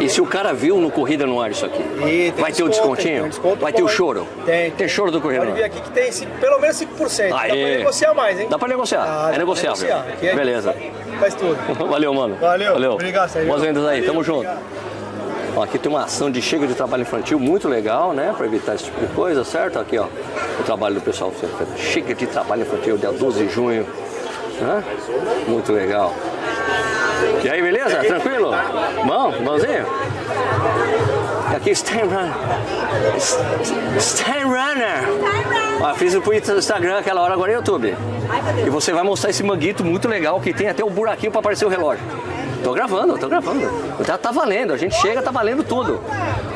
E 0.00 0.08
se 0.08 0.20
o 0.20 0.26
cara 0.26 0.52
viu 0.52 0.78
no 0.78 0.90
Corrida 0.90 1.26
no 1.26 1.40
Ar 1.40 1.50
isso 1.50 1.66
aqui? 1.66 1.82
Tem 1.82 2.30
Vai 2.32 2.52
ter 2.52 2.62
o 2.62 2.68
descontinho? 2.68 3.14
tem 3.14 3.22
um 3.24 3.28
desconto 3.28 3.56
Vai 3.60 3.72
ter 3.72 3.82
o 3.82 3.88
choro? 3.88 4.26
Tem. 4.46 4.70
Tem 4.70 4.88
choro 4.88 5.10
do 5.10 5.20
Corrida 5.20 5.40
Pode 5.40 5.50
no 5.50 5.56
vir 5.56 5.62
Ar? 5.64 5.66
aqui 5.68 5.80
que 5.80 5.90
tem 5.90 6.10
pelo 6.40 6.58
menos 6.60 6.76
5%. 6.76 7.28
Dá 7.30 7.38
pra 7.38 7.54
negociar 7.54 8.14
mais, 8.14 8.40
hein? 8.40 8.46
Dá 8.50 8.58
pra 8.58 8.68
negociar, 8.68 9.04
dá 9.04 9.34
é 9.34 9.38
negociável. 9.38 9.86
negociar. 9.86 10.12
Aqui 10.14 10.28
é- 10.28 10.34
Beleza. 10.34 10.74
Faz 11.18 11.34
tudo. 11.34 11.56
Valeu, 11.88 12.14
mano. 12.14 12.36
Valeu. 12.40 12.92
Obrigado, 12.92 13.28
Sérgio. 13.28 13.48
Boas 13.48 13.62
vendas 13.62 13.84
aí, 13.86 14.02
tamo 14.02 14.22
Valeu, 14.22 14.42
junto. 14.44 14.58
Ó, 15.56 15.62
aqui 15.62 15.78
tem 15.78 15.90
uma 15.90 16.04
ação 16.04 16.30
de 16.30 16.40
chega 16.40 16.66
de 16.66 16.74
trabalho 16.74 17.02
infantil 17.02 17.38
muito 17.40 17.68
legal, 17.68 18.12
né? 18.12 18.32
Pra 18.36 18.46
evitar 18.46 18.74
esse 18.76 18.84
tipo 18.84 19.00
de 19.00 19.12
coisa, 19.12 19.42
certo? 19.42 19.78
Aqui, 19.78 19.98
ó, 19.98 20.04
o 20.04 20.62
trabalho 20.64 20.94
do 20.96 21.00
pessoal. 21.00 21.32
Chega 21.76 22.14
de 22.14 22.26
trabalho 22.26 22.62
infantil, 22.62 22.96
dia 22.96 23.10
12 23.10 23.44
de 23.46 23.52
junho. 23.52 23.84
Hã? 24.62 24.82
Muito 25.48 25.72
legal. 25.72 26.14
E 27.44 27.48
aí, 27.48 27.62
beleza? 27.62 27.96
Tranquilo? 28.04 28.50
Bom? 29.06 29.32
Bonzinho? 29.42 29.86
Aqui, 31.54 31.70
Stan 31.70 32.04
Runner. 32.04 32.34
Stan 33.98 34.44
Runner. 34.44 35.08
Ó, 35.80 35.94
fiz 35.94 36.14
pro 36.16 36.34
Instagram 36.34 36.98
aquela 36.98 37.22
hora, 37.22 37.34
agora 37.34 37.52
é 37.52 37.54
YouTube. 37.54 37.96
E 38.66 38.70
você 38.70 38.92
vai 38.92 39.02
mostrar 39.02 39.30
esse 39.30 39.42
manguito 39.42 39.84
muito 39.84 40.06
legal 40.08 40.40
que 40.40 40.52
tem 40.52 40.68
até 40.68 40.84
o 40.84 40.90
buraquinho 40.90 41.32
pra 41.32 41.40
aparecer 41.40 41.64
o 41.64 41.68
relógio. 41.68 42.04
Tô 42.62 42.72
gravando, 42.72 43.16
tô 43.16 43.28
gravando. 43.28 43.68
Já 44.04 44.18
tá 44.18 44.30
valendo, 44.30 44.72
a 44.72 44.76
gente 44.76 44.94
chega, 44.96 45.22
tá 45.22 45.30
valendo 45.30 45.62
tudo. 45.62 46.00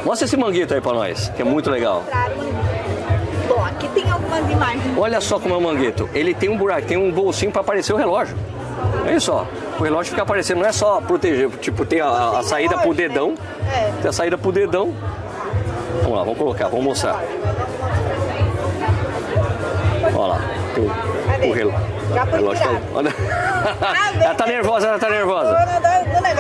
Mostra 0.05 0.27
esse 0.27 0.37
manguito 0.37 0.75
aí 0.75 0.81
pra 0.81 0.93
nós, 0.93 1.31
que 1.35 1.43
é 1.43 1.45
muito 1.45 1.71
legal. 1.71 2.05
Bom, 3.49 3.65
aqui 3.65 3.89
tem 3.89 4.11
algumas 4.11 4.51
imagens. 4.51 4.99
Olha 4.99 5.21
só 5.21 5.39
como 5.39 5.55
é 5.55 5.57
o 5.57 5.61
manguito. 5.61 6.09
Ele 6.13 6.35
tem 6.35 6.49
um 6.49 6.57
buraco, 6.57 6.87
tem 6.87 6.97
um 6.97 7.11
bolsinho 7.11 7.53
pra 7.53 7.61
aparecer 7.61 7.93
o 7.93 7.97
relógio. 7.97 8.37
Olha 9.05 9.21
só. 9.21 9.47
O 9.79 9.83
relógio 9.83 10.11
fica 10.11 10.23
aparecendo, 10.23 10.59
não 10.61 10.67
é 10.67 10.73
só 10.73 11.01
proteger, 11.01 11.49
tipo, 11.61 11.85
tem 11.85 12.01
a, 12.01 12.39
a 12.39 12.43
saída 12.43 12.79
pro 12.79 12.95
dedão. 12.95 13.35
Tem 14.01 14.09
a 14.09 14.13
saída 14.13 14.39
pro 14.39 14.53
dedão. 14.53 14.93
Vamos 16.03 16.17
lá, 16.19 16.25
vamos 16.25 16.39
colocar, 16.39 16.69
vamos 16.69 16.85
mostrar. 16.85 17.21
Olha 20.15 20.27
lá. 20.27 20.41
tem 20.75 20.85
o- 20.85 21.51
o 21.51 21.53
relógio. 21.53 21.81
Já 22.15 22.27
foi 22.27 22.39
relógio 22.39 22.63
tá. 22.65 22.71
Olha. 22.95 23.15
ela 24.25 24.35
tá 24.35 24.47
nervosa, 24.47 24.87
ela 24.89 24.99
tá 24.99 25.09
nervosa. 25.11 25.57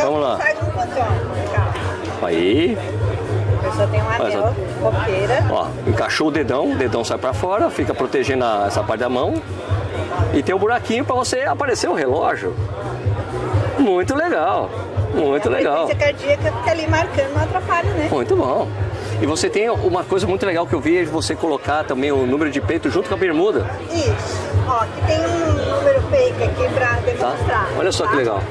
Vamos 0.03 0.20
lá. 0.20 0.38
Aí, 2.22 2.78
A 3.59 3.64
pessoa 3.68 3.86
tem 3.88 4.01
um 4.03 4.09
anel, 4.11 4.55
coqueira. 4.80 5.45
ó, 5.51 5.66
encaixou 5.86 6.28
o 6.28 6.30
dedão, 6.30 6.72
o 6.72 6.76
dedão 6.76 7.05
sai 7.05 7.18
pra 7.18 7.32
fora, 7.32 7.68
fica 7.70 7.93
protegendo 7.95 8.45
a- 8.45 8.64
essa 8.66 8.82
parte 8.82 9.01
da 9.01 9.09
mão. 9.09 9.34
E 10.35 10.43
tem 10.43 10.55
um 10.55 10.59
buraquinho 10.59 11.05
pra 11.05 11.14
você 11.14 11.41
aparecer 11.41 11.89
o 11.89 11.95
relógio. 11.95 12.55
Muito 13.79 14.14
legal. 14.14 14.70
Muito 15.14 15.49
legal. 15.51 15.91
A 15.91 15.95
cardíaca 15.95 16.53
fica 16.53 16.70
ali 16.70 16.87
marcando, 16.87 17.35
não 17.35 17.43
atrapalha, 17.43 17.91
né? 17.93 18.09
Muito 18.11 18.35
bom. 18.35 18.68
E 19.20 19.27
você 19.27 19.49
tem 19.49 19.68
uma 19.70 20.03
coisa 20.03 20.27
muito 20.27 20.45
legal 20.45 20.66
que 20.66 20.75
eu 20.75 20.81
vi 20.81 20.99
é 20.99 21.05
você 21.05 21.35
colocar 21.35 21.85
também 21.85 22.11
o 22.11 22.27
número 22.27 22.51
de 22.51 22.61
peito 22.61 22.91
junto 22.91 23.09
com 23.09 23.14
a 23.14 23.18
bermuda, 23.18 23.66
Isso. 23.91 24.53
Ó, 24.66 24.81
aqui 24.81 25.01
tem 25.07 25.18
um 25.20 25.77
número 25.77 26.03
fake 26.09 26.43
aqui 26.43 26.75
pra 26.75 26.87
tá? 26.87 27.01
demonstrar. 27.05 27.68
Olha 27.79 27.93
só 27.93 28.05
que 28.05 28.12
tá? 28.12 28.18
legal. 28.18 28.43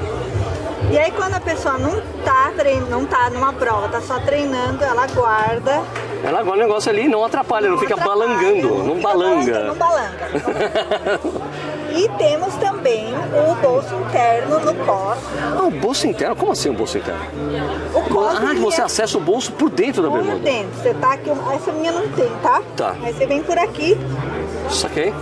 E 0.90 0.98
aí 0.98 1.10
quando 1.10 1.34
a 1.34 1.40
pessoa 1.40 1.78
não 1.78 2.00
tá 2.24 2.52
treinando, 2.56 2.90
não 2.90 3.04
tá 3.04 3.28
numa 3.30 3.52
prova, 3.52 3.88
tá 3.88 4.00
só 4.00 4.18
treinando, 4.20 4.82
ela 4.84 5.06
guarda. 5.08 5.82
Ela 6.24 6.40
agora 6.40 6.56
o 6.56 6.60
negócio 6.60 6.90
ali 6.90 7.08
não 7.08 7.24
atrapalha, 7.24 7.68
não 7.68 7.78
fica 7.78 7.96
balangando, 7.96 8.82
não 8.84 9.00
balanga. 9.00 9.64
Não 9.64 9.74
balanga. 9.74 11.20
E 11.94 12.08
temos 12.16 12.54
também 12.54 13.12
o 13.14 13.54
bolso 13.56 13.94
interno 13.94 14.58
no 14.60 14.74
cos. 14.76 15.18
Ah, 15.58 15.62
o 15.64 15.70
bolso 15.70 16.06
interno? 16.06 16.34
Como 16.34 16.52
assim 16.52 16.70
o 16.70 16.72
bolso 16.72 16.96
interno? 16.96 17.20
O 17.94 18.00
cos 18.02 18.36
Ah, 18.38 18.54
você 18.54 18.80
é 18.80 18.84
acessa 18.84 19.18
o 19.18 19.20
bolso 19.20 19.52
por 19.52 19.68
dentro 19.68 20.02
da 20.02 20.08
por 20.08 20.22
bermuda. 20.22 20.38
dentro. 20.42 20.70
Você 20.80 20.94
tá 20.94 21.12
aqui, 21.12 21.28
essa 21.54 21.70
minha 21.72 21.92
não 21.92 22.08
tem, 22.08 22.30
tá? 22.42 22.62
Tá. 22.78 22.96
Aí 23.02 23.12
você 23.12 23.26
vem 23.26 23.42
por 23.42 23.58
aqui, 23.58 23.98
Saquei? 24.70 25.12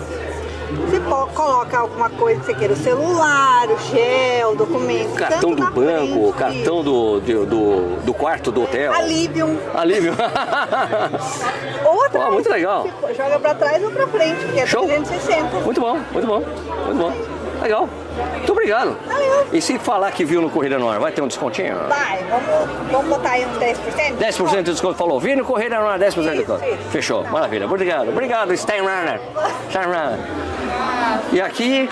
Você 0.77 1.01
coloca 1.35 1.79
alguma 1.79 2.11
coisa 2.11 2.41
que 2.41 2.47
você 2.47 2.55
queira, 2.55 2.75
o 2.75 2.77
celular, 2.77 3.69
o 3.69 3.79
gel, 3.79 4.53
o 4.53 4.57
documento. 4.57 5.15
Cartão 5.15 5.51
do 5.51 5.71
banco, 5.71 6.33
frente, 6.33 6.39
cartão 6.39 6.83
do, 6.83 7.21
do, 7.21 8.05
do, 8.05 8.15
quarto 8.15 8.53
do 8.53 8.63
hotel. 8.63 8.93
Alivium. 8.93 9.59
Alívio. 9.75 10.13
Ou 11.85 12.05
atrás. 12.05 12.27
Ó, 12.27 12.33
muito 12.33 12.51
legal. 12.51 12.87
Joga 13.17 13.39
pra 13.39 13.55
trás 13.55 13.83
ou 13.83 13.91
pra 13.91 14.07
frente, 14.07 14.45
porque 14.45 14.61
é 14.61 14.67
Show. 14.67 14.87
360. 14.87 15.61
Muito 15.61 15.81
bom, 15.81 15.99
muito 16.13 16.27
bom, 16.27 16.45
muito 16.87 16.99
bom. 16.99 17.30
Legal. 17.61 17.89
Muito 18.37 18.53
obrigado. 18.53 18.97
E 19.53 19.61
se 19.61 19.79
falar 19.79 20.13
que 20.13 20.25
viu 20.25 20.41
no 20.41 20.51
Corrida 20.51 20.79
no 20.79 20.89
Ar, 20.89 20.99
vai 20.99 21.13
ter 21.13 21.21
um 21.23 21.29
descontinho? 21.29 21.77
Vai, 21.89 22.25
vamos, 22.25 22.91
vamos 22.91 23.09
botar 23.09 23.31
aí 23.31 23.45
uns 23.47 23.59
10%? 23.59 24.17
10% 24.19 24.57
de 24.57 24.63
desconto, 24.73 24.95
falou. 24.95 25.21
Vi 25.21 25.35
no 25.37 25.45
Corrida 25.45 25.79
no 25.79 25.87
Ar, 25.87 25.99
10% 25.99 26.31
de 26.31 26.37
desconto. 26.39 26.65
Fechou, 26.91 27.25
maravilha. 27.25 27.67
Obrigado, 27.67 28.09
obrigado, 28.09 28.57
Steinrunner. 28.57 29.21
Steinrunner. 29.71 30.19
E 31.33 31.41
aqui 31.41 31.89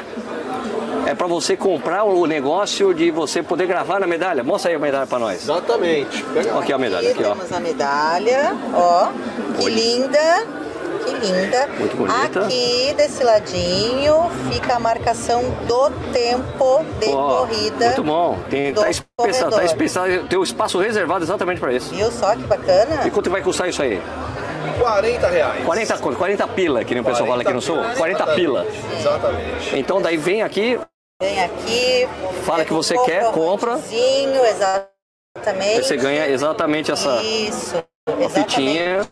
é 1.06 1.14
para 1.14 1.26
você 1.26 1.56
comprar 1.56 2.04
o 2.04 2.26
negócio 2.26 2.92
de 2.94 3.10
você 3.10 3.42
poder 3.42 3.66
gravar 3.66 3.98
na 4.00 4.06
medalha. 4.06 4.44
Mostra 4.44 4.70
aí 4.70 4.76
a 4.76 4.78
medalha 4.78 5.06
para 5.06 5.18
nós. 5.18 5.42
Exatamente. 5.42 6.24
Aqui 6.58 6.72
a 6.72 6.78
medalha, 6.78 7.10
aqui 7.10 7.24
ó. 7.24 7.30
Temos 7.34 7.52
a 7.52 7.60
medalha, 7.60 8.56
ó. 8.74 9.08
Que 9.58 9.70
linda. 9.70 10.46
Que 11.08 11.26
linda. 11.26 11.66
Muito 11.78 11.96
bonita. 11.96 12.44
Aqui 12.44 12.94
desse 12.96 13.24
ladinho 13.24 14.30
fica 14.52 14.76
a 14.76 14.78
marcação 14.78 15.42
do 15.66 15.90
tempo 16.12 16.84
de 17.00 17.08
Ó, 17.08 17.38
corrida. 17.38 17.86
Muito 17.86 18.04
bom. 18.04 18.38
Tem, 18.50 18.72
do 18.72 18.80
tá 18.80 18.90
especial, 18.90 19.50
tá 19.50 19.64
especial, 19.64 20.06
tem 20.28 20.38
um 20.38 20.42
espaço 20.42 20.78
reservado 20.78 21.24
exatamente 21.24 21.60
para 21.60 21.72
isso. 21.72 21.94
Viu 21.94 22.10
só 22.10 22.34
que 22.34 22.42
bacana? 22.42 23.06
E 23.06 23.10
quanto 23.10 23.30
vai 23.30 23.42
custar 23.42 23.68
isso 23.68 23.82
aí? 23.82 24.00
40 24.78 25.28
reais. 25.28 25.64
40 25.64 25.98
conto, 25.98 26.16
40 26.16 26.48
pila, 26.48 26.84
que 26.84 26.94
nem 26.94 27.02
o 27.02 27.04
pessoal 27.04 27.28
fala 27.28 27.42
aqui 27.42 27.52
no 27.52 27.60
sul. 27.60 27.78
40 27.96 28.26
pila. 28.34 28.66
Exatamente. 28.98 29.76
Então 29.78 30.00
daí 30.00 30.16
vem 30.16 30.42
aqui, 30.42 30.78
Vem 31.20 31.42
aqui. 31.42 32.08
fala 32.44 32.64
que 32.64 32.72
você 32.72 32.96
quer, 33.04 33.32
compra. 33.32 33.78
Exatamente. 35.34 35.86
Você 35.86 35.96
ganha 35.96 36.28
exatamente 36.28 36.92
essa 36.92 37.22
Isso. 37.22 37.76
a 38.24 38.28
fitinha. 38.28 39.08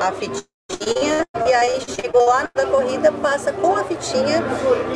a 0.00 0.12
fitinha 0.12 0.49
e 0.84 1.52
aí 1.52 1.80
chegou 1.88 2.24
lá 2.26 2.48
na 2.54 2.66
corrida, 2.66 3.12
passa 3.12 3.52
com 3.52 3.76
a 3.76 3.84
fitinha 3.84 4.42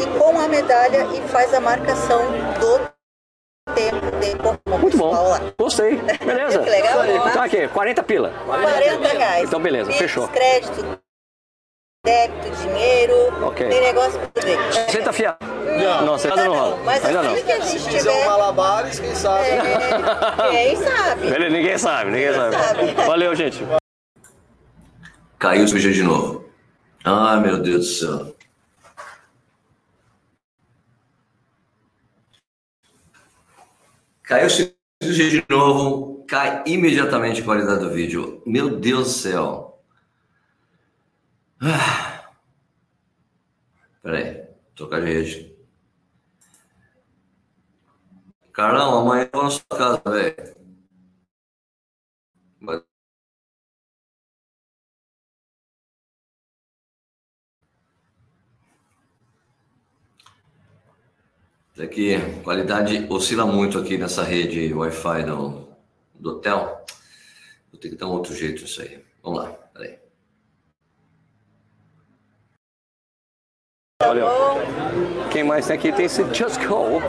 e 0.01 0.18
com 0.18 0.39
a 0.41 0.49
medalha 0.49 1.05
e 1.14 1.20
faz 1.28 1.53
a 1.55 1.61
marcação 1.61 2.22
do 2.59 3.74
tempo 3.74 4.11
de 4.20 4.37
corrida. 4.37 4.78
Muito 4.78 4.97
bom. 4.97 5.14
Gostei. 5.59 5.97
Beleza. 5.97 6.59
Que 6.64 6.70
legal? 6.70 7.05
Então 7.28 7.43
aqui, 7.43 7.68
40 7.68 8.03
pila. 8.03 8.32
40 8.47 9.09
reais. 9.09 9.45
Então 9.49 9.61
beleza, 9.61 9.87
Pix, 9.89 9.99
fechou. 9.99 10.28
crédito, 10.28 10.99
débito, 12.05 12.51
dinheiro. 12.62 13.14
Ok. 13.47 13.68
Tem 13.68 13.80
negócio 13.80 14.18
pra 14.20 14.43
fazer. 14.43 14.59
Você 14.91 15.03
tá 15.03 15.12
fiado? 15.12 15.39
Não, 16.05 16.16
você 16.18 16.28
ainda 16.28 16.45
não 16.45 16.55
rola. 16.55 16.76
Mas 16.85 17.05
Ainda 17.05 17.20
assim 17.20 17.28
não. 17.37 17.43
que 17.43 17.53
a 17.53 17.61
gente 17.61 17.80
Se 17.80 17.91
fizer 17.91 18.11
um 18.11 18.14
tiver. 18.14 18.26
malabares, 18.26 19.01
quem 19.01 19.14
sabe? 19.14 19.45
Quem 20.51 20.76
sabe? 20.76 21.26
Beleza, 21.30 21.51
ninguém 21.57 21.78
sabe, 21.78 22.11
ninguém 22.12 22.32
sabe. 22.35 22.93
Valeu, 23.07 23.35
gente. 23.35 23.64
Caiu 25.45 25.64
o 25.64 25.68
sujeito 25.68 25.97
de 25.97 26.03
novo. 26.03 26.49
Ai, 27.05 27.38
meu 27.38 27.61
Deus 27.61 27.86
do 27.86 27.92
céu. 27.92 28.36
Caiu 34.22 34.47
o 34.47 34.51
sujeito 35.05 35.30
de 35.32 35.45
novo, 35.51 36.24
cai 36.26 36.64
imediatamente 36.66 37.42
a 37.42 37.45
qualidade 37.45 37.80
do 37.80 37.90
vídeo. 37.90 38.42
Meu 38.47 38.80
Deus 38.80 39.05
do 39.05 39.11
céu. 39.11 39.84
Ah. 41.61 42.30
Peraí, 44.03 44.49
trocar 44.74 45.03
de 45.03 45.12
rede. 45.12 45.55
Carlão, 48.51 48.99
amanhã 49.01 49.24
eu 49.24 49.30
vou 49.34 49.42
na 49.45 49.51
sua 49.51 49.64
casa, 49.76 50.03
velho. 50.11 50.55
Vai- 52.61 52.82
Aqui, 61.77 62.14
a 62.14 62.43
qualidade 62.45 63.05
oscila 63.11 63.45
muito 63.45 63.81
aqui 63.81 63.99
nessa 63.99 64.22
rede 64.22 64.72
Wi-Fi 64.72 65.25
do, 65.25 65.66
do 66.14 66.31
hotel. 66.31 66.85
Vou 67.72 67.81
ter 67.81 67.89
que 67.89 67.97
dar 67.97 68.07
um 68.07 68.12
outro 68.12 68.33
jeito 68.33 68.62
nisso 68.62 68.81
aí. 68.81 69.03
Vamos 69.20 69.41
lá, 69.41 69.51
peraí. 69.72 69.99
Valeu. 74.01 74.29
Quem 75.33 75.43
mais 75.43 75.66
tem 75.66 75.77
aqui? 75.77 75.91
Tem 75.91 76.05
esse 76.05 76.22
Just 76.33 76.64
Go. 76.64 77.03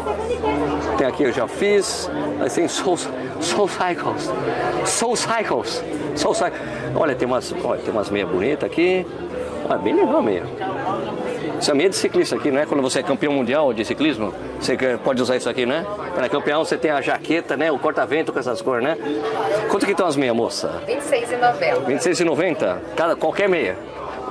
Tem 0.97 1.05
aqui, 1.05 1.21
eu 1.21 1.31
já 1.31 1.47
fiz. 1.47 2.09
Aí 2.41 2.49
tem 2.49 2.67
Soul, 2.67 2.97
Soul 3.39 3.67
Cycles. 3.67 4.31
Soul 4.89 5.15
Cycles. 5.15 5.83
Soul 6.15 6.33
Cycles. 6.33 6.59
Olha, 6.95 7.15
tem 7.15 7.27
umas, 7.27 7.53
olha, 7.63 7.79
tem 7.81 7.91
umas 7.91 8.09
meias 8.09 8.27
bonitas 8.27 8.63
aqui. 8.63 9.05
Olha, 9.69 9.77
bem 9.77 9.93
legal 9.93 10.23
meia. 10.23 10.43
Isso 11.59 11.71
é 11.71 11.73
meia 11.73 11.89
de 11.89 11.95
ciclista 11.95 12.35
aqui, 12.35 12.51
não 12.51 12.59
é? 12.61 12.65
Quando 12.65 12.81
você 12.81 12.99
é 12.99 13.03
campeão 13.03 13.31
mundial 13.33 13.73
de 13.73 13.83
ciclismo, 13.85 14.33
você 14.59 14.77
pode 15.03 15.21
usar 15.21 15.35
isso 15.37 15.49
aqui, 15.49 15.65
né? 15.65 15.85
Para 16.13 16.29
campeão 16.29 16.63
você 16.63 16.77
tem 16.77 16.91
a 16.91 17.01
jaqueta, 17.01 17.55
né? 17.57 17.71
O 17.71 17.79
corta-vento 17.79 18.31
com 18.33 18.39
essas 18.39 18.61
cores, 18.61 18.83
né? 18.83 18.97
Quanto 19.69 19.85
que 19.85 19.91
estão 19.93 20.05
as 20.07 20.15
meias, 20.15 20.35
moça? 20.35 20.81
26,90. 20.87 21.85
26,90? 21.85 22.77
Cada, 22.95 23.15
qualquer 23.15 23.47
meia. 23.49 23.77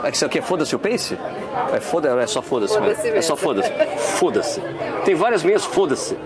É 0.02 0.10
que 0.10 0.16
isso 0.16 0.26
aqui 0.26 0.38
é 0.38 0.42
foda-se 0.42 0.76
o 0.76 0.78
pace? 0.78 1.16
É, 1.74 1.80
foda, 1.80 2.08
é 2.20 2.26
só 2.26 2.42
foda-se 2.42 2.78
mesmo. 2.78 3.06
É 3.16 3.22
só 3.22 3.34
foda-se. 3.36 3.72
Foda-se. 4.18 4.60
Tem 5.04 5.14
várias 5.14 5.42
meias 5.42 5.64
foda-se. 5.64 6.16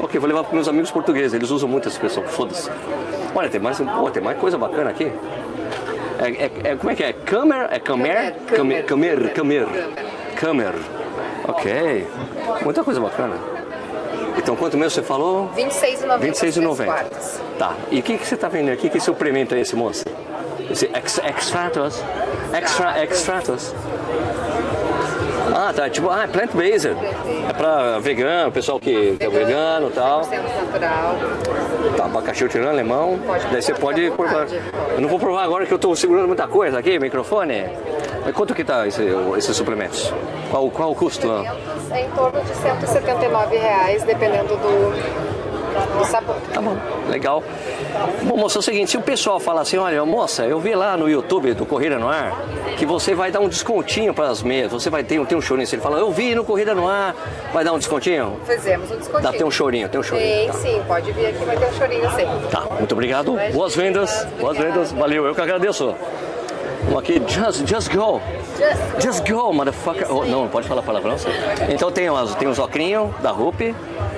Ok, 0.00 0.18
vou 0.18 0.28
levar 0.28 0.44
para 0.44 0.54
meus 0.54 0.68
amigos 0.68 0.90
portugueses, 0.90 1.34
eles 1.34 1.50
usam 1.50 1.68
muito 1.68 1.88
essa 1.88 1.96
expressão, 1.96 2.22
foda-se. 2.22 2.70
Olha, 3.34 3.48
tem 3.50 3.60
mais, 3.60 3.78
oh, 3.80 4.10
tem 4.10 4.22
mais 4.22 4.38
coisa 4.38 4.56
bacana 4.56 4.90
aqui. 4.90 5.12
É, 6.20 6.44
é- 6.44 6.70
é- 6.72 6.76
como 6.76 6.90
é 6.90 6.94
que 6.94 7.02
é? 7.04 7.12
Camer? 7.12 7.68
É 7.70 7.78
camer? 7.78 8.34
Camer, 8.46 8.84
camer, 8.84 9.32
camer. 9.34 9.66
Camer. 10.38 10.72
Ok. 11.48 12.06
Muita 12.62 12.84
coisa 12.84 13.00
bacana. 13.00 13.36
Então, 14.36 14.54
quanto 14.54 14.78
mesmo 14.78 14.90
você 14.90 15.02
falou? 15.02 15.50
26,90. 15.56 16.18
26,90. 16.20 16.84
quartos. 16.84 17.40
Tá. 17.58 17.74
E 17.90 17.98
o 17.98 18.02
que, 18.02 18.16
que 18.16 18.24
você 18.26 18.36
tá 18.36 18.48
vendo 18.48 18.70
aqui? 18.70 18.88
Que 18.88 19.00
suplemento 19.00 19.54
é 19.56 19.60
esse, 19.60 19.74
moça? 19.74 20.04
Esse 20.70 20.86
ex, 20.94 21.18
extratos? 21.18 22.00
Extra, 22.52 23.02
extratos? 23.02 23.74
Ah, 25.52 25.72
tá. 25.74 25.90
Tipo, 25.90 26.08
ah, 26.08 26.22
é 26.22 26.26
plant-based. 26.28 26.96
É 27.48 27.52
pra 27.52 27.98
vegano, 27.98 28.52
pessoal 28.52 28.78
que, 28.78 29.16
que 29.16 29.26
é 29.26 29.28
vegano 29.28 29.88
e 29.88 29.92
tal. 29.92 30.20
100% 30.20 30.30
natural. 30.72 31.16
Tá, 31.96 32.04
abacaxi 32.04 32.42
eu 32.44 32.48
tirando 32.48 32.68
alemão. 32.68 33.18
Daí 33.50 33.60
você 33.60 33.74
pode 33.74 34.08
provar. 34.12 34.46
Eu 34.94 35.00
não 35.00 35.08
vou 35.08 35.18
provar 35.18 35.42
agora 35.42 35.66
que 35.66 35.74
eu 35.74 35.78
tô 35.78 35.96
segurando 35.96 36.28
muita 36.28 36.46
coisa 36.46 36.78
aqui, 36.78 36.96
microfone. 37.00 37.64
Mas 38.28 38.36
quanto 38.36 38.54
que 38.54 38.62
tá 38.62 38.86
esse, 38.86 39.02
esses 39.38 39.56
suplementos? 39.56 40.12
Qual, 40.50 40.70
qual 40.70 40.90
o 40.90 40.94
custo? 40.94 41.26
É 41.90 42.02
em 42.02 42.10
torno 42.10 42.38
de 42.42 42.54
179 42.56 43.56
reais, 43.56 44.02
dependendo 44.02 44.48
do. 44.48 44.92
Tá 46.52 46.60
bom, 46.60 46.76
legal. 47.08 47.42
Bom, 48.24 48.36
moça, 48.36 48.58
é 48.58 48.60
o 48.60 48.62
seguinte, 48.62 48.90
se 48.90 48.98
o 48.98 49.00
pessoal 49.00 49.40
falar 49.40 49.62
assim, 49.62 49.78
olha, 49.78 50.04
moça, 50.04 50.44
eu 50.44 50.60
vi 50.60 50.74
lá 50.74 50.94
no 50.94 51.08
YouTube 51.08 51.54
do 51.54 51.64
Corrida 51.64 51.98
no 51.98 52.06
Ar 52.06 52.38
que 52.76 52.84
você 52.84 53.14
vai 53.14 53.30
dar 53.30 53.40
um 53.40 53.48
descontinho 53.48 54.12
para 54.12 54.28
as 54.28 54.42
meias, 54.42 54.70
você 54.70 54.90
vai 54.90 55.02
ter, 55.02 55.24
tem 55.24 55.38
um 55.38 55.40
chorinho, 55.40 55.66
ele 55.72 55.80
fala, 55.80 55.98
eu 55.98 56.12
vi 56.12 56.34
no 56.34 56.44
Corrida 56.44 56.74
no 56.74 56.86
Ar, 56.86 57.14
vai 57.50 57.64
dar 57.64 57.72
um 57.72 57.78
descontinho? 57.78 58.38
Fizemos 58.44 58.90
um 58.90 58.96
descontinho. 58.96 59.22
Dá, 59.22 59.32
tem 59.32 59.46
um 59.46 59.50
chorinho, 59.50 59.88
tem 59.88 60.00
um 60.00 60.02
chorinho. 60.02 60.28
Tem 60.28 60.46
tá. 60.48 60.52
sim, 60.52 60.82
pode 60.86 61.12
vir 61.12 61.26
aqui, 61.28 61.44
vai 61.46 61.56
ter 61.56 61.66
um 61.66 61.72
chorinho 61.72 62.10
sim. 62.10 62.48
Tá, 62.50 62.66
muito 62.78 62.92
obrigado. 62.92 63.38
Boas 63.54 63.74
vendas, 63.74 64.26
boas 64.38 64.58
vendas. 64.58 64.92
Valeu, 64.92 65.24
eu 65.24 65.34
que 65.34 65.40
agradeço. 65.40 65.94
Vamos 66.84 66.98
aqui, 67.00 67.20
just, 67.28 67.66
just 67.66 67.94
go. 67.94 68.20
Just 69.00 69.28
go, 69.28 69.52
motherfucker. 69.52 70.06
Oh, 70.10 70.24
não, 70.24 70.42
não 70.42 70.48
pode 70.48 70.68
falar 70.68 70.82
palavrão. 70.82 71.18
certo? 71.18 71.72
Então 71.72 71.90
tem, 71.90 72.08
umas, 72.08 72.34
tem 72.34 72.48
os 72.48 72.58
ocrinhos 72.58 73.14
da 73.20 73.30
Rupi, 73.30 73.74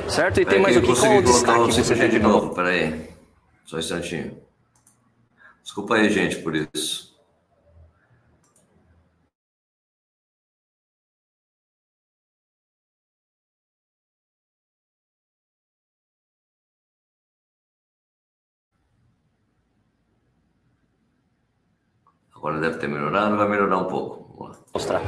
certo? 0.08 0.40
E 0.40 0.44
tem 0.44 0.60
mais 0.60 0.76
o 0.76 0.82
que? 0.82 0.94
Qual 0.94 1.16
o 1.16 1.22
destaque 1.22 1.72
você 1.72 2.08
de 2.08 2.18
novo, 2.18 2.54
peraí. 2.54 3.08
Só 3.64 3.76
um 3.76 3.80
instantinho. 3.80 4.38
Desculpa 5.62 5.94
aí, 5.96 6.10
gente, 6.10 6.36
por 6.36 6.54
isso. 6.56 7.09
Agora 22.40 22.58
deve 22.58 22.78
ter 22.78 22.88
melhorado, 22.88 23.36
vai 23.36 23.46
melhorar 23.46 23.76
um 23.76 23.84
pouco. 23.84 24.24
Vamos 24.38 24.56
lá. 24.56 24.62
Mostrar. 24.72 25.02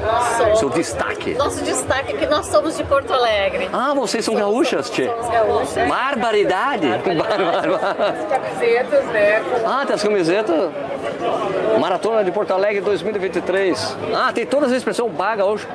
Seu 0.56 0.68
destaque. 0.68 1.32
Nosso 1.32 1.64
destaque 1.64 2.12
é 2.12 2.18
que 2.18 2.26
nós 2.26 2.46
somos 2.46 2.76
de 2.76 2.84
Porto 2.84 3.10
Alegre. 3.10 3.70
Ah, 3.72 3.94
vocês 3.94 4.22
são 4.22 4.34
gaúchas, 4.34 4.90
tchê. 4.90 5.06
Somos 5.06 5.28
gaúchas. 5.30 5.88
Barbaridade. 5.88 6.88
Barbaridade. 6.88 8.26
Camisetas, 8.28 9.04
né? 9.06 9.42
Ah, 9.64 9.86
tem 9.86 9.94
as 9.94 10.02
camisetas. 10.02 10.70
Maratona 11.80 12.22
de 12.22 12.30
Porto 12.30 12.52
Alegre 12.52 12.82
2023. 12.82 13.96
Ah, 14.14 14.30
tem 14.30 14.44
todas 14.44 14.70
as 14.70 14.76
expressões 14.76 15.10
baga 15.12 15.46
hoje. 15.46 15.66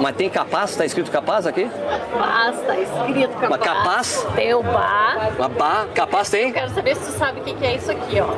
Mas 0.00 0.16
tem 0.16 0.28
capaz? 0.30 0.74
Tá 0.76 0.84
escrito 0.84 1.10
capaz 1.10 1.46
aqui? 1.46 1.68
Capaz, 1.68 2.60
tá 2.60 2.76
escrito 2.78 3.32
capaz. 3.34 3.50
Mas 3.50 3.60
capaz? 3.60 4.26
Tem 4.34 4.54
o 4.54 4.62
bar. 4.62 5.30
Ba... 5.56 5.86
Capaz 5.94 6.30
tem? 6.30 6.48
Eu 6.48 6.54
quero 6.54 6.70
saber 6.70 6.96
se 6.96 7.12
tu 7.12 7.18
sabe 7.18 7.40
o 7.40 7.44
que 7.44 7.54
que 7.54 7.66
é 7.66 7.74
isso 7.76 7.90
aqui, 7.90 8.20
ó. 8.20 8.28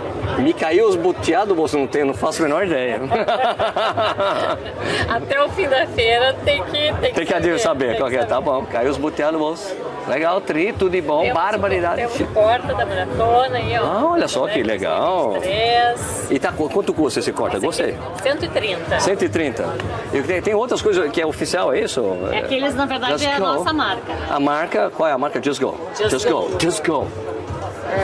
Me 0.40 0.52
caiu 0.52 0.88
os 0.88 0.96
boteados, 0.96 1.56
moço, 1.56 1.78
não 1.78 1.86
tem, 1.86 2.04
não 2.04 2.14
faço 2.14 2.42
a 2.42 2.46
menor 2.46 2.66
ideia. 2.66 3.00
Até 5.08 5.42
o 5.42 5.48
fim 5.50 5.68
da 5.68 5.86
feira 5.86 6.34
tem 6.44 6.62
que 6.64 6.92
tem 7.00 7.12
tem 7.12 7.26
que 7.26 7.32
saber, 7.32 7.58
saber 7.58 7.88
tem 7.88 7.96
qual 7.98 8.10
que 8.10 8.16
é, 8.16 8.24
tá 8.24 8.40
bom. 8.40 8.64
Caiu 8.64 8.90
os 8.90 8.96
boteados, 8.96 9.38
moço. 9.38 9.74
Legal, 10.08 10.40
tri, 10.40 10.72
tudo 10.72 10.90
de 10.90 11.00
bom, 11.00 11.20
Temos- 11.20 11.34
barbaridade. 11.34 12.06
Temos 12.08 12.32
corta 12.32 12.74
da 12.74 12.86
maratona 12.86 13.58
aí, 13.58 13.78
ó. 13.78 13.84
Ah, 13.84 14.04
olha 14.12 14.26
só 14.26 14.46
que 14.48 14.62
legal. 14.62 15.36
Três. 15.40 16.30
E 16.30 16.38
tá, 16.38 16.52
quanto 16.52 16.92
custa 16.92 17.20
esse 17.20 17.32
corte? 17.32 17.58
Gostei. 17.58 17.96
130. 18.22 19.00
130. 19.00 19.68
E 20.12 20.22
tem, 20.22 20.42
tem 20.42 20.54
outras 20.54 20.82
coisas 20.82 21.10
que 21.12 21.20
é 21.20 21.26
oficial, 21.26 21.49
é 21.56 21.80
isso? 21.80 22.02
É 22.32 22.38
aqueles, 22.38 22.74
na 22.74 22.86
verdade, 22.86 23.12
Just 23.12 23.26
é 23.26 23.34
a 23.34 23.38
Go. 23.38 23.44
nossa 23.46 23.72
marca. 23.72 24.12
A 24.30 24.40
marca, 24.40 24.90
qual 24.90 25.08
é 25.08 25.12
a 25.12 25.18
marca? 25.18 25.42
Just 25.42 25.60
Go. 25.60 25.76
Just 25.96 26.28
Go. 26.28 26.50
Just 26.58 26.86
Go. 26.86 27.06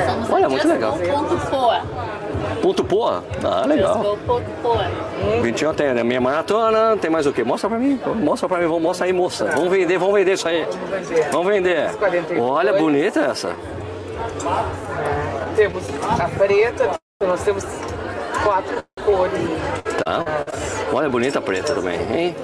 Somos 0.06 0.30
Olha, 0.30 0.48
muito 0.48 0.62
Just 0.62 0.74
legal. 0.74 0.92
Go 0.92 1.06
ponto 1.06 1.50
Poa. 1.50 1.82
Ponto 2.60 2.84
Poa? 2.84 3.24
Ah, 3.44 3.66
legal. 3.66 3.94
Just 3.94 4.04
Go 4.04 4.16
ponto 4.26 4.50
Poa. 4.62 4.86
21 5.42 5.74
tem 5.74 5.88
a 5.90 6.04
minha 6.04 6.20
maratona, 6.20 6.96
tem 6.96 7.10
mais 7.10 7.26
o 7.26 7.32
quê? 7.32 7.44
Mostra 7.44 7.68
pra 7.68 7.78
mim, 7.78 8.00
mostra 8.16 8.48
pra 8.48 8.58
mim, 8.58 8.66
vamos 8.66 8.82
mostra 8.82 9.06
aí, 9.06 9.12
moça. 9.12 9.44
Vamos 9.54 9.70
vender, 9.70 9.98
vamos 9.98 10.14
vender 10.14 10.32
isso 10.32 10.48
aí. 10.48 10.66
Vamos 11.30 11.46
vender. 11.46 11.90
Olha, 12.40 12.72
bonita 12.72 13.20
essa. 13.20 13.54
Temos 15.54 15.84
a 16.18 16.28
preta, 16.28 16.90
nós 17.24 17.42
temos 17.42 17.64
quatro 18.44 18.82
cores. 19.04 19.40
Tá? 20.04 20.24
Olha, 20.92 21.08
bonita 21.08 21.38
a 21.38 21.42
preta 21.42 21.74
também, 21.74 21.98
hein? 22.12 22.36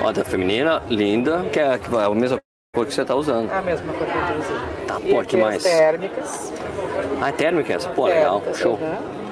Olha, 0.00 0.24
feminina, 0.24 0.82
linda, 0.88 1.44
que 1.52 1.58
é 1.58 1.78
a 2.04 2.10
mesma 2.14 2.38
cor 2.74 2.86
que 2.86 2.94
você 2.94 3.04
tá 3.04 3.14
usando. 3.14 3.50
A 3.50 3.60
mesma 3.62 3.92
cor 3.92 4.06
que 4.06 4.12
eu 4.32 4.38
usei. 4.38 4.56
Tá, 4.86 4.96
E 5.04 5.12
pô, 5.12 5.20
aqui 5.20 5.30
que 5.30 5.36
as 5.36 5.42
mais? 5.42 5.62
térmicas. 5.62 6.52
Ah, 7.20 7.28
é 7.28 7.32
térmica 7.32 7.72
essa? 7.74 7.88
Pô, 7.90 8.06
legal, 8.06 8.40
Térmicas, 8.40 8.60
show. 8.60 8.78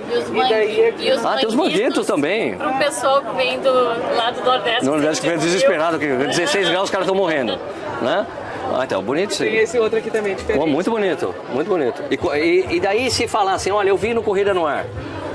E 0.09 0.14
os, 0.19 0.29
E 0.29 1.05
e 1.09 1.12
os 1.12 1.25
Ah, 1.25 1.37
tem 1.37 1.49
os 1.49 1.55
manguitos 1.55 2.07
também. 2.07 2.55
Para 2.57 2.71
o 2.71 2.79
pessoal 2.79 3.23
que 3.23 3.37
vem 3.37 3.59
do 3.61 3.73
lado 4.17 4.41
do 4.41 4.45
Nordeste. 4.45 4.85
No 4.85 4.93
Nordeste 4.93 5.23
que 5.23 5.29
vem 5.29 5.39
desesperado, 5.39 5.99
que 5.99 6.07
16 6.07 6.69
graus 6.69 6.85
os 6.85 6.91
caras 6.91 7.07
estão 7.07 7.17
morrendo, 7.17 7.59
né? 8.03 8.27
Ah, 8.79 8.85
então, 8.85 9.03
bonito 9.03 9.31
isso 9.31 9.43
Tem 9.45 9.53
aí. 9.53 9.59
esse 9.61 9.79
outro 9.79 9.99
aqui 9.99 10.11
também, 10.11 10.35
diferente. 10.35 10.61
Pô, 10.61 10.67
muito 10.67 10.91
bonito, 10.91 11.35
muito 11.53 11.69
bonito. 11.69 12.03
E, 12.11 12.14
e- 12.39 12.77
e 12.77 12.81
daí 12.81 13.11
se 13.11 13.27
falar 13.29 13.55
assim, 13.55 13.71
olha, 13.71 13.89
eu 13.91 13.97
vi 13.97 14.12
no 14.12 14.23
Corrida 14.23 14.53
no 14.53 14.67
Ar, 14.67 14.85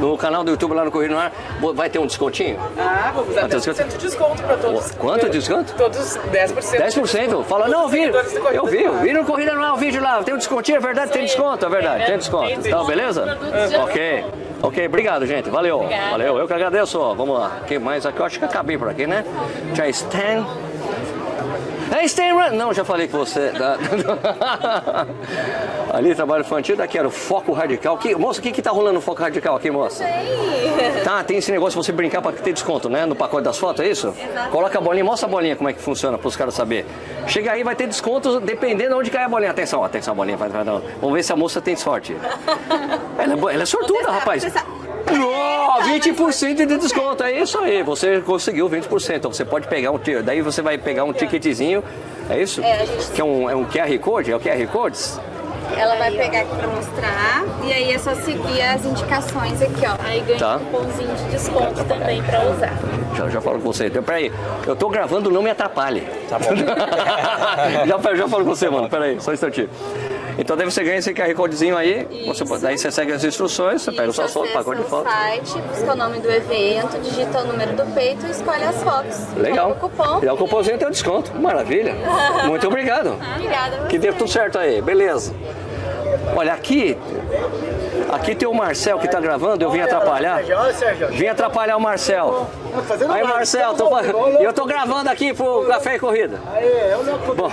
no 0.02 0.18
canal 0.18 0.43
do 0.43 0.52
YouTube 0.52 0.74
lá 0.74 0.84
no 0.84 0.91
Corrida 0.91 1.14
no 1.14 1.20
Ar, 1.20 1.32
vai 1.74 1.89
ter 1.89 1.99
um 1.99 2.08
descontinho? 2.08 2.60
Ah, 2.78 3.12
vamos 3.16 3.34
dar 3.36 3.45
Ah, 3.45 3.47
tem 3.47 3.60
10% 3.60 3.88
de 3.88 3.97
desconto 3.97 4.41
para 4.43 4.58
todos. 4.58 4.91
Quanto 4.91 5.26
de 5.30 5.38
desconto? 5.38 5.74
Todos 5.76 6.18
10%. 6.32 6.80
10%? 6.80 7.43
Fala, 7.43 7.68
não, 7.68 7.84
eu 7.84 7.88
vi, 7.88 8.04
eu 8.54 8.66
vi, 8.66 8.84
eu 8.84 8.97
vi 8.99 9.14
no 9.14 9.24
Corrida 9.24 9.54
no 9.54 9.64
Ar 9.64 9.74
o 9.74 9.78
vídeo 9.78 10.02
lá, 10.02 10.22
tem 10.24 10.34
um 10.34 10.38
descontinho, 10.38 10.78
é 10.78 10.82
verdade, 10.82 11.12
tem 11.12 11.24
desconto, 11.24 11.66
é 11.66 11.70
verdade, 11.70 12.06
tem 12.06 12.18
desconto. 12.18 12.52
Então, 12.52 12.86
beleza? 12.86 13.38
Ok. 13.84 14.26
Ok, 14.64 14.86
obrigado, 14.86 15.26
gente. 15.26 15.49
Valeu. 15.49 15.88
Valeu, 16.12 16.38
eu 16.38 16.47
que 16.47 16.54
agradeço. 16.54 16.99
Vamos 17.16 17.39
lá. 17.39 17.62
Quem 17.68 17.80
mais 17.80 18.06
aqui? 18.06 18.20
Eu 18.20 18.26
acho 18.26 18.38
que 18.39 18.45
acabei 18.45 18.78
por 18.78 18.89
aqui, 18.89 19.08
né? 19.08 19.26
Já 19.74 19.88
Stan. 19.88 20.45
É 21.92 22.06
Stan 22.06 22.34
Run. 22.34 22.56
Não, 22.56 22.74
já 22.74 22.86
falei 22.86 23.08
com 23.08 23.18
você. 23.18 23.52
Ali, 25.94 26.16
trabalho 26.16 26.42
infantil. 26.42 26.78
Daqui 26.78 26.98
era 26.98 27.08
o 27.08 27.12
Foco 27.12 27.52
Radical. 27.52 27.98
Que, 27.98 28.16
moça, 28.16 28.39
o 28.39 28.44
que 28.44 28.52
que 28.52 28.62
tá 28.62 28.72
rolando 28.72 28.94
no 28.94 29.02
Foco 29.02 29.22
Radical 29.22 29.58
aqui, 29.58 29.70
moça? 29.70 30.06
Tá, 31.04 31.24
tem 31.24 31.38
esse 31.38 31.52
negócio 31.52 31.80
de 31.80 31.86
você 31.86 31.92
brincar 31.92 32.22
para 32.22 32.32
ter 32.32 32.54
desconto, 32.54 32.89
né? 32.89 33.06
No 33.06 33.16
pacote 33.16 33.44
das 33.44 33.58
fotos, 33.58 33.86
é 33.86 33.89
isso? 33.89 34.14
Coloca 34.52 34.78
a 34.78 34.82
bolinha, 34.82 35.04
mostra 35.04 35.28
a 35.28 35.32
bolinha 35.32 35.56
como 35.56 35.70
é 35.70 35.74
que 35.74 35.82
funciona 35.82 36.18
para 36.18 36.28
os 36.28 36.36
caras 36.36 36.54
saber. 36.54 36.86
Chega 37.28 37.52
aí, 37.52 37.64
vai 37.64 37.76
ter 37.76 37.88
desconto 37.88 38.39
dependendo 38.39 38.92
de 38.92 38.96
onde 38.96 39.12
cai 39.12 39.24
a 39.24 39.30
bolinha. 39.30 39.52
Atenção, 39.52 39.84
atenção, 39.84 40.14
a 40.14 40.16
bolinha 40.16 40.38
vai, 40.38 40.48
vai. 40.48 40.64
Vamos 40.64 41.14
ver 41.14 41.24
se 41.24 41.34
a 41.34 41.36
moça 41.36 41.60
tem 41.60 41.76
sorte. 41.76 42.16
Ela 43.18 43.34
é, 43.34 43.54
ela 43.54 43.64
é 43.64 43.66
sortuda, 43.66 44.12
rapaz. 44.12 44.46
Oh, 45.20 45.82
20% 45.84 46.66
de 46.66 46.78
desconto, 46.78 47.24
é 47.24 47.32
isso 47.32 47.57
aí. 47.59 47.84
Você 47.84 48.22
conseguiu 48.22 48.70
20%. 48.70 49.16
Então 49.18 49.32
você 49.34 49.43
pode 49.45 49.68
pegar 49.68 49.91
um. 49.91 49.99
Daí 50.24 50.41
você 50.41 50.62
vai 50.62 50.78
pegar 50.78 51.03
um 51.03 51.14
ticketzinho, 51.14 51.84
é 52.30 52.41
isso? 52.41 52.62
É, 52.62 52.82
a 52.82 52.86
gente- 52.86 53.12
Que 53.12 53.22
é 53.22 53.24
um, 53.24 53.49
é 53.49 53.55
um 53.55 53.66
QR 53.66 53.97
Code? 53.99 54.32
É 54.32 54.36
o 54.36 54.39
QR 54.39 54.68
Codes? 54.68 55.20
Ela 55.78 55.95
vai 55.95 56.12
pegar 56.12 56.41
aqui 56.41 56.53
pra 56.55 56.68
mostrar 56.68 57.45
e 57.64 57.72
aí 57.72 57.93
é 57.93 57.97
só 57.97 58.14
seguir 58.16 58.62
as 58.62 58.84
indicações 58.86 59.62
aqui, 59.62 59.86
ó. 59.88 59.95
Aí 60.05 60.20
ganha 60.20 60.38
Tá. 60.38 60.55
um 60.57 60.66
cupomzinho 60.66 61.16
de 61.16 61.24
desconto 61.30 61.84
também 61.86 62.22
para 62.24 62.43
usar. 62.49 62.74
Já, 63.16 63.30
já 63.30 63.39
falo 63.41 63.57
com 63.59 63.72
você. 63.72 63.86
Então, 63.88 64.03
peraí, 64.03 64.32
eu 64.68 64.76
tô 64.76 64.89
gravando, 64.89 65.32
não 65.32 65.41
me 65.41 65.49
atrapalhe. 65.49 66.01
Tá 66.30 66.38
bom. 66.39 66.49
já, 67.88 68.16
já 68.16 68.28
falo 68.28 68.43
com 68.43 68.49
você, 68.53 68.70
mano. 68.70 68.89
Peraí, 68.89 69.18
só 69.22 69.32
um 69.32 69.34
instantinho. 69.34 69.70
Então 70.38 70.56
daí 70.56 70.66
você 70.66 70.84
ganha 70.84 70.98
esse 70.98 71.14
QR 71.14 71.34
Codezinho 71.34 71.78
aí, 71.78 72.08
você, 72.26 72.44
daí 72.60 72.78
você 72.78 72.92
segue 72.92 73.12
as 73.12 73.24
instruções, 73.24 73.82
você 73.82 73.92
pega 73.92 74.10
o 74.10 74.14
seu 74.14 74.28
foto, 74.30 74.52
pacote 74.52 74.82
de 74.82 74.88
foto. 74.88 75.10
site, 75.10 75.62
busca 75.62 75.94
o 75.94 75.96
nome 75.96 76.20
do 76.20 76.32
evento, 76.32 77.00
digita 77.00 77.42
o 77.42 77.48
número 77.48 77.74
do 77.76 77.86
peito 77.94 78.26
e 78.26 78.32
escolhe 78.32 78.64
as 78.64 78.82
fotos. 78.84 79.34
Legal. 79.36 79.72
O 79.72 79.76
cupom. 79.76 80.20
E 80.22 80.26
dá 80.26 80.34
o 80.34 80.38
cupomzinho 80.38 80.78
tem 80.78 80.88
um 80.88 80.92
desconto. 80.92 81.34
Maravilha. 81.36 81.96
Muito 82.46 82.68
obrigado. 82.68 83.18
Obrigada. 83.36 83.88
Que 83.88 83.98
dê 83.98 84.12
tudo 84.12 84.30
certo 84.30 84.58
aí, 84.58 84.82
beleza. 84.82 85.34
Olha, 86.36 86.54
aqui. 86.54 86.98
Aqui 88.12 88.36
tem 88.36 88.48
o 88.48 88.54
Marcel 88.54 89.00
que 89.00 89.08
tá 89.08 89.20
gravando, 89.22 89.64
eu 89.64 89.72
vim 89.72 89.80
atrapalhar. 89.80 90.42
Vim 91.12 91.28
atrapalhar 91.28 91.78
o 91.78 91.82
Marcel. 91.82 92.48
Aí, 93.10 93.24
Marcel, 93.24 93.74
tô, 93.74 93.98
eu 94.40 94.54
tô 94.54 94.66
gravando 94.66 95.10
aqui 95.10 95.34
pro 95.34 95.66
Café 95.66 95.96
e 95.96 96.00
Corrida. 96.00 96.40
É 96.56 96.98
Bom, 97.36 97.50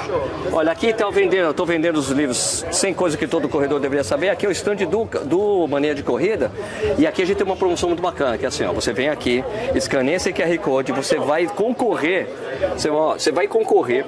olha, 0.52 0.72
aqui 0.72 0.92
tá 0.92 1.08
vendendo, 1.10 1.46
eu 1.46 1.54
tô 1.54 1.64
vendendo 1.64 1.96
os 1.96 2.10
livros 2.10 2.66
100 2.70 2.94
coisas 2.94 3.18
que 3.18 3.26
todo 3.26 3.48
corredor 3.48 3.78
deveria 3.78 4.02
saber. 4.02 4.30
Aqui 4.30 4.46
é 4.46 4.48
o 4.48 4.52
stand 4.52 4.76
do, 4.76 5.04
do 5.24 5.66
Mania 5.68 5.94
de 5.94 6.02
Corrida. 6.02 6.50
E 6.98 7.06
aqui 7.06 7.22
a 7.22 7.26
gente 7.26 7.36
tem 7.36 7.46
uma 7.46 7.56
promoção 7.56 7.88
muito 7.88 8.02
bacana, 8.02 8.36
que 8.36 8.44
é 8.44 8.48
assim, 8.48 8.64
ó, 8.64 8.72
você 8.72 8.92
vem 8.92 9.08
aqui, 9.08 9.44
escaneia 9.74 10.16
esse 10.16 10.32
QR 10.32 10.58
Code, 10.58 10.92
você 10.92 11.18
vai 11.18 11.46
concorrer, 11.46 12.28
você, 12.76 12.90
ó, 12.90 13.12
você 13.12 13.30
vai 13.30 13.46
concorrer 13.46 14.04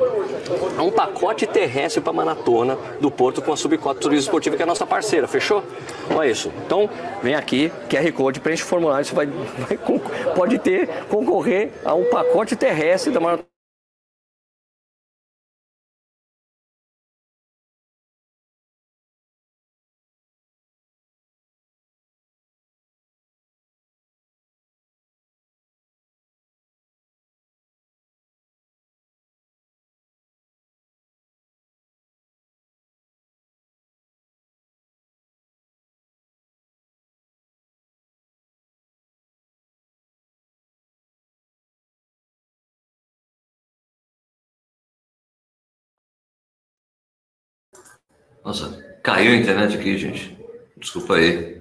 a 0.77 0.83
um 0.83 0.91
pacote 0.91 1.47
terrestre 1.47 2.01
para 2.01 2.12
maratona 2.12 2.77
do 3.01 3.11
Porto 3.11 3.41
com 3.41 3.53
a 3.53 3.57
Subcote 3.57 4.01
Turismo 4.01 4.25
Esportivo, 4.25 4.57
que 4.57 4.62
é 4.62 4.64
a 4.64 4.66
nossa 4.66 4.87
parceira, 4.87 5.29
fechou? 5.29 5.60
Olha 6.15 6.31
isso. 6.31 6.53
Então, 6.67 6.89
vem 7.23 7.35
aqui, 7.35 7.73
QR 7.89 8.13
Code, 8.13 8.41
preenche 8.41 8.63
o 8.63 8.67
formulário, 8.67 9.05
você 9.05 9.15
vai, 9.15 9.27
vai 9.27 9.79
pode 10.35 10.59
ter, 10.59 10.89
concorrer 11.09 11.71
a 11.85 11.95
um 11.95 12.05
pacote 12.05 12.57
terrestre 12.57 13.13
da 13.13 13.21
maratona. 13.21 13.49
Nossa, 48.45 48.99
caiu 49.03 49.32
a 49.32 49.36
internet 49.36 49.76
aqui, 49.76 49.99
gente. 49.99 50.38
Desculpa 50.76 51.14
aí. 51.16 51.61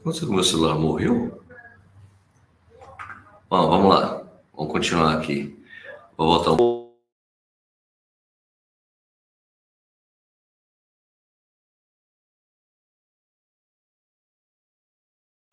Aconteceu 0.00 0.26
com 0.26 0.32
o 0.32 0.36
meu 0.36 0.44
celular? 0.44 0.78
Morreu? 0.78 1.42
Bom, 3.48 3.68
vamos 3.68 3.88
lá. 3.88 4.22
Vamos 4.54 4.72
continuar 4.72 5.16
aqui. 5.16 5.58
Vou 6.16 6.28
voltar 6.28 6.52
um 6.52 6.77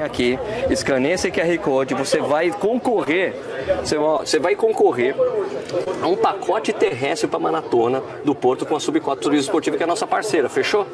aqui, 0.05 0.39
escaneia 0.69 1.13
esse 1.15 1.29
QR 1.31 1.57
Code, 1.59 1.93
você 1.93 2.19
vai 2.19 2.51
concorrer, 2.51 3.35
você 3.79 4.39
vai- 4.39 4.55
concorrer 4.55 5.15
a 6.01 6.07
um 6.07 6.15
pacote 6.15 6.71
terrestre 6.71 7.27
para 7.27 7.39
maratona 7.39 8.01
do 8.23 8.33
Porto 8.33 8.65
com 8.65 8.75
a 8.75 8.79
Subcote 8.79 9.21
Turismo 9.21 9.43
Esportivo, 9.45 9.77
que 9.77 9.83
é 9.83 9.85
a 9.85 9.87
nossa 9.87 10.07
parceira, 10.07 10.47
fechou? 10.49 10.85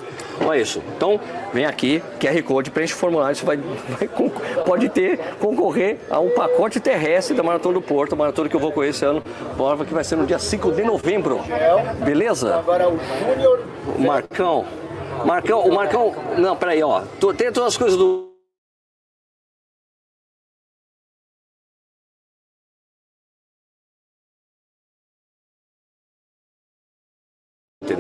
Olha 0.45 0.59
isso. 0.59 0.81
Então, 0.95 1.19
vem 1.53 1.65
aqui, 1.65 2.01
QR 2.19 2.41
Code, 2.43 2.71
preenche 2.71 2.93
o 2.93 2.97
formulário, 2.97 3.35
você 3.35 3.45
vai, 3.45 3.57
vai 3.57 4.09
pode 4.65 4.89
ter, 4.89 5.19
concorrer 5.39 5.97
a 6.09 6.19
um 6.19 6.29
pacote 6.31 6.79
terrestre 6.79 7.35
da 7.35 7.43
Maratona 7.43 7.75
do 7.75 7.81
Porto, 7.81 8.13
a 8.13 8.15
maratona 8.15 8.49
que 8.49 8.55
eu 8.55 8.59
vou 8.59 8.71
correr 8.71 8.89
esse 8.89 9.05
ano, 9.05 9.23
prova 9.55 9.85
que 9.85 9.93
vai 9.93 10.03
ser 10.03 10.15
no 10.15 10.25
dia 10.25 10.39
5 10.39 10.71
de 10.71 10.83
novembro. 10.83 11.41
Beleza? 12.03 12.55
Agora 12.55 12.89
o 12.89 12.97
Júnior. 12.97 13.59
Marcão. 13.99 14.65
Marcão, 15.25 15.59
o 15.61 15.73
Marcão. 15.73 16.13
Não, 16.37 16.55
peraí, 16.55 16.81
ó. 16.81 17.01
Tem 17.37 17.51
todas 17.51 17.69
as 17.69 17.77
coisas 17.77 17.97
do. 17.97 18.30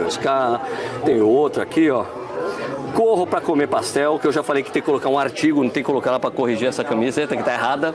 Tem 0.01 0.07
2K, 0.07 0.59
tem 1.05 1.21
outra 1.21 1.63
aqui, 1.63 1.89
ó. 1.89 2.05
Corro 2.95 3.25
pra 3.25 3.39
comer 3.39 3.67
pastel, 3.67 4.19
que 4.19 4.27
eu 4.27 4.31
já 4.33 4.43
falei 4.43 4.63
que 4.63 4.71
tem 4.71 4.81
que 4.81 4.85
colocar 4.85 5.07
um 5.07 5.17
artigo, 5.17 5.63
não 5.63 5.69
tem 5.69 5.81
que 5.81 5.87
colocar 5.87 6.11
lá 6.11 6.19
pra 6.19 6.29
corrigir 6.29 6.67
essa 6.67 6.83
camiseta 6.83 7.37
que 7.37 7.43
tá 7.43 7.53
errada. 7.53 7.93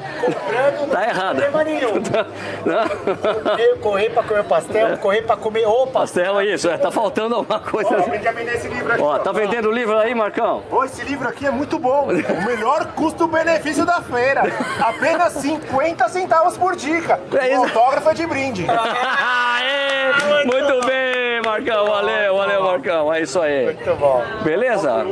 tá 0.90 1.08
errada. 1.08 1.50
Não. 2.64 3.76
Correr 3.82 4.10
pra 4.10 4.22
comer 4.22 4.44
pastel, 4.44 4.98
correr 4.98 5.22
pra 5.22 5.36
comer 5.36 5.66
o 5.66 5.86
pastel. 5.86 6.32
Pastel, 6.32 6.54
isso, 6.54 6.68
é, 6.68 6.78
tá 6.78 6.90
faltando 6.90 7.34
alguma 7.34 7.60
coisa. 7.60 7.90
Ó, 7.90 7.98
esse 8.54 8.68
livro 8.68 8.92
aqui. 8.92 9.02
Ó, 9.02 9.18
tá 9.18 9.32
vendendo 9.32 9.68
o 9.68 9.72
livro 9.72 9.96
aí, 9.96 10.14
Marcão? 10.14 10.62
Pô, 10.70 10.84
esse 10.84 11.02
livro 11.02 11.28
aqui 11.28 11.46
é 11.46 11.50
muito 11.50 11.78
bom. 11.78 12.08
O 12.08 12.46
melhor 12.46 12.86
custo-benefício 12.94 13.84
da 13.84 14.00
feira. 14.00 14.42
Apenas 14.80 15.34
50 15.34 16.08
centavos 16.08 16.56
por 16.56 16.74
dica. 16.74 17.20
O 17.30 17.62
autógrafo 17.62 18.10
é 18.10 18.14
de 18.14 18.26
brinde. 18.26 18.66
Aê! 18.70 20.44
Muito 20.46 20.86
bem, 20.86 21.25
Marcão. 21.46 21.86
Valeu, 21.86 22.36
valeu, 22.36 22.62
Marcão. 22.62 23.12
É 23.12 23.22
isso 23.22 23.40
aí. 23.40 23.66
Muito 23.66 23.94
bom. 23.96 24.22
Beleza? 24.42 25.06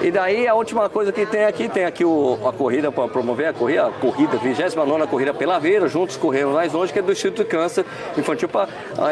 E 0.00 0.10
daí 0.10 0.46
a 0.46 0.54
última 0.54 0.88
coisa 0.88 1.10
que 1.10 1.24
tem 1.26 1.44
aqui, 1.44 1.68
tem 1.68 1.84
aqui 1.84 2.04
o, 2.04 2.38
a 2.46 2.52
corrida 2.52 2.92
para 2.92 3.08
promover 3.08 3.48
a 3.48 3.52
corrida, 3.52 3.86
a 3.86 3.90
corrida, 3.90 4.36
29 4.36 5.06
corrida 5.06 5.34
pela 5.34 5.58
Veira, 5.58 5.88
juntos 5.88 6.16
correndo 6.16 6.50
mais 6.50 6.72
longe, 6.72 6.92
que 6.92 6.98
é 6.98 7.02
do 7.02 7.12
Instituto 7.12 7.42
de 7.42 7.50
Câncer 7.50 7.84
Infantil 8.16 8.48
para 8.48 8.68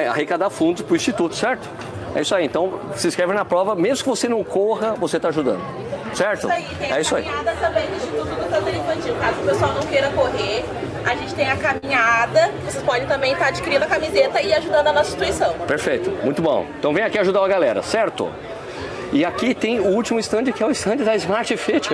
arrecadar 0.09 0.51
fundos 0.51 0.83
para 0.83 0.93
o 0.93 0.97
Instituto, 0.97 1.35
certo? 1.35 1.69
É 2.15 2.23
isso 2.23 2.35
aí, 2.35 2.45
então 2.47 2.81
se 2.95 3.07
inscreve 3.07 3.33
na 3.33 3.45
prova, 3.45 3.75
mesmo 3.75 4.05
que 4.05 4.09
você 4.09 4.29
não 4.29 4.43
corra, 4.43 4.95
você 4.95 5.17
está 5.17 5.29
ajudando. 5.29 5.61
Certo? 6.15 6.49
É 6.51 7.01
isso 7.01 7.15
aí. 7.15 7.25
caminhada 7.25 7.53
também 7.61 7.87
do 7.87 7.97
Instituto 7.97 8.25
do 8.25 8.51
Câncer 8.51 8.75
Infantil. 8.77 9.15
Caso 9.21 9.41
o 9.41 9.45
pessoal 9.45 9.73
não 9.75 9.83
queira 9.83 10.11
correr, 10.11 10.65
a 11.09 11.17
gente 11.17 11.35
tem 11.35 11.51
a 11.51 11.57
caminhada. 11.57 12.51
Vocês 12.65 12.83
podem 12.85 13.07
também 13.07 13.33
estar 13.33 13.47
adquirindo 13.47 13.85
a 13.85 13.89
camiseta 13.89 14.43
e 14.43 14.53
ajudando 14.53 14.89
a 14.89 14.93
nossa 14.93 15.09
instituição. 15.09 15.55
Perfeito, 15.67 16.11
muito 16.23 16.43
bom. 16.43 16.67
Então 16.79 16.93
vem 16.93 17.03
aqui 17.03 17.19
ajudar 17.19 17.43
a 17.45 17.49
galera, 17.49 17.83
certo? 17.83 18.31
E 19.13 19.25
aqui 19.25 19.55
tem 19.55 19.81
o 19.81 19.87
último 19.89 20.19
stand 20.21 20.45
que 20.53 20.63
é 20.63 20.67
o 20.67 20.71
stand 20.71 20.97
da 20.97 21.15
Smart 21.17 21.57
Fit. 21.57 21.89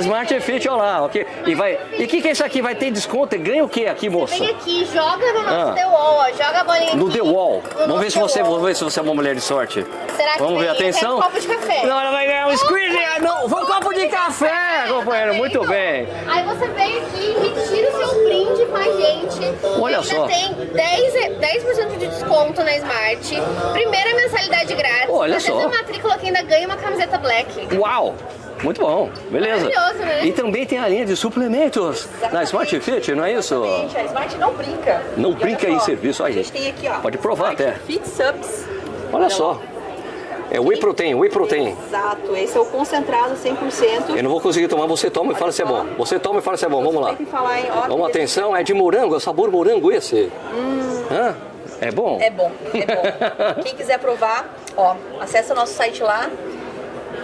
Smart 0.00 0.40
Fit, 0.40 0.68
olha 0.68 0.76
lá, 0.82 1.04
ok? 1.04 1.26
E 1.46 1.54
vai. 1.54 1.78
E 1.98 2.04
o 2.04 2.08
que, 2.08 2.22
que 2.22 2.28
é 2.28 2.32
isso 2.32 2.44
aqui? 2.44 2.62
Vai 2.62 2.74
ter 2.74 2.90
desconto? 2.90 3.38
Ganha 3.38 3.62
o 3.64 3.68
que 3.68 3.86
aqui, 3.86 4.08
moça? 4.08 4.36
Vem 4.38 4.48
aqui, 4.50 4.84
joga 4.86 5.32
no 5.32 5.42
nosso 5.42 5.70
Ah. 5.70 5.72
The 5.74 5.86
Wall, 5.86 6.16
ó. 6.16 6.28
Joga 6.30 6.60
a 6.60 6.64
bolinha 6.64 6.94
No 6.94 7.06
aqui. 7.08 7.18
The 7.18 7.22
Wall. 7.22 7.62
No 7.80 7.86
Vamos 7.86 8.00
ver 8.00 8.10
se 8.10 8.18
você, 8.18 8.40
Wall. 8.40 8.50
vamos 8.50 8.66
ver 8.66 8.76
se 8.76 8.84
você 8.84 8.98
é 8.98 9.02
uma 9.02 9.14
mulher 9.14 9.34
de 9.34 9.40
sorte. 9.40 9.84
Será 10.16 10.32
que 10.32 10.38
Vamos 10.38 10.60
ver, 10.60 10.68
atenção. 10.70 11.18
Um 11.18 11.22
copo 11.22 11.40
de 11.40 11.46
café? 11.48 11.86
Não, 11.86 12.00
ela 12.00 12.10
vai 12.10 12.26
ganhar 12.26 12.48
um 12.48 12.56
squeeze. 12.56 12.98
Não, 13.20 13.48
foi 13.48 13.62
um 13.62 13.66
copo 13.66 13.92
de 13.94 14.06
café, 14.08 14.84
companheiro. 14.88 15.34
Muito 15.34 15.66
bem. 15.66 16.08
Aí 16.26 16.44
você 16.44 16.66
vem 16.68 16.98
aqui 16.98 17.36
e 17.36 17.48
retira 17.48 17.90
o 17.90 18.08
seu 18.08 18.24
brinde 18.24 18.66
com 18.66 18.76
a 18.76 18.84
gente. 18.84 19.52
Olha 19.80 19.98
Ainda 19.98 20.08
só. 20.08 20.26
tem 20.26 20.54
10%, 20.54 21.38
10 21.38 21.98
de 21.98 22.06
desconto 22.06 22.62
na 22.64 22.76
Smart. 22.78 23.42
Primeira 23.72 24.14
mensalidade 24.14 24.74
grátis. 24.74 25.08
Olha 25.10 25.38
só. 25.40 25.68
matrícula 25.68 26.16
que 26.22 26.28
ainda 26.28 26.42
ganha 26.42 26.66
uma 26.66 26.76
camiseta 26.76 27.18
black. 27.18 27.76
Uau! 27.76 28.14
Muito 28.62 28.80
bom, 28.80 29.10
beleza. 29.28 29.68
Maravilhoso, 29.68 29.98
né? 30.04 30.24
E 30.24 30.32
também 30.32 30.64
tem 30.64 30.78
a 30.78 30.86
linha 30.86 31.04
de 31.04 31.16
suplementos 31.16 32.08
na 32.30 32.44
Smart 32.44 32.78
Fit, 32.78 33.12
não 33.12 33.24
é 33.24 33.32
isso? 33.32 33.60
Gente, 33.64 33.96
a 33.96 34.04
Smart 34.04 34.38
não 34.38 34.52
brinca. 34.52 35.02
Não 35.16 35.32
brinca 35.32 35.68
em 35.68 35.80
serviço, 35.80 36.22
olha 36.22 36.30
A 36.30 36.34
gente 36.36 36.52
tem 36.52 36.68
aqui, 36.70 36.86
ó. 36.88 37.00
Pode 37.00 37.18
provar 37.18 37.52
até. 37.52 37.72
Fit 37.72 38.08
Subs. 38.08 38.64
Olha 39.12 39.28
só. 39.28 39.60
É 40.48 40.60
whey 40.60 40.78
protein, 40.78 41.14
whey 41.14 41.30
protein. 41.30 41.74
Exato, 41.88 42.36
esse 42.36 42.56
é 42.56 42.60
o 42.60 42.66
concentrado 42.66 43.34
100%. 43.34 44.16
Eu 44.16 44.22
não 44.22 44.30
vou 44.30 44.40
conseguir 44.40 44.68
tomar, 44.68 44.86
você 44.86 45.10
toma 45.10 45.32
e 45.32 45.34
fala 45.34 45.50
se 45.50 45.62
é 45.62 45.64
bom. 45.64 45.86
Você 45.96 46.18
toma 46.18 46.38
e 46.38 46.42
fala 46.42 46.56
se 46.56 46.64
é 46.66 46.68
bom, 46.68 46.84
vamos 46.84 47.00
lá. 47.02 47.14
Tem 47.14 47.24
que 47.24 47.32
falar 47.32 47.58
em 47.58 47.70
ó, 47.70 47.88
Vamos, 47.88 48.06
atenção, 48.08 48.54
é 48.54 48.62
de 48.62 48.74
morango, 48.74 49.16
é 49.16 49.20
sabor 49.20 49.50
morango 49.50 49.90
esse. 49.90 50.30
Hum, 50.54 51.04
Hã? 51.10 51.34
É 51.82 51.90
bom? 51.90 52.18
é 52.20 52.30
bom, 52.30 52.52
é 52.72 52.86
bom. 52.86 53.02
Quem 53.62 53.74
quiser 53.74 53.98
provar, 53.98 54.48
ó, 54.76 54.94
acessa 55.20 55.52
o 55.52 55.56
nosso 55.56 55.74
site 55.74 56.00
lá 56.02 56.30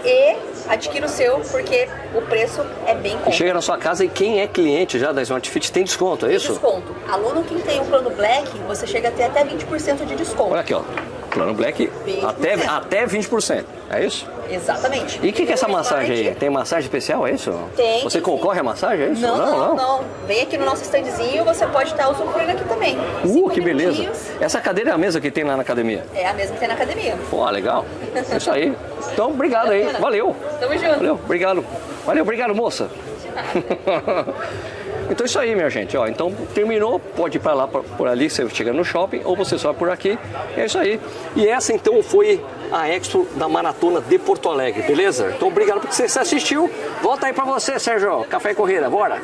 e 0.04 0.36
adquira 0.68 1.06
o 1.06 1.08
seu, 1.08 1.38
porque 1.50 1.88
o 2.14 2.22
preço 2.22 2.64
é 2.84 2.94
bem 2.94 3.16
conto. 3.18 3.34
chega 3.36 3.54
na 3.54 3.60
sua 3.60 3.78
casa 3.78 4.04
e 4.04 4.08
quem 4.08 4.40
é 4.40 4.46
cliente 4.46 4.98
já 4.98 5.12
da 5.12 5.22
Smart 5.22 5.48
Fit 5.48 5.70
tem 5.72 5.84
desconto, 5.84 6.26
é 6.26 6.34
isso? 6.34 6.52
Desconto. 6.52 6.94
Aluno 7.08 7.42
que 7.44 7.60
tem 7.62 7.80
o 7.80 7.84
plano 7.84 8.10
Black, 8.10 8.48
você 8.66 8.86
chega 8.86 9.08
a 9.08 9.12
ter 9.12 9.24
até 9.24 9.44
20% 9.44 10.04
de 10.04 10.16
desconto. 10.16 10.50
Olha 10.50 10.60
aqui, 10.60 10.74
ó. 10.74 10.82
Plano 11.30 11.54
Black 11.54 11.90
até, 12.26 12.54
até 12.66 13.06
20%. 13.06 13.64
É 13.90 14.04
isso? 14.04 14.26
Exatamente. 14.50 15.18
E 15.22 15.30
o 15.30 15.32
que, 15.32 15.44
que 15.44 15.50
é 15.50 15.54
essa 15.54 15.68
massagem 15.68 16.28
aí? 16.28 16.34
Tem 16.34 16.50
massagem 16.50 16.84
especial, 16.84 17.26
é 17.26 17.32
isso? 17.32 17.52
Tem, 17.76 18.02
Você 18.02 18.20
concorre 18.20 18.60
à 18.60 18.62
massagem, 18.62 19.06
é 19.06 19.08
isso? 19.10 19.22
Não, 19.22 19.36
não, 19.36 19.76
não, 19.76 20.04
Vem 20.26 20.42
aqui 20.42 20.58
no 20.58 20.64
nosso 20.64 20.82
standzinho, 20.82 21.44
você 21.44 21.66
pode 21.66 21.90
estar 21.90 22.08
usufruindo 22.10 22.52
aqui 22.52 22.64
também. 22.64 22.98
Uh, 23.24 23.48
que 23.50 23.60
beleza. 23.60 24.10
Essa 24.40 24.60
cadeira 24.60 24.90
é 24.90 24.92
a 24.94 24.98
mesma 24.98 25.20
que 25.20 25.30
tem 25.30 25.44
lá 25.44 25.56
na 25.56 25.62
academia. 25.62 26.04
É 26.14 26.26
a 26.26 26.34
mesma 26.34 26.54
que 26.54 26.60
tem 26.60 26.68
na 26.68 26.74
academia. 26.74 27.16
Pô, 27.30 27.48
legal. 27.50 27.84
É 28.14 28.36
isso 28.36 28.50
aí. 28.50 28.76
Então, 29.12 29.30
obrigado 29.30 29.70
aí. 29.70 29.84
Valeu. 29.98 30.36
Tamo 30.60 30.72
junto. 30.74 30.96
Valeu, 30.96 31.14
obrigado. 31.14 31.64
Valeu, 32.04 32.22
obrigado, 32.22 32.54
moça. 32.54 32.90
Então 35.10 35.26
isso 35.26 35.38
aí, 35.38 35.54
minha 35.54 35.70
gente. 35.70 35.96
Ó, 35.96 36.06
então 36.06 36.32
terminou, 36.54 36.98
pode 37.00 37.38
ir 37.38 37.40
para 37.40 37.54
lá, 37.54 37.68
por- 37.68 37.84
por 37.84 38.08
ali, 38.08 38.28
você 38.30 38.48
chega 38.50 38.72
no 38.72 38.84
shopping, 38.84 39.22
ou 39.24 39.36
você 39.36 39.58
sobe 39.58 39.78
por 39.78 39.90
aqui. 39.90 40.18
É 40.56 40.66
isso 40.66 40.78
aí. 40.78 41.00
E 41.36 41.46
essa 41.48 41.72
então 41.72 42.02
foi 42.02 42.44
a 42.72 42.88
Expo 42.88 43.26
da 43.36 43.48
Maratona 43.48 44.00
de 44.00 44.18
Porto 44.18 44.48
Alegre, 44.48 44.82
beleza? 44.82 45.32
Então 45.36 45.48
obrigado 45.48 45.80
porque 45.80 45.94
você 45.94 46.18
assistiu. 46.18 46.70
Volta 47.02 47.26
aí 47.26 47.32
para 47.32 47.44
você, 47.44 47.78
Sérgio. 47.78 48.24
Café 48.24 48.52
e 48.52 48.54
corrida, 48.54 48.90
bora. 48.90 49.22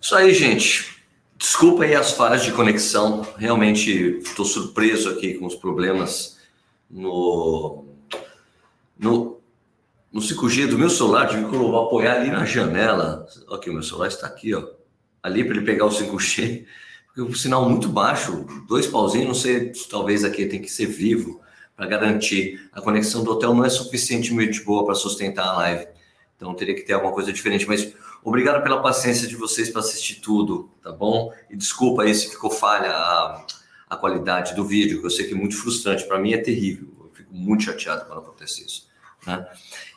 Isso 0.00 0.14
aí, 0.16 0.32
gente. 0.34 0.96
Desculpa 1.38 1.84
aí 1.84 1.94
as 1.94 2.12
falhas 2.12 2.44
de 2.44 2.52
conexão. 2.52 3.22
Realmente 3.38 4.18
estou 4.22 4.44
surpreso 4.44 5.10
aqui 5.10 5.34
com 5.34 5.46
os 5.46 5.54
problemas 5.54 6.38
no, 6.90 7.84
no, 8.98 9.37
no 10.12 10.20
5G 10.20 10.68
do 10.68 10.78
meu 10.78 10.90
celular. 10.90 11.28
Tive 11.28 11.48
que 11.48 11.56
apoiar 11.56 12.16
ali 12.16 12.30
na 12.30 12.44
janela. 12.44 13.26
Aqui, 13.52 13.70
o 13.70 13.74
meu 13.74 13.82
celular 13.82 14.08
está 14.08 14.26
aqui, 14.26 14.54
ó. 14.54 14.66
Ali 15.22 15.44
para 15.44 15.56
ele 15.56 15.64
pegar 15.64 15.86
o 15.86 15.90
5G. 15.90 16.64
Porque 17.06 17.22
um 17.22 17.34
sinal 17.34 17.68
muito 17.68 17.88
baixo, 17.88 18.46
dois 18.68 18.86
pauzinhos, 18.86 19.26
não 19.26 19.34
sei, 19.34 19.72
talvez 19.90 20.24
aqui 20.24 20.46
tem 20.46 20.62
que 20.62 20.70
ser 20.70 20.86
vivo 20.86 21.40
para 21.74 21.86
garantir. 21.86 22.68
A 22.72 22.80
conexão 22.80 23.24
do 23.24 23.32
hotel 23.32 23.54
não 23.54 23.64
é 23.64 23.68
suficientemente 23.68 24.62
boa 24.62 24.84
para 24.84 24.94
sustentar 24.94 25.46
a 25.48 25.56
live. 25.56 25.86
Então 26.36 26.54
teria 26.54 26.74
que 26.74 26.82
ter 26.82 26.92
alguma 26.92 27.12
coisa 27.12 27.32
diferente, 27.32 27.66
mas 27.66 27.92
obrigado 28.22 28.62
pela 28.62 28.80
paciência 28.80 29.26
de 29.26 29.34
vocês 29.34 29.70
para 29.70 29.80
assistir 29.80 30.16
tudo, 30.16 30.70
tá 30.82 30.92
bom? 30.92 31.32
E 31.50 31.56
desculpa 31.56 32.02
aí 32.02 32.14
se 32.14 32.30
ficou 32.30 32.50
falha 32.50 32.90
a, 32.90 33.46
a 33.90 33.96
qualidade 33.96 34.54
do 34.54 34.64
vídeo, 34.64 35.00
que 35.00 35.06
eu 35.06 35.10
sei 35.10 35.26
que 35.26 35.34
é 35.34 35.36
muito 35.36 35.56
frustrante, 35.56 36.04
para 36.06 36.18
mim 36.18 36.32
é 36.32 36.38
terrível. 36.38 36.88
Eu 37.00 37.10
fico 37.12 37.34
muito 37.34 37.64
chateado 37.64 38.06
quando 38.06 38.20
acontece 38.20 38.64
isso. 38.64 38.87
Né? 39.26 39.46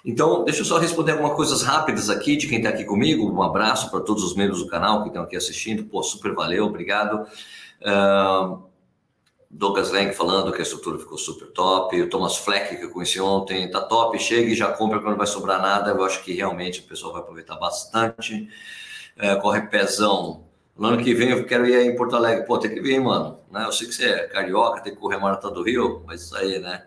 Então, 0.04 0.44
deixa 0.44 0.62
eu 0.62 0.66
só 0.66 0.78
responder 0.78 1.12
algumas 1.12 1.36
coisas 1.36 1.62
rápidas 1.62 2.10
aqui 2.10 2.36
de 2.36 2.48
quem 2.48 2.58
está 2.58 2.70
aqui 2.70 2.84
comigo. 2.84 3.32
Um 3.32 3.44
abraço 3.44 3.90
para 3.92 4.02
todos 4.02 4.24
os 4.24 4.36
membros 4.36 4.60
do 4.60 4.68
canal 4.68 5.04
que 5.04 5.10
estão 5.10 5.24
aqui 5.24 5.36
assistindo. 5.36 5.84
Pô, 5.86 6.02
super 6.02 6.34
valeu, 6.34 6.66
obrigado. 6.66 7.28
Uh, 7.82 8.64
Douglas 9.50 9.92
Lang 9.92 10.14
falando 10.14 10.52
que 10.52 10.60
a 10.60 10.64
estrutura 10.64 10.98
ficou 10.98 11.18
super 11.18 11.48
top. 11.48 12.02
O 12.02 12.10
Thomas 12.10 12.38
Fleck, 12.38 12.78
que 12.78 12.84
eu 12.84 12.90
conheci 12.90 13.20
ontem, 13.20 13.70
tá 13.70 13.82
top. 13.82 14.18
Chega 14.18 14.50
e 14.50 14.56
já 14.56 14.72
compra 14.72 15.00
quando 15.00 15.12
não 15.12 15.18
vai 15.18 15.28
sobrar 15.28 15.62
nada. 15.62 15.92
Eu 15.92 16.04
acho 16.04 16.24
que 16.24 16.34
realmente 16.34 16.80
o 16.80 16.84
pessoal 16.84 17.14
vai 17.14 17.22
aproveitar 17.22 17.58
bastante. 17.58 18.50
Uh, 19.18 19.40
corre 19.42 19.62
pezão. 19.64 20.46
No 20.76 20.88
ano 20.88 21.04
que 21.04 21.14
vem 21.14 21.30
eu 21.30 21.46
quero 21.46 21.68
ir 21.68 21.76
em 21.86 21.96
Porto 21.96 22.16
Alegre. 22.16 22.46
Pô, 22.46 22.58
tem 22.58 22.74
que 22.74 22.82
vir, 22.82 23.00
mano. 23.00 23.40
Né? 23.52 23.66
Eu 23.66 23.72
sei 23.72 23.88
que 23.88 23.94
você 23.94 24.06
é 24.06 24.28
carioca, 24.28 24.82
tem 24.82 24.96
que 24.96 25.00
correr 25.00 25.18
a 25.18 25.20
Maratona 25.20 25.54
do 25.54 25.64
Rio, 25.64 26.02
mas 26.08 26.24
isso 26.24 26.36
aí, 26.36 26.58
né? 26.58 26.86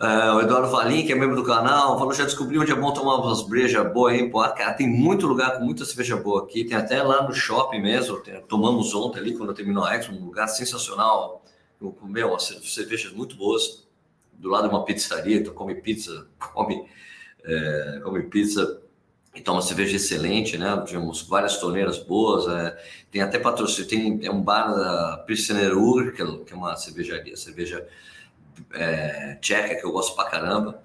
É, 0.00 0.32
o 0.32 0.40
Eduardo 0.40 0.68
Valim, 0.70 1.06
que 1.06 1.12
é 1.12 1.14
membro 1.14 1.36
do 1.36 1.44
canal, 1.44 1.96
falou: 1.96 2.12
já 2.12 2.24
descobri 2.24 2.58
onde 2.58 2.72
é 2.72 2.74
bom 2.74 2.92
tomar 2.92 3.16
umas 3.16 3.42
brejas 3.42 3.92
boas 3.92 4.14
aí. 4.14 4.28
Pô, 4.28 4.40
cara, 4.40 4.72
tem 4.72 4.88
muito 4.88 5.26
lugar 5.26 5.56
com 5.56 5.64
muita 5.64 5.84
cerveja 5.84 6.16
boa 6.16 6.42
aqui. 6.42 6.64
Tem 6.64 6.76
até 6.76 7.00
lá 7.02 7.22
no 7.22 7.32
shopping 7.32 7.80
mesmo. 7.80 8.18
Tem, 8.20 8.40
tomamos 8.42 8.92
ontem 8.94 9.20
ali, 9.20 9.36
quando 9.36 9.54
terminou 9.54 9.84
a 9.84 9.94
Expo, 9.94 10.12
um 10.12 10.24
lugar 10.24 10.48
sensacional. 10.48 11.44
Meu, 11.80 12.28
umas 12.28 12.42
cervejas 12.64 13.12
muito 13.12 13.36
boas. 13.36 13.84
Do 14.32 14.48
lado 14.48 14.68
de 14.68 14.74
uma 14.74 14.84
pizzaria, 14.84 15.44
tu 15.44 15.52
come 15.52 15.76
pizza, 15.76 16.26
come, 16.52 16.84
é, 17.44 18.00
come 18.02 18.24
pizza 18.24 18.82
e 19.32 19.40
toma 19.40 19.62
cerveja 19.62 19.96
excelente, 19.96 20.58
né? 20.58 20.82
Tivemos 20.84 21.22
várias 21.22 21.58
torneiras 21.58 21.98
boas. 21.98 22.48
É, 22.48 22.76
tem 23.12 23.22
até 23.22 23.38
patrocínio, 23.38 23.88
tem 23.88 24.26
é 24.26 24.30
um 24.30 24.42
bar 24.42 24.74
da 24.74 25.18
Pilsener 25.18 25.76
Ur, 25.78 26.12
que 26.12 26.22
é 26.52 26.56
uma 26.56 26.74
cervejaria, 26.76 27.36
cerveja 27.36 27.86
é, 28.72 29.36
tcheca, 29.40 29.76
que 29.76 29.84
eu 29.84 29.92
gosto 29.92 30.14
pra 30.14 30.24
caramba. 30.24 30.82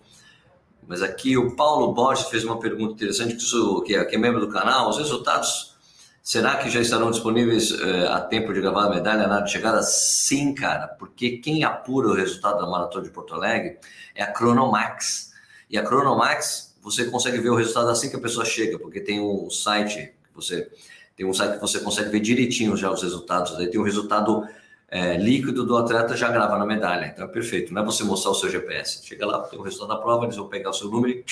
Mas 0.87 1.03
aqui 1.03 1.37
o 1.37 1.55
Paulo 1.55 1.93
Borges 1.93 2.27
fez 2.29 2.43
uma 2.43 2.59
pergunta 2.59 2.93
interessante, 2.93 3.35
que, 3.35 3.41
sou, 3.41 3.83
que, 3.83 3.95
é, 3.95 4.03
que 4.03 4.15
é 4.15 4.17
membro 4.17 4.39
do 4.39 4.49
canal. 4.49 4.89
Os 4.89 4.97
resultados, 4.97 5.75
será 6.23 6.57
que 6.57 6.69
já 6.69 6.81
estarão 6.81 7.11
disponíveis 7.11 7.71
é, 7.71 8.07
a 8.07 8.19
tempo 8.19 8.51
de 8.53 8.59
gravar 8.59 8.85
a 8.85 8.89
medalha 8.89 9.27
na 9.27 9.45
chegada? 9.45 9.83
Sim, 9.83 10.53
cara, 10.55 10.87
porque 10.87 11.37
quem 11.37 11.63
apura 11.63 12.07
o 12.07 12.15
resultado 12.15 12.59
da 12.59 12.67
Maratona 12.67 13.03
de 13.03 13.11
Porto 13.11 13.35
Alegre 13.35 13.77
é 14.15 14.23
a 14.23 14.31
Cronomax. 14.31 15.31
E 15.69 15.77
a 15.77 15.83
Cronomax, 15.83 16.75
você 16.81 17.05
consegue 17.05 17.37
ver 17.37 17.49
o 17.49 17.55
resultado 17.55 17.89
assim 17.89 18.09
que 18.09 18.15
a 18.15 18.21
pessoa 18.21 18.43
chega, 18.43 18.79
porque 18.79 18.99
tem 18.99 19.21
um 19.21 19.47
site 19.49 20.11
que 20.27 20.35
você 20.35 20.71
tem 21.15 21.27
um 21.27 21.33
site 21.33 21.55
que 21.55 21.61
você 21.61 21.81
consegue 21.81 22.09
ver 22.09 22.21
direitinho 22.21 22.75
já 22.77 22.89
os 22.89 23.03
resultados. 23.03 23.55
Aí 23.57 23.67
tem 23.67 23.79
um 23.79 23.83
resultado 23.83 24.47
é, 24.91 25.17
líquido 25.17 25.65
do 25.65 25.77
atleta 25.77 26.17
já 26.17 26.31
grava 26.31 26.57
na 26.57 26.65
medalha. 26.65 27.05
Então 27.05 27.25
é 27.25 27.27
perfeito. 27.27 27.73
Não 27.73 27.81
é 27.81 27.85
você 27.85 28.03
mostrar 28.03 28.31
o 28.31 28.35
seu 28.35 28.49
GPS. 28.49 29.05
Chega 29.05 29.25
lá, 29.25 29.39
tem 29.43 29.59
o 29.59 29.61
resultado 29.61 29.89
da 29.89 29.97
prova, 29.97 30.25
eles 30.25 30.35
vão 30.35 30.47
pegar 30.47 30.71
o 30.71 30.73
seu 30.73 30.89
número 30.89 31.13
e 31.19 31.23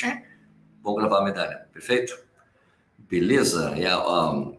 vão 0.83 0.95
gravar 0.95 1.19
a 1.19 1.23
medalha. 1.23 1.67
Perfeito? 1.73 2.17
Beleza? 2.97 3.73
E 3.77 3.85
a, 3.85 3.97
o 3.99 4.57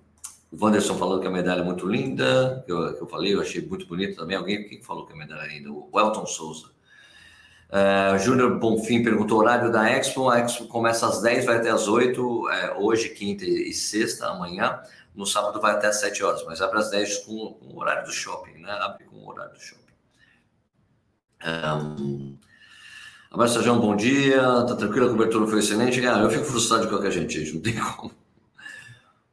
Wanderson 0.61 0.97
falando 0.97 1.21
que 1.21 1.27
a 1.27 1.31
medalha 1.31 1.61
é 1.61 1.65
muito 1.65 1.87
linda, 1.87 2.63
que 2.67 2.73
eu, 2.73 2.95
que 2.95 3.03
eu 3.03 3.07
falei, 3.07 3.35
eu 3.35 3.41
achei 3.41 3.65
muito 3.65 3.87
bonito 3.87 4.17
também. 4.17 4.37
Alguém 4.37 4.67
quem 4.67 4.83
falou 4.83 5.07
que 5.07 5.13
a 5.13 5.17
medalha 5.17 5.43
é 5.43 5.59
linda? 5.59 5.71
O 5.71 5.91
Elton 5.95 6.27
Souza. 6.27 6.67
Uh, 7.69 8.19
Júnior 8.19 8.59
Bonfim 8.59 9.03
perguntou 9.03 9.39
horário 9.39 9.71
da 9.71 9.91
Expo. 9.91 10.31
A 10.31 10.41
Expo 10.41 10.67
começa 10.67 11.07
às 11.07 11.21
10, 11.21 11.45
vai 11.45 11.57
até 11.59 11.71
às 11.71 11.87
8, 11.87 12.49
é, 12.49 12.75
hoje, 12.79 13.11
quinta 13.11 13.45
e 13.45 13.73
sexta, 13.75 14.27
amanhã. 14.27 14.81
No 15.19 15.27
sábado 15.27 15.61
vai 15.61 15.73
até 15.73 15.89
às 15.89 15.99
7 15.99 16.23
horas, 16.23 16.45
mas 16.47 16.63
abre 16.63 16.79
às 16.79 16.91
10 16.91 17.19
com, 17.25 17.55
com 17.55 17.75
o 17.75 17.81
horário 17.81 18.05
do 18.05 18.13
shopping, 18.13 18.61
né? 18.61 18.71
Abre 18.71 19.05
com 19.05 19.17
o 19.17 19.29
horário 19.29 19.53
do 19.53 19.61
shopping. 19.61 19.83
Um, 21.45 22.39
abraço, 23.29 23.61
João, 23.61 23.81
bom 23.81 23.97
dia. 23.97 24.41
Tá 24.41 24.77
tranquilo, 24.77 25.07
a 25.07 25.11
cobertura 25.11 25.45
foi 25.49 25.59
excelente. 25.59 26.07
Ah, 26.07 26.21
eu 26.21 26.31
fico 26.31 26.45
frustrado 26.45 26.85
de 26.85 26.89
qualquer 26.89 27.11
gente, 27.11 27.53
não 27.53 27.61
tem 27.61 27.75
como. 27.97 28.13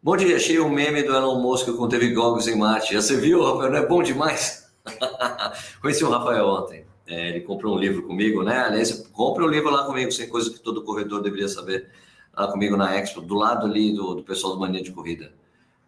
Bom 0.01 0.17
dia, 0.17 0.37
achei 0.37 0.59
um 0.59 0.69
meme 0.69 1.03
do 1.03 1.15
Elon 1.15 1.39
Musk 1.39 1.67
com 1.75 1.87
teve 1.87 2.15
Goggles 2.15 2.47
em 2.47 2.57
Marte. 2.57 2.95
Já 2.95 3.01
você 3.03 3.17
viu, 3.17 3.43
Rafael? 3.43 3.69
Não 3.69 3.77
é 3.77 3.85
bom 3.85 4.01
demais? 4.01 4.67
Conheci 5.83 6.03
o 6.03 6.09
Rafael 6.09 6.47
ontem. 6.47 6.83
É, 7.05 7.29
ele 7.29 7.41
comprou 7.41 7.75
um 7.75 7.79
livro 7.79 8.01
comigo, 8.07 8.41
né? 8.41 8.57
Aliás, 8.57 9.07
compre 9.13 9.43
um 9.43 9.49
livro 9.49 9.69
lá 9.69 9.85
comigo, 9.85 10.11
sem 10.11 10.27
coisa 10.27 10.49
que 10.49 10.59
todo 10.59 10.83
corredor 10.83 11.21
deveria 11.21 11.47
saber. 11.47 11.91
Lá 12.35 12.51
comigo 12.51 12.75
na 12.75 12.95
Expo, 12.95 13.21
do 13.21 13.35
lado 13.35 13.67
ali 13.67 13.93
do, 13.93 14.15
do 14.15 14.23
pessoal 14.23 14.53
do 14.53 14.59
Mania 14.59 14.81
de 14.81 14.91
Corrida. 14.91 15.31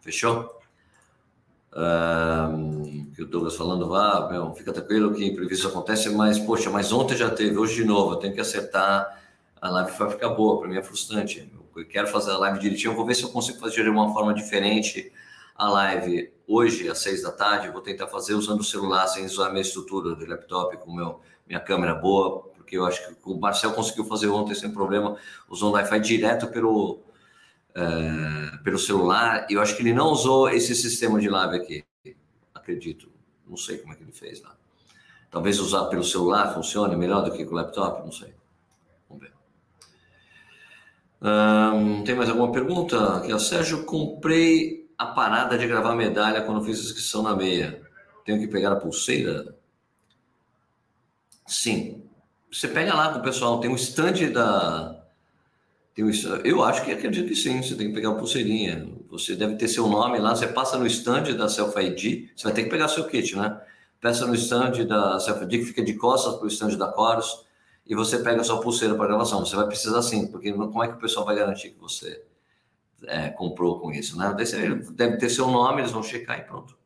Fechou? 0.08 0.58
Um, 1.76 3.12
que 3.14 3.22
o 3.22 3.26
Douglas 3.26 3.56
falando, 3.56 3.94
ah, 3.94 4.26
meu, 4.32 4.54
fica 4.54 4.72
tranquilo 4.72 5.12
que 5.12 5.22
imprevisto 5.22 5.68
acontece, 5.68 6.08
mas, 6.08 6.38
poxa, 6.38 6.70
mas 6.70 6.90
ontem 6.90 7.14
já 7.14 7.28
teve, 7.28 7.58
hoje 7.58 7.74
de 7.74 7.84
novo, 7.84 8.14
eu 8.14 8.16
tenho 8.16 8.32
que 8.32 8.40
acertar, 8.40 9.22
a 9.60 9.68
live 9.68 9.90
vai 9.98 10.10
ficar 10.10 10.30
boa, 10.30 10.58
para 10.58 10.68
mim 10.68 10.78
é 10.78 10.82
frustrante. 10.82 11.52
Eu 11.76 11.86
quero 11.86 12.08
fazer 12.08 12.30
a 12.30 12.38
live 12.38 12.58
direitinho, 12.58 12.92
eu 12.92 12.96
vou 12.96 13.04
ver 13.04 13.14
se 13.14 13.22
eu 13.22 13.28
consigo 13.28 13.58
fazer 13.58 13.82
de 13.82 13.90
uma 13.90 14.10
forma 14.14 14.32
diferente 14.32 15.12
a 15.54 15.68
live 15.68 16.32
hoje, 16.46 16.88
às 16.88 17.00
seis 17.00 17.22
da 17.22 17.30
tarde, 17.30 17.68
vou 17.68 17.82
tentar 17.82 18.06
fazer 18.06 18.32
usando 18.32 18.60
o 18.60 18.64
celular, 18.64 19.06
sem 19.08 19.26
usar 19.26 19.48
a 19.48 19.50
minha 19.50 19.60
estrutura 19.60 20.14
do 20.14 20.26
laptop, 20.26 20.74
com 20.78 20.90
meu, 20.90 21.20
minha 21.46 21.60
câmera 21.60 21.94
boa, 21.94 22.44
porque 22.54 22.78
eu 22.78 22.86
acho 22.86 23.06
que 23.06 23.14
o 23.26 23.38
Marcel 23.38 23.72
conseguiu 23.72 24.06
fazer 24.06 24.28
ontem 24.28 24.54
sem 24.54 24.70
problema, 24.70 25.18
usando 25.50 25.72
o 25.72 25.72
Wi-Fi 25.72 26.00
direto 26.00 26.46
pelo, 26.46 26.98
é, 27.78 28.58
pelo 28.58 28.78
celular. 28.78 29.46
Eu 29.48 29.60
acho 29.60 29.76
que 29.76 29.82
ele 29.82 29.94
não 29.94 30.08
usou 30.08 30.48
esse 30.50 30.74
sistema 30.74 31.20
de 31.20 31.28
live 31.28 31.56
aqui. 31.56 31.84
Acredito. 32.52 33.08
Não 33.46 33.56
sei 33.56 33.78
como 33.78 33.92
é 33.92 33.96
que 33.96 34.02
ele 34.02 34.12
fez 34.12 34.42
lá. 34.42 34.56
Talvez 35.30 35.60
usar 35.60 35.84
pelo 35.84 36.02
celular 36.02 36.52
funcione 36.54 36.96
melhor 36.96 37.22
do 37.22 37.30
que 37.30 37.44
com 37.44 37.52
o 37.52 37.54
laptop, 37.54 38.02
não 38.02 38.10
sei. 38.10 38.34
Vamos 39.08 39.22
ver. 39.22 39.32
Um, 41.22 42.02
tem 42.02 42.14
mais 42.14 42.28
alguma 42.28 42.50
pergunta? 42.50 43.18
Aqui, 43.18 43.32
ó, 43.32 43.38
Sérgio, 43.38 43.84
comprei 43.84 44.90
a 44.98 45.06
parada 45.06 45.56
de 45.56 45.66
gravar 45.66 45.94
medalha 45.94 46.42
quando 46.42 46.64
fiz 46.64 46.80
inscrição 46.80 47.22
na 47.22 47.36
meia. 47.36 47.82
Tenho 48.24 48.40
que 48.40 48.48
pegar 48.48 48.72
a 48.72 48.76
pulseira? 48.76 49.54
Sim. 51.46 52.02
Você 52.50 52.66
pega 52.66 52.94
lá 52.94 53.12
com 53.12 53.20
o 53.20 53.22
pessoal, 53.22 53.60
tem 53.60 53.70
um 53.70 53.76
stand 53.76 54.32
da, 54.32 54.97
eu 56.44 56.62
acho 56.62 56.84
que 56.84 56.92
acredito 56.92 57.26
que 57.26 57.34
sim, 57.34 57.60
você 57.60 57.74
tem 57.74 57.88
que 57.88 57.94
pegar 57.94 58.10
uma 58.10 58.18
pulseirinha. 58.18 58.88
Você 59.10 59.34
deve 59.34 59.56
ter 59.56 59.66
seu 59.66 59.88
nome 59.88 60.18
lá, 60.18 60.34
você 60.34 60.46
passa 60.46 60.78
no 60.78 60.86
stand 60.86 61.34
da 61.34 61.48
Self 61.48 61.76
ID, 61.76 62.30
você 62.36 62.44
vai 62.44 62.52
ter 62.52 62.64
que 62.64 62.70
pegar 62.70 62.86
seu 62.86 63.04
kit, 63.08 63.34
né? 63.36 63.60
Peça 64.00 64.24
no 64.24 64.34
stand 64.34 64.84
da 64.86 65.18
Self 65.18 65.42
ID, 65.42 65.50
que 65.50 65.64
fica 65.64 65.82
de 65.82 65.94
costas 65.94 66.36
para 66.36 66.44
o 66.44 66.48
stand 66.48 66.76
da 66.76 66.92
Chorus, 66.92 67.44
e 67.84 67.96
você 67.96 68.18
pega 68.18 68.42
a 68.42 68.44
sua 68.44 68.60
pulseira 68.60 68.94
para 68.94 69.08
gravação. 69.08 69.44
Você 69.44 69.56
vai 69.56 69.66
precisar 69.66 70.02
sim, 70.02 70.28
porque 70.28 70.52
como 70.52 70.84
é 70.84 70.88
que 70.88 70.94
o 70.94 70.98
pessoal 70.98 71.26
vai 71.26 71.34
garantir 71.34 71.70
que 71.70 71.80
você 71.80 72.22
é, 73.04 73.30
comprou 73.30 73.80
com 73.80 73.90
isso, 73.90 74.16
né? 74.16 74.36
Deve 74.92 75.16
ter 75.16 75.28
seu 75.28 75.48
nome, 75.48 75.80
eles 75.80 75.90
vão 75.90 76.02
checar 76.02 76.38
e 76.38 76.42
pronto. 76.42 76.76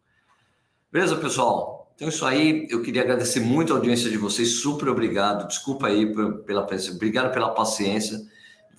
Beleza, 0.90 1.16
pessoal? 1.16 1.92
Então, 1.94 2.08
isso 2.08 2.24
aí, 2.24 2.66
eu 2.70 2.82
queria 2.82 3.02
agradecer 3.02 3.40
muito 3.40 3.74
a 3.74 3.76
audiência 3.76 4.08
de 4.08 4.16
vocês, 4.16 4.60
super 4.60 4.88
obrigado. 4.88 5.46
Desculpa 5.46 5.88
aí 5.88 6.14
pela 6.46 6.62
presença, 6.62 6.96
obrigado 6.96 7.30
pela 7.32 7.50
paciência 7.50 8.31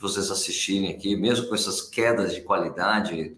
vocês 0.03 0.29
assistirem 0.29 0.91
aqui, 0.91 1.15
mesmo 1.15 1.47
com 1.47 1.55
essas 1.55 1.81
quedas 1.81 2.35
de 2.35 2.41
qualidade 2.41 3.37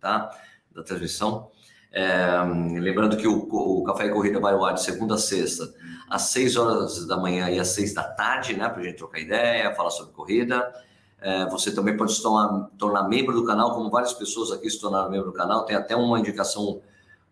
tá, 0.00 0.30
da 0.74 0.82
transmissão. 0.82 1.50
É, 1.92 2.42
lembrando 2.80 3.16
que 3.16 3.26
o, 3.26 3.48
o, 3.48 3.84
Café 3.84 4.06
e 4.06 4.10
Corrida 4.10 4.40
vai 4.40 4.54
ao 4.54 4.64
ar 4.64 4.74
de 4.74 4.82
segunda 4.82 5.14
a 5.14 5.18
sexta, 5.18 5.72
às 6.08 6.22
6 6.22 6.56
horas 6.56 7.06
da 7.06 7.16
manhã 7.16 7.50
e 7.50 7.58
às 7.58 7.68
6 7.68 7.94
da 7.94 8.02
tarde, 8.02 8.56
né? 8.56 8.68
Para 8.68 8.80
a 8.80 8.84
gente 8.84 8.96
trocar 8.96 9.20
ideia, 9.20 9.74
falar 9.74 9.90
sobre 9.90 10.12
corrida. 10.12 10.72
É, 11.20 11.46
você 11.46 11.74
também 11.74 11.96
pode 11.96 12.12
se 12.12 12.22
tornar, 12.22 12.70
tornar 12.78 13.08
membro 13.08 13.34
do 13.34 13.44
canal, 13.44 13.74
como 13.74 13.90
várias 13.90 14.12
pessoas 14.12 14.52
aqui 14.52 14.68
se 14.70 14.80
tornaram 14.80 15.10
membro 15.10 15.26
do 15.26 15.32
canal. 15.32 15.64
Tem 15.64 15.76
até 15.76 15.96
uma 15.96 16.18
indicação 16.18 16.80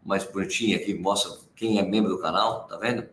mais 0.04 0.24
bonitinha 0.24 0.76
aqui, 0.76 0.94
mostra 0.94 1.32
quem 1.56 1.78
é 1.78 1.82
membro 1.82 2.10
do 2.10 2.18
canal, 2.18 2.66
tá 2.66 2.76
vendo? 2.76 3.06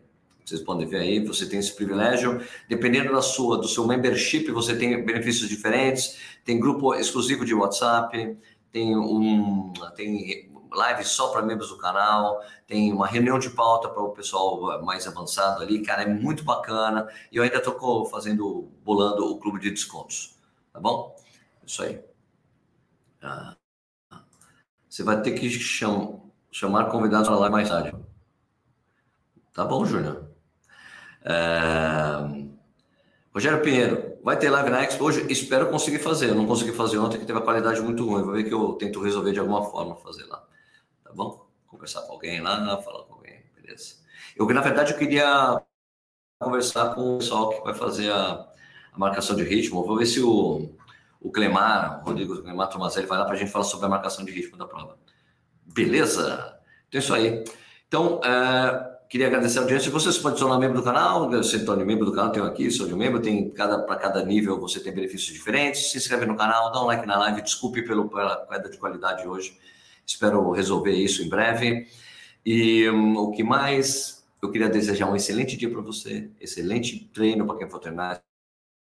Vocês 0.44 0.60
podem 0.60 0.86
ver 0.86 0.98
aí, 0.98 1.24
você 1.24 1.46
tem 1.46 1.58
esse 1.58 1.74
privilégio. 1.74 2.40
Dependendo 2.68 3.12
da 3.12 3.22
sua, 3.22 3.58
do 3.58 3.68
seu 3.68 3.86
membership, 3.86 4.50
você 4.50 4.76
tem 4.76 5.04
benefícios 5.04 5.48
diferentes. 5.48 6.18
Tem 6.44 6.58
grupo 6.58 6.94
exclusivo 6.94 7.44
de 7.44 7.54
WhatsApp, 7.54 8.36
tem 8.70 8.96
um, 8.96 9.72
tem 9.94 10.50
live 10.74 11.04
só 11.04 11.28
para 11.28 11.42
membros 11.42 11.68
do 11.68 11.76
canal, 11.76 12.42
tem 12.66 12.92
uma 12.92 13.06
reunião 13.06 13.38
de 13.38 13.50
pauta 13.50 13.88
para 13.88 14.02
o 14.02 14.10
pessoal 14.10 14.82
mais 14.82 15.06
avançado 15.06 15.62
ali, 15.62 15.82
cara, 15.82 16.02
é 16.02 16.06
muito 16.06 16.42
bacana. 16.44 17.08
E 17.30 17.36
eu 17.36 17.42
ainda 17.42 17.58
estou 17.58 18.06
fazendo, 18.06 18.68
bolando 18.84 19.30
o 19.30 19.38
clube 19.38 19.60
de 19.60 19.70
descontos, 19.70 20.36
tá 20.72 20.80
bom? 20.80 21.14
Isso 21.66 21.82
aí. 21.82 22.00
Ah, 23.22 23.54
você 24.88 25.02
vai 25.02 25.22
ter 25.22 25.32
que 25.32 25.48
chamar 25.50 26.20
chamar 26.50 26.90
convidados 26.90 27.28
para 27.28 27.38
lá 27.38 27.48
mais 27.48 27.68
tarde. 27.68 27.96
Tá 29.54 29.64
bom, 29.64 29.86
Júnior. 29.86 30.31
É... 31.24 32.52
Rogério 33.34 33.62
Pinheiro, 33.62 34.18
vai 34.22 34.38
ter 34.38 34.50
live 34.50 34.68
na 34.68 34.82
Expo 34.82 35.04
hoje? 35.04 35.26
Espero 35.30 35.70
conseguir 35.70 35.98
fazer. 35.98 36.30
Eu 36.30 36.34
não 36.34 36.46
consegui 36.46 36.72
fazer 36.72 36.98
ontem, 36.98 37.18
que 37.18 37.24
teve 37.24 37.38
a 37.38 37.42
qualidade 37.42 37.80
muito 37.80 38.04
ruim. 38.04 38.22
Vou 38.22 38.34
ver 38.34 38.44
que 38.44 38.52
eu 38.52 38.74
tento 38.74 39.02
resolver 39.02 39.32
de 39.32 39.38
alguma 39.40 39.64
forma 39.64 39.96
fazer 39.96 40.24
lá. 40.24 40.44
Tá 41.02 41.12
bom? 41.14 41.46
Conversar 41.66 42.02
com 42.02 42.12
alguém 42.12 42.40
lá, 42.40 42.76
falar 42.82 43.04
com 43.04 43.14
alguém. 43.14 43.42
Beleza. 43.54 43.96
Eu, 44.36 44.46
na 44.46 44.60
verdade, 44.60 44.92
eu 44.92 44.98
queria 44.98 45.62
conversar 46.38 46.94
com 46.94 47.14
o 47.14 47.18
pessoal 47.18 47.50
que 47.50 47.62
vai 47.62 47.72
fazer 47.72 48.10
a, 48.10 48.46
a 48.92 48.98
marcação 48.98 49.34
de 49.34 49.44
ritmo. 49.44 49.82
Vou 49.82 49.96
ver 49.96 50.06
se 50.06 50.20
o, 50.20 50.68
o 51.18 51.30
Clemar, 51.30 52.02
o 52.02 52.04
Rodrigo 52.04 52.42
Clemar 52.42 52.68
Tomazelli, 52.68 53.06
vai 53.06 53.18
lá 53.18 53.24
para 53.24 53.34
a 53.34 53.38
gente 53.38 53.50
falar 53.50 53.64
sobre 53.64 53.86
a 53.86 53.88
marcação 53.88 54.24
de 54.24 54.32
ritmo 54.32 54.58
da 54.58 54.66
prova. 54.66 54.98
Beleza? 55.64 56.60
Então 56.88 56.98
é 57.00 57.02
isso 57.02 57.14
aí. 57.14 57.44
Então, 57.88 58.20
é, 58.22 58.91
queria 59.12 59.26
agradecer 59.26 59.58
a 59.58 59.62
audiência. 59.62 59.90
Você 59.90 60.10
se 60.10 60.18
pode 60.22 60.38
tornar 60.38 60.58
membro 60.58 60.78
do 60.78 60.82
canal, 60.82 61.28
você 61.28 61.58
se 61.58 61.66
torna 61.66 61.84
membro 61.84 62.06
do 62.06 62.14
canal, 62.14 62.32
tem 62.32 62.42
aqui, 62.42 62.70
sou 62.70 62.86
de 62.86 62.94
membro, 62.94 63.20
tem 63.20 63.50
cada 63.50 63.78
para 63.78 63.96
cada 63.96 64.24
nível 64.24 64.58
você 64.58 64.80
tem 64.80 64.90
benefícios 64.90 65.34
diferentes. 65.34 65.90
Se 65.90 65.98
inscreve 65.98 66.24
no 66.24 66.34
canal, 66.34 66.72
dá 66.72 66.82
um 66.82 66.86
like 66.86 67.06
na 67.06 67.18
live, 67.18 67.42
desculpe 67.42 67.82
pelo, 67.82 68.08
pela 68.08 68.46
queda 68.46 68.70
de 68.70 68.78
qualidade 68.78 69.28
hoje. 69.28 69.54
Espero 70.06 70.50
resolver 70.50 70.92
isso 70.92 71.22
em 71.22 71.28
breve. 71.28 71.86
E 72.44 72.88
um, 72.88 73.18
o 73.18 73.32
que 73.32 73.44
mais? 73.44 74.24
Eu 74.40 74.50
queria 74.50 74.70
desejar 74.70 75.10
um 75.10 75.14
excelente 75.14 75.58
dia 75.58 75.70
para 75.70 75.82
você, 75.82 76.30
excelente 76.40 77.10
treino 77.12 77.46
para 77.46 77.58
quem 77.58 77.68
for 77.68 77.80
treinar, 77.80 78.22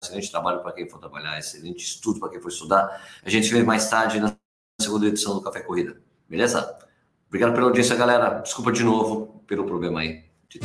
excelente 0.03 0.31
trabalho 0.31 0.61
para 0.61 0.73
quem 0.73 0.87
for 0.87 0.99
trabalhar, 0.99 1.39
excelente 1.39 1.83
estudo 1.83 2.21
para 2.21 2.29
quem 2.29 2.43
for 2.43 2.51
estudar. 2.51 3.09
A 3.25 3.31
gente 3.31 3.47
se 3.47 3.55
vê 3.55 3.63
mais 3.63 3.89
tarde 3.89 4.21
na 4.21 4.37
segunda 4.79 5.07
edição 5.07 5.35
do 5.35 5.41
Café 5.41 5.61
Corrida. 5.61 5.99
Beleza? 6.29 6.79
Obrigado 7.27 7.55
pela 7.55 7.69
audiência, 7.69 7.97
galera. 7.97 8.41
Desculpa 8.41 8.71
de 8.71 8.85
novo 8.85 9.40
pelo 9.51 9.67
problema 9.67 10.01
aí. 10.01 10.25
E 10.55 10.61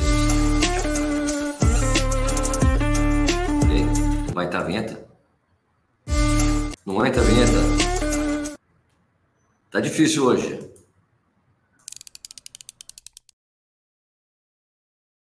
aí, 3.72 3.84
vai 4.32 4.46
entrar 4.46 4.60
a 4.60 4.62
vinheta? 4.62 5.04
Não 6.86 7.04
entra 7.04 7.20
a 7.20 7.24
vinheta? 7.24 8.56
Tá 9.72 9.80
difícil 9.80 10.24
hoje. 10.24 10.60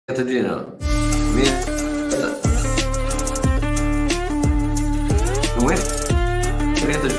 Vinheta 0.07 0.23
não. 0.43 0.77
Vinheta. 1.35 1.77
De... 6.97 7.15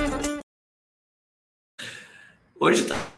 Hoje 2.59 2.85
tá 2.85 2.95
Tá 2.95 3.16